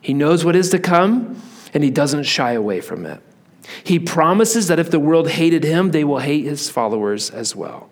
He 0.00 0.12
knows 0.12 0.44
what 0.44 0.56
is 0.56 0.70
to 0.70 0.80
come, 0.80 1.40
and 1.72 1.84
he 1.84 1.90
doesn't 1.90 2.24
shy 2.24 2.50
away 2.50 2.80
from 2.80 3.06
it. 3.06 3.20
He 3.84 4.00
promises 4.00 4.66
that 4.66 4.80
if 4.80 4.90
the 4.90 4.98
world 4.98 5.30
hated 5.30 5.62
him, 5.62 5.92
they 5.92 6.02
will 6.02 6.18
hate 6.18 6.44
his 6.44 6.68
followers 6.68 7.30
as 7.30 7.54
well. 7.54 7.88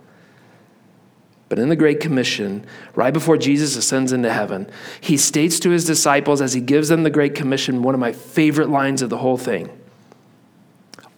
But 1.49 1.61
in 1.61 1.69
the 1.69 1.77
Great 1.77 2.01
Commission, 2.01 2.67
right 2.97 3.13
before 3.15 3.37
Jesus 3.37 3.77
ascends 3.77 4.13
into 4.13 4.33
heaven, 4.33 4.69
he 5.01 5.17
states 5.17 5.61
to 5.61 5.71
his 5.71 5.85
disciples 5.85 6.43
as 6.43 6.53
he 6.53 6.61
gives 6.61 6.89
them 6.89 7.05
the 7.05 7.09
Great 7.09 7.37
Commission 7.37 7.85
one 7.85 7.95
of 7.95 8.01
my 8.01 8.11
favorite 8.11 8.69
lines 8.69 9.03
of 9.03 9.09
the 9.11 9.19
whole 9.19 9.39
thing 9.39 9.71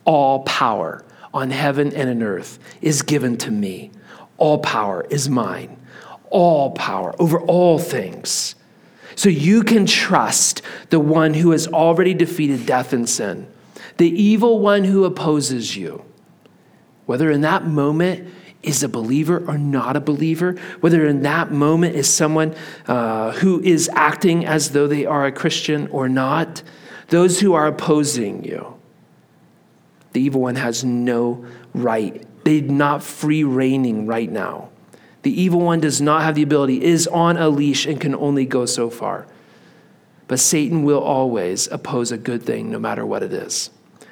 All 0.04 0.40
power 0.40 1.06
on 1.32 1.52
heaven 1.52 1.94
and 1.94 2.10
on 2.10 2.22
earth 2.22 2.58
is 2.82 3.00
given 3.00 3.38
to 3.38 3.50
me. 3.50 3.92
All 4.36 4.58
power 4.58 5.06
is 5.08 5.30
mine. 5.30 5.78
All 6.28 6.72
power 6.72 7.14
over 7.18 7.40
all 7.40 7.78
things. 7.78 8.54
So 9.18 9.28
you 9.28 9.64
can 9.64 9.84
trust 9.84 10.62
the 10.90 11.00
one 11.00 11.34
who 11.34 11.50
has 11.50 11.66
already 11.66 12.14
defeated 12.14 12.66
death 12.66 12.92
and 12.92 13.08
sin, 13.08 13.48
the 13.96 14.08
evil 14.08 14.60
one 14.60 14.84
who 14.84 15.04
opposes 15.04 15.76
you. 15.76 16.04
Whether 17.06 17.28
in 17.28 17.40
that 17.40 17.66
moment 17.66 18.32
is 18.62 18.84
a 18.84 18.88
believer 18.88 19.44
or 19.48 19.58
not 19.58 19.96
a 19.96 20.00
believer, 20.00 20.52
whether 20.78 21.04
in 21.04 21.22
that 21.22 21.50
moment 21.50 21.96
is 21.96 22.08
someone 22.08 22.54
uh, 22.86 23.32
who 23.32 23.60
is 23.60 23.90
acting 23.92 24.46
as 24.46 24.70
though 24.70 24.86
they 24.86 25.04
are 25.04 25.26
a 25.26 25.32
Christian 25.32 25.88
or 25.88 26.08
not, 26.08 26.62
those 27.08 27.40
who 27.40 27.54
are 27.54 27.66
opposing 27.66 28.44
you, 28.44 28.78
the 30.12 30.20
evil 30.20 30.42
one 30.42 30.54
has 30.54 30.84
no 30.84 31.44
right. 31.74 32.24
They're 32.44 32.62
not 32.62 33.02
free 33.02 33.42
reigning 33.42 34.06
right 34.06 34.30
now. 34.30 34.70
The 35.22 35.40
evil 35.42 35.60
one 35.60 35.80
does 35.80 36.00
not 36.00 36.22
have 36.22 36.34
the 36.34 36.42
ability, 36.42 36.84
is 36.84 37.06
on 37.08 37.36
a 37.36 37.48
leash, 37.48 37.86
and 37.86 38.00
can 38.00 38.14
only 38.14 38.46
go 38.46 38.66
so 38.66 38.88
far. 38.88 39.26
But 40.28 40.38
Satan 40.38 40.84
will 40.84 41.00
always 41.00 41.66
oppose 41.68 42.12
a 42.12 42.18
good 42.18 42.42
thing, 42.42 42.70
no 42.70 42.78
matter 42.78 43.04
what 43.04 43.22
it 43.22 43.32
is. 43.32 43.70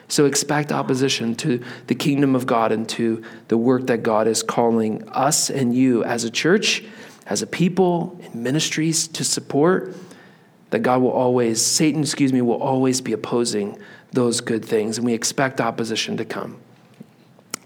So 0.09 0.25
expect 0.25 0.73
opposition 0.73 1.35
to 1.37 1.63
the 1.89 1.95
kingdom 1.95 2.35
of 2.35 2.47
God 2.47 2.73
and 2.73 2.89
to 2.91 3.23
the 3.49 3.57
work 3.57 3.87
that 3.89 4.03
God 4.03 4.27
is 4.29 4.43
calling 4.43 5.09
us 5.09 5.51
and 5.51 5.75
you 5.75 6.05
as 6.05 6.25
a 6.25 6.31
church, 6.31 6.85
as 7.27 7.43
a 7.43 7.47
people, 7.47 8.21
in 8.23 8.43
ministries 8.43 9.09
to 9.09 9.25
support. 9.25 9.95
That 10.71 10.81
God 10.81 11.03
will 11.03 11.11
always, 11.11 11.61
Satan, 11.61 12.03
excuse 12.03 12.33
me, 12.33 12.41
will 12.41 12.63
always 12.63 13.01
be 13.01 13.13
opposing 13.13 13.79
those 14.13 14.41
good 14.41 14.65
things, 14.65 14.99
and 14.99 15.07
we 15.07 15.13
expect 15.13 15.61
opposition 15.61 16.17
to 16.17 16.25
come. 16.25 16.59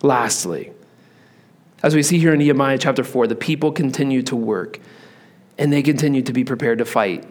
Lastly, 0.03 0.73
as 1.83 1.95
we 1.95 2.03
see 2.03 2.19
here 2.19 2.33
in 2.33 2.39
Nehemiah 2.39 2.79
chapter 2.79 3.05
4, 3.05 3.27
the 3.27 3.35
people 3.35 3.73
continue 3.73 4.23
to 4.23 4.37
work 4.37 4.81
and 5.59 5.73
they 5.73 5.83
continue 5.83 6.23
to 6.23 6.33
be 6.33 6.45
prepared 6.45 6.79
to 6.79 6.85
fight 6.85 7.27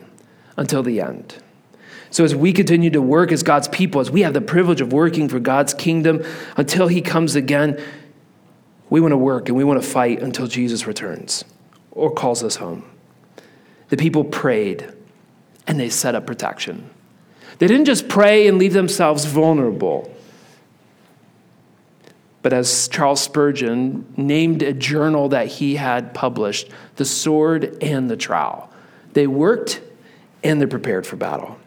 until 0.58 0.84
the 0.84 1.02
end. 1.02 1.36
So, 2.12 2.24
as 2.24 2.36
we 2.36 2.54
continue 2.54 2.90
to 2.90 3.02
work 3.02 3.32
as 3.32 3.44
God's 3.44 3.68
people, 3.68 4.02
as 4.02 4.10
we 4.10 4.22
have 4.22 4.34
the 4.34 4.42
privilege 4.42 4.82
of 4.82 4.92
working 4.92 5.30
for 5.30 5.40
God's 5.40 5.76
kingdom 5.76 6.24
until 6.58 6.88
He 6.88 7.02
comes 7.02 7.36
again, 7.36 7.80
we 8.90 9.00
want 9.00 9.12
to 9.12 9.18
work 9.18 9.48
and 9.48 9.56
we 9.56 9.64
want 9.64 9.82
to 9.82 9.88
fight 9.88 10.22
until 10.22 10.48
Jesus 10.48 10.88
returns 10.88 11.46
or 11.92 12.12
calls 12.12 12.44
us 12.44 12.56
home. 12.56 12.84
The 13.90 13.98
people 13.98 14.24
prayed 14.24 14.92
and 15.68 15.80
they 15.80 15.90
set 15.90 16.16
up 16.16 16.26
protection. 16.26 16.90
They 17.60 17.68
didn't 17.68 17.86
just 17.86 18.08
pray 18.08 18.48
and 18.48 18.58
leave 18.58 18.74
themselves 18.74 19.26
vulnerable. 19.26 20.12
But 22.42 22.54
as 22.54 22.88
Charles 22.88 23.22
Spurgeon 23.22 24.06
named 24.16 24.62
a 24.62 24.74
journal 24.74 25.30
that 25.30 25.48
he 25.48 25.76
had 25.76 26.14
published, 26.14 26.70
The 26.96 27.06
Sword 27.06 27.78
and 27.82 28.10
the 28.10 28.16
Trowel, 28.16 28.72
they 29.14 29.28
worked 29.28 29.82
and 30.44 30.60
they're 30.60 30.68
prepared 30.68 31.06
for 31.06 31.18
battle. 31.18 31.58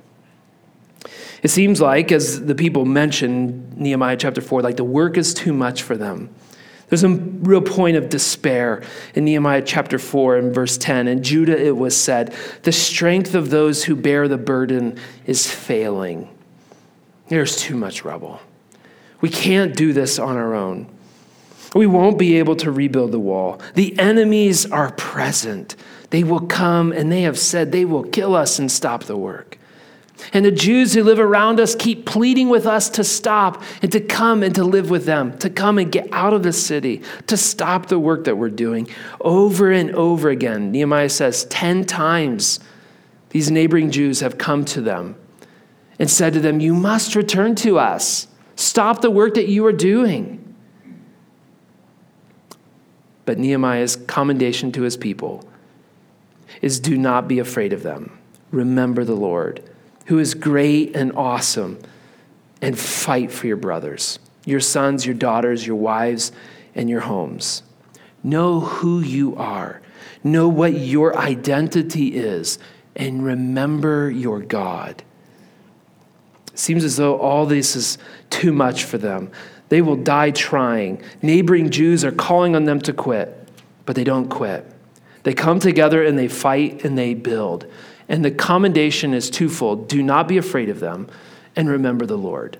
It 1.42 1.50
seems 1.50 1.80
like, 1.80 2.12
as 2.12 2.44
the 2.46 2.54
people 2.54 2.84
mention 2.84 3.74
Nehemiah 3.76 4.16
chapter 4.16 4.40
4, 4.40 4.62
like 4.62 4.76
the 4.76 4.84
work 4.84 5.16
is 5.16 5.34
too 5.34 5.52
much 5.52 5.82
for 5.82 5.96
them. 5.96 6.30
There's 6.88 7.04
a 7.04 7.08
real 7.08 7.62
point 7.62 7.96
of 7.96 8.08
despair 8.08 8.82
in 9.14 9.24
Nehemiah 9.24 9.62
chapter 9.62 9.98
4 9.98 10.36
and 10.36 10.54
verse 10.54 10.76
10. 10.76 11.08
In 11.08 11.22
Judah 11.22 11.58
it 11.58 11.76
was 11.76 11.96
said, 11.96 12.34
The 12.62 12.72
strength 12.72 13.34
of 13.34 13.50
those 13.50 13.84
who 13.84 13.96
bear 13.96 14.28
the 14.28 14.38
burden 14.38 14.98
is 15.26 15.50
failing. 15.50 16.28
There's 17.28 17.56
too 17.56 17.76
much 17.76 18.04
rubble. 18.04 18.40
We 19.22 19.30
can't 19.30 19.74
do 19.74 19.94
this 19.94 20.18
on 20.18 20.36
our 20.36 20.52
own. 20.52 20.86
We 21.74 21.86
won't 21.86 22.18
be 22.18 22.38
able 22.38 22.56
to 22.56 22.70
rebuild 22.70 23.12
the 23.12 23.18
wall. 23.18 23.60
The 23.74 23.98
enemies 23.98 24.70
are 24.70 24.92
present. 24.92 25.74
They 26.10 26.22
will 26.22 26.40
come 26.40 26.92
and 26.92 27.10
they 27.10 27.22
have 27.22 27.38
said 27.38 27.72
they 27.72 27.86
will 27.86 28.02
kill 28.02 28.34
us 28.34 28.58
and 28.58 28.70
stop 28.70 29.04
the 29.04 29.16
work. 29.16 29.58
And 30.32 30.44
the 30.44 30.52
Jews 30.52 30.92
who 30.92 31.02
live 31.02 31.18
around 31.18 31.58
us 31.58 31.74
keep 31.74 32.04
pleading 32.04 32.48
with 32.48 32.66
us 32.66 32.90
to 32.90 33.04
stop 33.04 33.62
and 33.80 33.90
to 33.92 34.00
come 34.00 34.42
and 34.42 34.54
to 34.54 34.64
live 34.64 34.90
with 34.90 35.04
them, 35.04 35.36
to 35.38 35.48
come 35.48 35.78
and 35.78 35.90
get 35.90 36.08
out 36.12 36.32
of 36.32 36.42
the 36.42 36.52
city, 36.52 37.02
to 37.26 37.36
stop 37.36 37.86
the 37.86 37.98
work 37.98 38.24
that 38.24 38.36
we're 38.36 38.50
doing 38.50 38.88
over 39.20 39.72
and 39.72 39.90
over 39.92 40.28
again. 40.28 40.70
Nehemiah 40.70 41.08
says 41.08 41.44
10 41.46 41.86
times 41.86 42.60
these 43.30 43.50
neighboring 43.50 43.90
Jews 43.90 44.20
have 44.20 44.36
come 44.36 44.64
to 44.66 44.80
them 44.80 45.16
and 45.98 46.10
said 46.10 46.34
to 46.34 46.40
them, 46.40 46.60
You 46.60 46.74
must 46.74 47.14
return 47.14 47.54
to 47.56 47.78
us. 47.78 48.28
Stop 48.62 49.00
the 49.00 49.10
work 49.10 49.34
that 49.34 49.48
you 49.48 49.66
are 49.66 49.72
doing. 49.72 50.54
But 53.24 53.36
Nehemiah's 53.36 53.96
commendation 53.96 54.70
to 54.72 54.82
his 54.82 54.96
people 54.96 55.44
is 56.60 56.78
do 56.78 56.96
not 56.96 57.26
be 57.26 57.40
afraid 57.40 57.72
of 57.72 57.82
them. 57.82 58.16
Remember 58.52 59.04
the 59.04 59.16
Lord, 59.16 59.68
who 60.06 60.20
is 60.20 60.34
great 60.34 60.94
and 60.94 61.12
awesome, 61.14 61.80
and 62.60 62.78
fight 62.78 63.32
for 63.32 63.48
your 63.48 63.56
brothers, 63.56 64.20
your 64.44 64.60
sons, 64.60 65.04
your 65.04 65.16
daughters, 65.16 65.66
your 65.66 65.76
wives, 65.76 66.30
and 66.72 66.88
your 66.88 67.00
homes. 67.00 67.64
Know 68.22 68.60
who 68.60 69.00
you 69.00 69.34
are, 69.34 69.82
know 70.22 70.48
what 70.48 70.74
your 70.74 71.18
identity 71.18 72.14
is, 72.14 72.60
and 72.94 73.24
remember 73.24 74.08
your 74.08 74.38
God. 74.38 75.02
Seems 76.54 76.84
as 76.84 76.96
though 76.96 77.18
all 77.18 77.46
this 77.46 77.76
is 77.76 77.98
too 78.30 78.52
much 78.52 78.84
for 78.84 78.98
them. 78.98 79.30
They 79.68 79.80
will 79.80 79.96
die 79.96 80.30
trying. 80.30 81.02
Neighboring 81.22 81.70
Jews 81.70 82.04
are 82.04 82.12
calling 82.12 82.54
on 82.54 82.64
them 82.64 82.80
to 82.82 82.92
quit, 82.92 83.48
but 83.86 83.96
they 83.96 84.04
don't 84.04 84.28
quit. 84.28 84.66
They 85.22 85.32
come 85.32 85.60
together 85.60 86.04
and 86.04 86.18
they 86.18 86.28
fight 86.28 86.84
and 86.84 86.98
they 86.98 87.14
build. 87.14 87.66
And 88.08 88.24
the 88.24 88.30
commendation 88.30 89.14
is 89.14 89.30
twofold 89.30 89.88
do 89.88 90.02
not 90.02 90.28
be 90.28 90.36
afraid 90.36 90.68
of 90.68 90.80
them, 90.80 91.08
and 91.56 91.68
remember 91.68 92.04
the 92.04 92.18
Lord. 92.18 92.58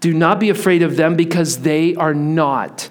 Do 0.00 0.14
not 0.14 0.38
be 0.38 0.50
afraid 0.50 0.82
of 0.82 0.96
them 0.96 1.16
because 1.16 1.58
they 1.58 1.94
are 1.96 2.14
not 2.14 2.90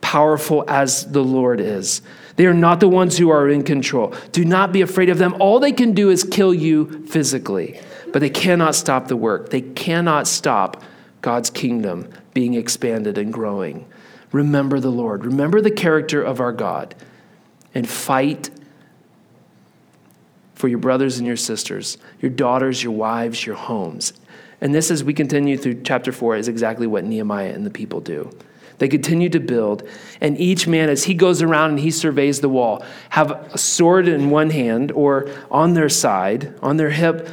powerful 0.00 0.64
as 0.68 1.10
the 1.10 1.22
Lord 1.22 1.60
is. 1.60 2.02
They 2.36 2.46
are 2.46 2.54
not 2.54 2.80
the 2.80 2.88
ones 2.88 3.16
who 3.16 3.30
are 3.30 3.48
in 3.48 3.62
control. 3.62 4.14
Do 4.32 4.44
not 4.44 4.72
be 4.72 4.80
afraid 4.80 5.08
of 5.08 5.18
them. 5.18 5.36
All 5.40 5.60
they 5.60 5.72
can 5.72 5.92
do 5.92 6.10
is 6.10 6.24
kill 6.24 6.52
you 6.52 7.06
physically, 7.06 7.80
but 8.14 8.20
they 8.20 8.30
cannot 8.30 8.76
stop 8.76 9.08
the 9.08 9.16
work. 9.16 9.50
They 9.50 9.60
cannot 9.60 10.28
stop 10.28 10.84
God's 11.20 11.50
kingdom 11.50 12.08
being 12.32 12.54
expanded 12.54 13.18
and 13.18 13.32
growing. 13.32 13.88
Remember 14.30 14.78
the 14.78 14.92
Lord. 14.92 15.24
Remember 15.24 15.60
the 15.60 15.72
character 15.72 16.22
of 16.22 16.38
our 16.38 16.52
God 16.52 16.94
and 17.74 17.88
fight 17.88 18.50
for 20.54 20.68
your 20.68 20.78
brothers 20.78 21.18
and 21.18 21.26
your 21.26 21.36
sisters, 21.36 21.98
your 22.20 22.30
daughters, 22.30 22.84
your 22.84 22.92
wives, 22.92 23.44
your 23.44 23.56
homes. 23.56 24.12
And 24.60 24.72
this, 24.72 24.92
as 24.92 25.02
we 25.02 25.12
continue 25.12 25.58
through 25.58 25.82
chapter 25.82 26.12
4, 26.12 26.36
is 26.36 26.46
exactly 26.46 26.86
what 26.86 27.02
Nehemiah 27.02 27.52
and 27.52 27.66
the 27.66 27.70
people 27.70 28.00
do. 28.00 28.30
They 28.78 28.86
continue 28.86 29.28
to 29.30 29.40
build, 29.40 29.88
and 30.20 30.38
each 30.38 30.68
man, 30.68 30.88
as 30.88 31.02
he 31.02 31.14
goes 31.14 31.42
around 31.42 31.70
and 31.70 31.80
he 31.80 31.90
surveys 31.90 32.40
the 32.40 32.48
wall, 32.48 32.84
have 33.10 33.32
a 33.32 33.58
sword 33.58 34.06
in 34.06 34.30
one 34.30 34.50
hand 34.50 34.92
or 34.92 35.28
on 35.50 35.74
their 35.74 35.88
side, 35.88 36.54
on 36.62 36.76
their 36.76 36.90
hip, 36.90 37.28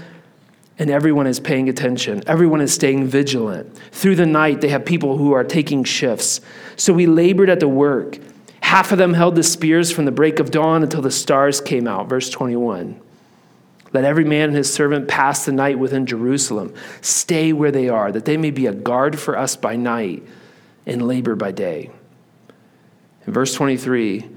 and 0.81 0.89
everyone 0.89 1.27
is 1.27 1.39
paying 1.39 1.69
attention. 1.69 2.23
Everyone 2.25 2.59
is 2.59 2.73
staying 2.73 3.05
vigilant. 3.05 3.77
Through 3.91 4.15
the 4.15 4.25
night, 4.25 4.61
they 4.61 4.69
have 4.69 4.83
people 4.83 5.15
who 5.15 5.31
are 5.31 5.43
taking 5.43 5.83
shifts. 5.83 6.41
So 6.75 6.91
we 6.91 7.05
labored 7.05 7.51
at 7.51 7.59
the 7.59 7.67
work. 7.67 8.17
Half 8.61 8.91
of 8.91 8.97
them 8.97 9.13
held 9.13 9.35
the 9.35 9.43
spears 9.43 9.91
from 9.91 10.05
the 10.05 10.11
break 10.11 10.39
of 10.39 10.49
dawn 10.49 10.81
until 10.81 11.03
the 11.03 11.11
stars 11.11 11.61
came 11.61 11.87
out. 11.87 12.09
Verse 12.09 12.31
21. 12.31 12.99
Let 13.93 14.05
every 14.05 14.23
man 14.23 14.49
and 14.49 14.57
his 14.57 14.73
servant 14.73 15.07
pass 15.07 15.45
the 15.45 15.51
night 15.51 15.77
within 15.77 16.07
Jerusalem. 16.07 16.73
Stay 17.01 17.53
where 17.53 17.71
they 17.71 17.87
are, 17.87 18.11
that 18.11 18.25
they 18.25 18.37
may 18.37 18.49
be 18.49 18.65
a 18.65 18.73
guard 18.73 19.19
for 19.19 19.37
us 19.37 19.55
by 19.55 19.75
night 19.75 20.23
and 20.87 21.07
labor 21.07 21.35
by 21.35 21.51
day. 21.51 21.91
In 23.27 23.33
verse 23.33 23.53
23, 23.53 24.27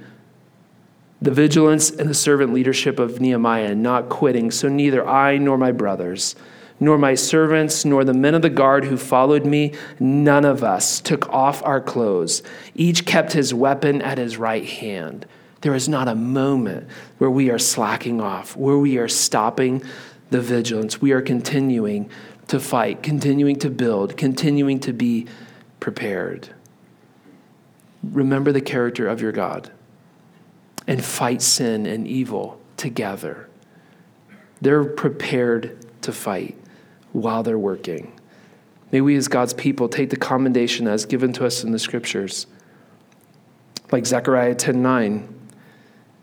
the 1.24 1.30
vigilance 1.30 1.90
and 1.90 2.10
the 2.10 2.14
servant 2.14 2.52
leadership 2.52 2.98
of 2.98 3.18
Nehemiah 3.18 3.74
not 3.74 4.10
quitting, 4.10 4.50
so 4.50 4.68
neither 4.68 5.08
I 5.08 5.38
nor 5.38 5.56
my 5.56 5.72
brothers, 5.72 6.36
nor 6.78 6.98
my 6.98 7.14
servants, 7.14 7.82
nor 7.86 8.04
the 8.04 8.12
men 8.12 8.34
of 8.34 8.42
the 8.42 8.50
guard 8.50 8.84
who 8.84 8.98
followed 8.98 9.46
me, 9.46 9.72
none 9.98 10.44
of 10.44 10.62
us 10.62 11.00
took 11.00 11.26
off 11.30 11.64
our 11.64 11.80
clothes. 11.80 12.42
Each 12.74 13.06
kept 13.06 13.32
his 13.32 13.54
weapon 13.54 14.02
at 14.02 14.18
his 14.18 14.36
right 14.36 14.66
hand. 14.66 15.24
There 15.62 15.74
is 15.74 15.88
not 15.88 16.08
a 16.08 16.14
moment 16.14 16.88
where 17.16 17.30
we 17.30 17.48
are 17.48 17.58
slacking 17.58 18.20
off, 18.20 18.54
where 18.54 18.76
we 18.76 18.98
are 18.98 19.08
stopping 19.08 19.82
the 20.28 20.42
vigilance. 20.42 21.00
We 21.00 21.12
are 21.12 21.22
continuing 21.22 22.10
to 22.48 22.60
fight, 22.60 23.02
continuing 23.02 23.56
to 23.60 23.70
build, 23.70 24.18
continuing 24.18 24.78
to 24.80 24.92
be 24.92 25.26
prepared. 25.80 26.50
Remember 28.02 28.52
the 28.52 28.60
character 28.60 29.08
of 29.08 29.22
your 29.22 29.32
God 29.32 29.70
and 30.86 31.04
fight 31.04 31.42
sin 31.42 31.86
and 31.86 32.06
evil 32.06 32.60
together. 32.76 33.48
They're 34.60 34.84
prepared 34.84 35.86
to 36.02 36.12
fight 36.12 36.56
while 37.12 37.42
they're 37.42 37.58
working. 37.58 38.18
May 38.92 39.00
we, 39.00 39.16
as 39.16 39.28
God's 39.28 39.54
people, 39.54 39.88
take 39.88 40.10
the 40.10 40.16
commendation 40.16 40.86
as 40.86 41.04
given 41.06 41.32
to 41.34 41.46
us 41.46 41.64
in 41.64 41.72
the 41.72 41.78
scriptures, 41.78 42.46
like 43.90 44.06
Zechariah 44.06 44.54
10 44.54 44.82
9, 44.82 45.34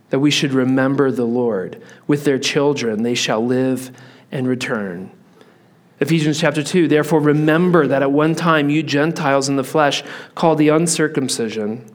that 0.10 0.20
we 0.20 0.32
should 0.32 0.54
remember 0.54 1.12
the 1.12 1.26
Lord. 1.26 1.82
With 2.08 2.24
their 2.24 2.40
children, 2.40 3.04
they 3.04 3.16
shall 3.16 3.46
live 3.46 3.92
and 4.32 4.48
return. 4.48 5.12
Ephesians 6.00 6.40
chapter 6.40 6.64
2 6.64 6.88
Therefore, 6.88 7.20
remember 7.20 7.88
that 7.88 8.02
at 8.02 8.12
one 8.12 8.36
time 8.36 8.70
you 8.70 8.84
Gentiles 8.84 9.50
in 9.50 9.56
the 9.56 9.64
flesh, 9.64 10.04
called 10.34 10.58
the 10.58 10.70
uncircumcision 10.70 11.90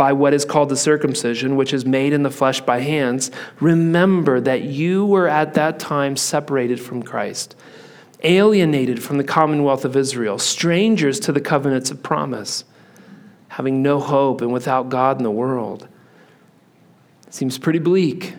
by 0.00 0.14
what 0.14 0.32
is 0.32 0.46
called 0.46 0.70
the 0.70 0.76
circumcision, 0.78 1.56
which 1.56 1.74
is 1.74 1.84
made 1.84 2.14
in 2.14 2.22
the 2.22 2.30
flesh 2.30 2.62
by 2.62 2.80
hands, 2.80 3.30
remember 3.60 4.40
that 4.40 4.62
you 4.62 5.04
were 5.04 5.28
at 5.28 5.52
that 5.52 5.78
time 5.78 6.16
separated 6.16 6.80
from 6.80 7.02
Christ, 7.02 7.54
alienated 8.22 9.02
from 9.02 9.18
the 9.18 9.24
commonwealth 9.24 9.84
of 9.84 9.98
Israel, 9.98 10.38
strangers 10.38 11.20
to 11.20 11.32
the 11.32 11.40
covenants 11.42 11.90
of 11.90 12.02
promise, 12.02 12.64
having 13.48 13.82
no 13.82 14.00
hope 14.00 14.40
and 14.40 14.50
without 14.50 14.88
God 14.88 15.18
in 15.18 15.22
the 15.22 15.30
world. 15.30 15.86
Seems 17.28 17.58
pretty 17.58 17.78
bleak, 17.78 18.32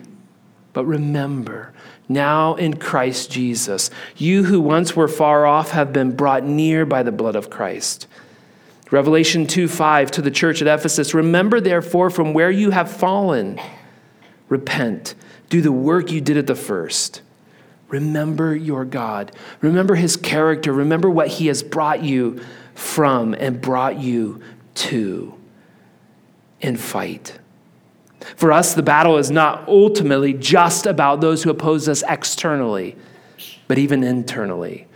but 0.72 0.84
remember 0.84 1.72
now 2.08 2.56
in 2.56 2.76
Christ 2.76 3.30
Jesus. 3.30 3.88
You 4.16 4.42
who 4.42 4.60
once 4.60 4.96
were 4.96 5.06
far 5.06 5.46
off 5.46 5.70
have 5.70 5.92
been 5.92 6.16
brought 6.16 6.42
near 6.42 6.84
by 6.84 7.04
the 7.04 7.12
blood 7.12 7.36
of 7.36 7.50
Christ. 7.50 8.08
Revelation 8.92 9.46
2 9.46 9.68
5 9.68 10.10
to 10.12 10.22
the 10.22 10.30
church 10.30 10.60
at 10.60 10.68
Ephesus 10.68 11.14
Remember, 11.14 11.60
therefore, 11.60 12.10
from 12.10 12.34
where 12.34 12.50
you 12.50 12.70
have 12.70 12.90
fallen, 12.90 13.58
repent, 14.50 15.14
do 15.48 15.62
the 15.62 15.72
work 15.72 16.12
you 16.12 16.20
did 16.20 16.36
at 16.36 16.46
the 16.46 16.54
first. 16.54 17.22
Remember 17.88 18.54
your 18.54 18.84
God. 18.84 19.32
Remember 19.62 19.94
his 19.94 20.16
character. 20.16 20.72
Remember 20.72 21.10
what 21.10 21.28
he 21.28 21.46
has 21.46 21.62
brought 21.62 22.02
you 22.02 22.42
from 22.74 23.34
and 23.34 23.60
brought 23.60 23.98
you 23.98 24.42
to. 24.74 25.34
And 26.60 26.78
fight. 26.78 27.38
For 28.36 28.52
us, 28.52 28.74
the 28.74 28.82
battle 28.82 29.16
is 29.16 29.30
not 29.30 29.66
ultimately 29.68 30.32
just 30.32 30.86
about 30.86 31.20
those 31.20 31.42
who 31.42 31.50
oppose 31.50 31.88
us 31.88 32.04
externally, 32.08 32.96
but 33.68 33.78
even 33.78 34.04
internally. 34.04 34.86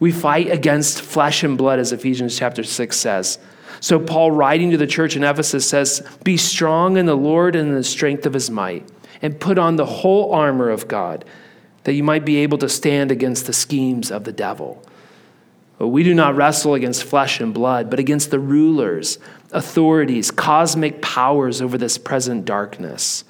We 0.00 0.12
fight 0.12 0.50
against 0.50 1.02
flesh 1.02 1.42
and 1.42 1.58
blood, 1.58 1.78
as 1.78 1.92
Ephesians 1.92 2.38
chapter 2.38 2.62
6 2.62 2.96
says. 2.96 3.38
So, 3.80 3.98
Paul, 3.98 4.30
writing 4.30 4.70
to 4.70 4.76
the 4.76 4.86
church 4.86 5.16
in 5.16 5.24
Ephesus, 5.24 5.68
says, 5.68 6.06
Be 6.24 6.36
strong 6.36 6.96
in 6.96 7.06
the 7.06 7.16
Lord 7.16 7.56
and 7.56 7.68
in 7.68 7.74
the 7.74 7.84
strength 7.84 8.26
of 8.26 8.34
his 8.34 8.50
might, 8.50 8.88
and 9.22 9.40
put 9.40 9.58
on 9.58 9.76
the 9.76 9.86
whole 9.86 10.32
armor 10.32 10.70
of 10.70 10.88
God, 10.88 11.24
that 11.84 11.94
you 11.94 12.02
might 12.02 12.24
be 12.24 12.38
able 12.38 12.58
to 12.58 12.68
stand 12.68 13.10
against 13.10 13.46
the 13.46 13.52
schemes 13.52 14.10
of 14.10 14.24
the 14.24 14.32
devil. 14.32 14.84
But 15.78 15.88
We 15.88 16.02
do 16.02 16.12
not 16.12 16.34
wrestle 16.34 16.74
against 16.74 17.04
flesh 17.04 17.40
and 17.40 17.54
blood, 17.54 17.88
but 17.88 18.00
against 18.00 18.30
the 18.30 18.40
rulers 18.40 19.18
authorities, 19.50 20.30
cosmic 20.30 21.00
powers 21.00 21.62
over 21.62 21.78
this 21.78 21.96
present 21.96 22.44
darkness. 22.44 23.24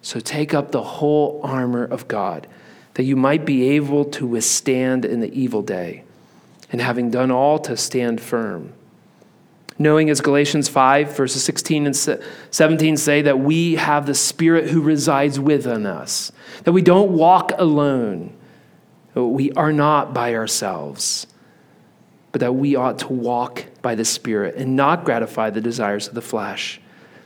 So 0.00 0.20
take 0.20 0.54
up 0.54 0.70
the 0.70 0.82
whole 0.82 1.40
armor 1.42 1.84
of 1.84 2.06
God, 2.06 2.46
that 2.94 3.02
you 3.02 3.16
might 3.16 3.44
be 3.44 3.70
able 3.70 4.04
to 4.04 4.26
withstand 4.26 5.04
in 5.04 5.20
the 5.20 5.32
evil 5.36 5.62
day, 5.62 6.04
and 6.72 6.80
having 6.80 7.10
done 7.10 7.30
all, 7.30 7.58
to 7.60 7.76
stand 7.76 8.20
firm. 8.20 8.72
Knowing, 9.78 10.08
as 10.08 10.20
Galatians 10.20 10.68
5, 10.68 11.16
verses 11.16 11.44
16 11.44 11.86
and 11.86 11.96
17 12.50 12.96
say, 12.96 13.22
that 13.22 13.38
we 13.38 13.74
have 13.74 14.06
the 14.06 14.14
Spirit 14.14 14.70
who 14.70 14.80
resides 14.80 15.38
within 15.38 15.84
us, 15.84 16.32
that 16.64 16.72
we 16.72 16.82
don't 16.82 17.12
walk 17.12 17.52
alone, 17.58 18.32
we 19.14 19.52
are 19.52 19.72
not 19.72 20.12
by 20.12 20.34
ourselves 20.34 21.26
but 22.36 22.40
that 22.40 22.52
we 22.52 22.76
ought 22.76 22.98
to 22.98 23.10
walk 23.10 23.64
by 23.80 23.94
the 23.94 24.04
Spirit 24.04 24.56
and 24.56 24.76
not 24.76 25.06
gratify 25.06 25.48
the 25.48 25.60
desires 25.62 26.06
of 26.06 26.12
the 26.12 26.20
flesh. 26.20 26.78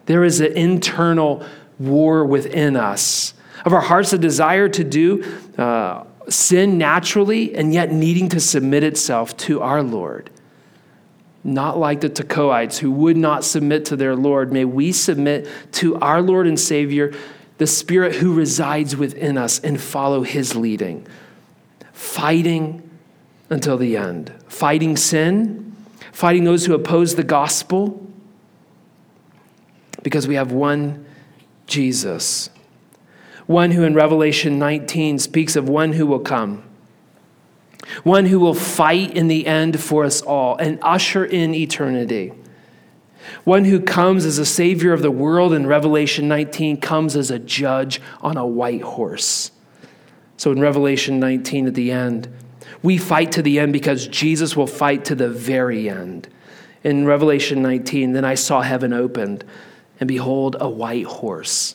There 0.07 0.23
is 0.23 0.39
an 0.39 0.57
internal 0.57 1.45
war 1.81 2.25
within 2.25 2.77
us 2.77 3.35
of 3.65 3.73
our 3.73 3.81
hearts, 3.81 4.13
a 4.13 4.19
desire 4.19 4.69
to 4.69 4.85
do 4.85 5.25
uh, 5.59 6.05
sin 6.31 6.79
naturally 6.79 7.55
and 7.55 7.75
yet 7.75 7.93
needing 7.93 8.29
to 8.31 8.41
submit 8.41 8.85
itself 8.85 9.37
to 9.37 9.61
our 9.61 9.83
Lord. 9.83 10.31
Not 11.43 11.79
like 11.79 12.01
the 12.01 12.11
Tekoites 12.11 12.79
who 12.79 12.91
would 12.91 13.17
not 13.17 13.45
submit 13.45 13.87
to 13.87 13.97
their 13.97 14.15
Lord. 14.15 14.53
May 14.53 14.65
we 14.65 14.93
submit 14.93 15.49
to 15.73 15.97
our 15.97 16.23
Lord 16.23 16.47
and 16.47 16.59
Savior, 16.59 17.13
the 17.59 17.67
Spirit 17.67 18.17
who 18.17 18.35
resides 18.35 18.97
within 18.97 19.37
us, 19.37 19.59
and 19.61 19.81
follow 19.81 20.23
His 20.23 20.55
leading, 20.55 21.07
fighting 21.93 22.89
until 23.49 23.77
the 23.77 23.97
end. 23.97 24.33
Fighting 24.49 24.97
sin, 24.97 25.75
fighting 26.13 26.45
those 26.45 26.67
who 26.67 26.75
oppose 26.75 27.15
the 27.15 27.25
gospel, 27.25 28.07
because 30.03 30.29
we 30.29 30.35
have 30.35 30.53
one 30.53 31.07
Jesus, 31.67 32.51
one 33.51 33.73
who 33.73 33.83
in 33.83 33.95
Revelation 33.95 34.61
19 34.61 35.19
speaks 35.19 35.57
of 35.57 35.69
one 35.69 35.95
who 35.95 36.07
will 36.07 36.21
come, 36.21 36.63
one 38.05 38.27
who 38.27 38.39
will 38.39 38.55
fight 38.55 39.13
in 39.17 39.27
the 39.27 39.45
end 39.45 39.81
for 39.81 40.05
us 40.05 40.23
all 40.23 40.57
and 40.59 40.79
usher 40.83 41.25
in 41.25 41.53
eternity. 41.53 42.33
One 43.43 43.65
who 43.65 43.81
comes 43.81 44.25
as 44.25 44.39
a 44.39 44.47
savior 44.47 44.93
of 44.93 45.03
the 45.03 45.11
world 45.11 45.53
in 45.53 45.67
Revelation 45.67 46.29
19 46.29 46.81
comes 46.81 47.17
as 47.17 47.33
a 47.33 47.41
judge 47.41 48.01
on 48.21 48.37
a 48.37 48.47
white 48.47 48.83
horse. 48.83 49.51
So 50.37 50.53
in 50.53 50.61
Revelation 50.61 51.19
19 51.19 51.67
at 51.67 51.75
the 51.75 51.91
end, 51.91 52.29
we 52.85 52.99
fight 52.99 53.33
to 53.33 53.43
the 53.43 53.59
end 53.59 53.73
because 53.73 54.07
Jesus 54.07 54.57
will 54.57 54.69
fight 54.69 55.05
to 55.07 55.17
the 55.17 55.29
very 55.29 55.91
end. 55.91 56.29
In 56.85 57.05
Revelation 57.05 57.63
19, 57.63 58.13
then 58.13 58.25
I 58.25 58.37
saw 58.37 58.63
heaven 58.63 58.93
opened, 58.93 59.45
and 59.99 60.07
behold, 60.07 60.57
a 60.61 60.71
white 60.71 61.07
horse. 61.07 61.75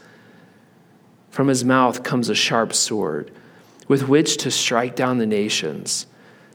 From 1.31 1.47
his 1.47 1.65
mouth 1.65 2.03
comes 2.03 2.29
a 2.29 2.35
sharp 2.35 2.73
sword, 2.73 3.31
with 3.87 4.07
which 4.07 4.37
to 4.37 4.51
strike 4.51 4.95
down 4.95 5.17
the 5.17 5.25
nations. 5.25 6.05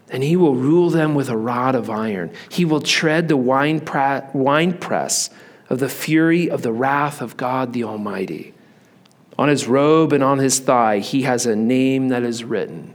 And 0.08 0.22
he 0.22 0.36
will 0.36 0.54
rule 0.54 0.90
them 0.90 1.14
with 1.14 1.28
a 1.28 1.36
rod 1.36 1.74
of 1.74 1.90
iron. 1.90 2.30
He 2.48 2.64
will 2.64 2.80
tread 2.80 3.26
the 3.26 3.36
winepress 3.36 5.30
of 5.68 5.80
the 5.80 5.88
fury 5.88 6.48
of 6.48 6.62
the 6.62 6.72
wrath 6.72 7.20
of 7.20 7.36
God 7.36 7.72
the 7.72 7.82
Almighty. 7.82 8.54
On 9.38 9.48
his 9.48 9.66
robe 9.66 10.12
and 10.12 10.22
on 10.22 10.38
his 10.38 10.60
thigh, 10.60 11.00
he 11.00 11.22
has 11.22 11.44
a 11.44 11.56
name 11.56 12.08
that 12.08 12.22
is 12.22 12.44
written 12.44 12.94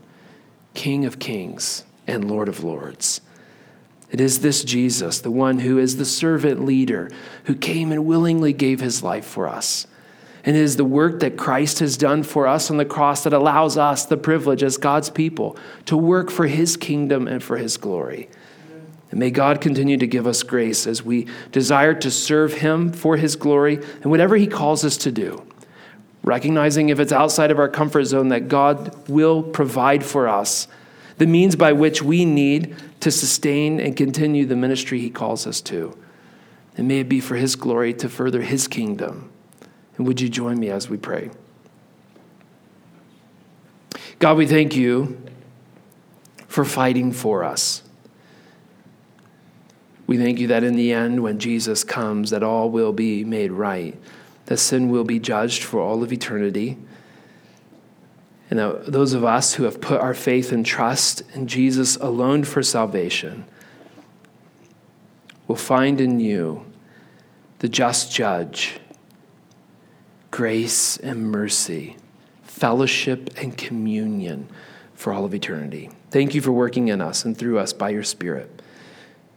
King 0.74 1.04
of 1.06 1.20
Kings 1.20 1.84
and 2.08 2.30
Lord 2.30 2.48
of 2.48 2.64
Lords. 2.64 3.22
It 4.10 4.22
is 4.22 4.40
this 4.40 4.64
Jesus, 4.64 5.20
the 5.20 5.32
one 5.32 5.60
who 5.60 5.78
is 5.78 5.98
the 5.98 6.06
servant 6.06 6.66
leader, 6.66 7.10
who 7.46 7.56
came 7.56 7.92
and 7.92 8.06
willingly 8.06 8.54
gave 8.54 8.80
his 8.80 9.04
life 9.04 9.26
for 9.26 9.48
us. 9.48 9.88
And 10.44 10.56
it 10.56 10.62
is 10.62 10.78
the 10.78 10.86
work 10.86 11.20
that 11.20 11.38
Christ 11.38 11.80
has 11.80 11.98
done 11.98 12.24
for 12.24 12.48
us 12.48 12.72
on 12.72 12.78
the 12.78 12.86
cross 12.86 13.24
that 13.24 13.34
allows 13.34 13.78
us 13.78 14.06
the 14.06 14.18
privilege 14.18 14.64
as 14.64 14.78
God's 14.78 15.10
people 15.10 15.56
to 15.86 15.96
work 15.96 16.32
for 16.32 16.48
his 16.48 16.78
kingdom 16.78 17.28
and 17.28 17.44
for 17.44 17.58
his 17.58 17.78
glory. 17.78 18.30
And 19.12 19.20
may 19.20 19.30
God 19.30 19.62
continue 19.62 19.98
to 19.98 20.08
give 20.08 20.26
us 20.26 20.42
grace 20.42 20.88
as 20.88 21.04
we 21.04 21.28
desire 21.52 21.94
to 21.96 22.10
serve 22.10 22.56
him 22.56 22.92
for 22.92 23.18
his 23.18 23.36
glory 23.36 23.76
and 24.02 24.06
whatever 24.06 24.36
he 24.36 24.48
calls 24.48 24.84
us 24.84 24.98
to 24.98 25.12
do 25.12 25.46
recognizing 26.24 26.90
if 26.90 27.00
it's 27.00 27.12
outside 27.12 27.52
of 27.52 27.60
our 27.60 27.70
comfort 27.70 28.04
zone 28.04 28.30
that 28.30 28.48
God 28.48 28.96
will 29.10 29.42
provide 29.42 30.06
for 30.06 30.28
us 30.28 30.68
the 31.18 31.28
means 31.28 31.56
by 31.56 31.74
which 31.74 32.02
we 32.02 32.26
need 32.26 32.76
to 33.00 33.12
sustain 33.12 33.80
and 33.80 33.96
continue 33.96 34.46
the 34.46 34.56
ministry 34.56 35.00
He 35.00 35.10
calls 35.10 35.46
us 35.46 35.62
to. 35.62 35.98
And 36.78 36.88
may 36.88 37.00
it 37.00 37.10
be 37.10 37.20
for 37.20 37.36
His 37.36 37.56
glory 37.56 37.94
to 37.96 38.10
further 38.10 38.42
His 38.42 38.68
kingdom. 38.68 39.31
And 40.02 40.08
would 40.08 40.20
you 40.20 40.30
join 40.30 40.60
me 40.60 40.70
as 40.70 40.90
we 40.90 40.98
pray? 40.98 41.30
God, 44.18 44.38
we 44.38 44.48
thank 44.48 44.76
you 44.76 45.22
for 46.48 46.66
fighting 46.66 47.12
for 47.12 47.44
us. 47.44 47.84
We 50.08 50.18
thank 50.18 50.40
you 50.40 50.48
that 50.48 50.64
in 50.64 50.76
the 50.76 50.92
end, 50.92 51.22
when 51.22 51.40
Jesus 51.40 51.84
comes, 51.84 52.32
that 52.32 52.42
all 52.44 52.70
will 52.70 52.92
be 52.92 53.24
made 53.24 53.52
right 53.52 53.96
that 54.52 54.58
sin 54.58 54.90
will 54.90 55.06
be 55.06 55.18
judged 55.18 55.64
for 55.64 55.80
all 55.80 56.04
of 56.04 56.12
eternity. 56.12 56.78
And 58.50 58.60
that 58.60 58.92
those 58.92 59.14
of 59.14 59.24
us 59.24 59.54
who 59.54 59.64
have 59.64 59.80
put 59.80 60.02
our 60.02 60.14
faith 60.14 60.52
and 60.52 60.66
trust 60.66 61.24
in 61.34 61.48
Jesus 61.48 61.96
alone 61.96 62.44
for 62.44 62.62
salvation 62.62 63.46
will 65.48 65.56
find 65.56 66.02
in 66.02 66.20
you 66.20 66.66
the 67.60 67.70
just 67.70 68.12
judge, 68.12 68.82
grace 70.32 70.98
and 70.98 71.30
mercy, 71.30 71.98
fellowship 72.44 73.30
and 73.38 73.58
communion 73.58 74.48
for 74.94 75.14
all 75.14 75.26
of 75.26 75.36
eternity. 75.36 75.90
Thank 76.10 76.34
you 76.34 76.42
for 76.42 76.52
working 76.52 76.88
in 76.88 77.02
us 77.02 77.26
and 77.26 77.38
through 77.38 77.60
us 77.60 77.74
by 77.74 77.90
your 77.90 78.04
Spirit. 78.04 78.62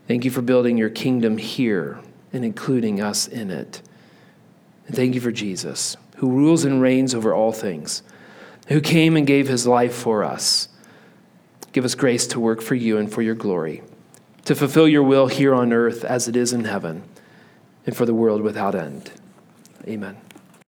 Thank 0.07 0.25
you 0.25 0.31
for 0.31 0.43
building 0.43 0.79
your 0.79 0.91
kingdom 0.91 1.39
here 1.39 2.01
and 2.33 2.45
including 2.45 3.01
us 3.01 3.27
in 3.27 3.51
it. 3.51 3.83
And 4.87 4.95
thank 4.95 5.15
you 5.15 5.21
for 5.21 5.33
Jesus, 5.33 5.97
who 6.17 6.31
rules 6.31 6.65
and 6.65 6.81
reigns 6.81 7.15
over 7.15 7.33
all 7.35 7.53
things, 7.53 8.03
who 8.69 8.81
came 8.81 9.17
and 9.17 9.27
gave 9.27 9.49
his 9.49 9.67
life 9.67 9.95
for 9.95 10.23
us. 10.23 10.69
Give 11.73 11.85
us 11.85 11.95
grace 11.95 12.27
to 12.29 12.41
work 12.41 12.61
for 12.61 12.75
you 12.75 12.99
and 12.99 13.11
for 13.11 13.23
your 13.23 13.35
glory, 13.35 13.83
to 14.45 14.55
fulfill 14.55 14.87
your 14.87 15.03
will 15.03 15.27
here 15.27 15.55
on 15.55 15.73
earth 15.73 16.05
as 16.05 16.29
it 16.29 16.37
is 16.37 16.53
in 16.53 16.65
heaven, 16.65 17.03
and 17.87 17.97
for 17.97 18.07
the 18.07 18.15
world 18.15 18.43
without 18.43 18.75
end. 18.75 19.11
Amen. 19.89 20.24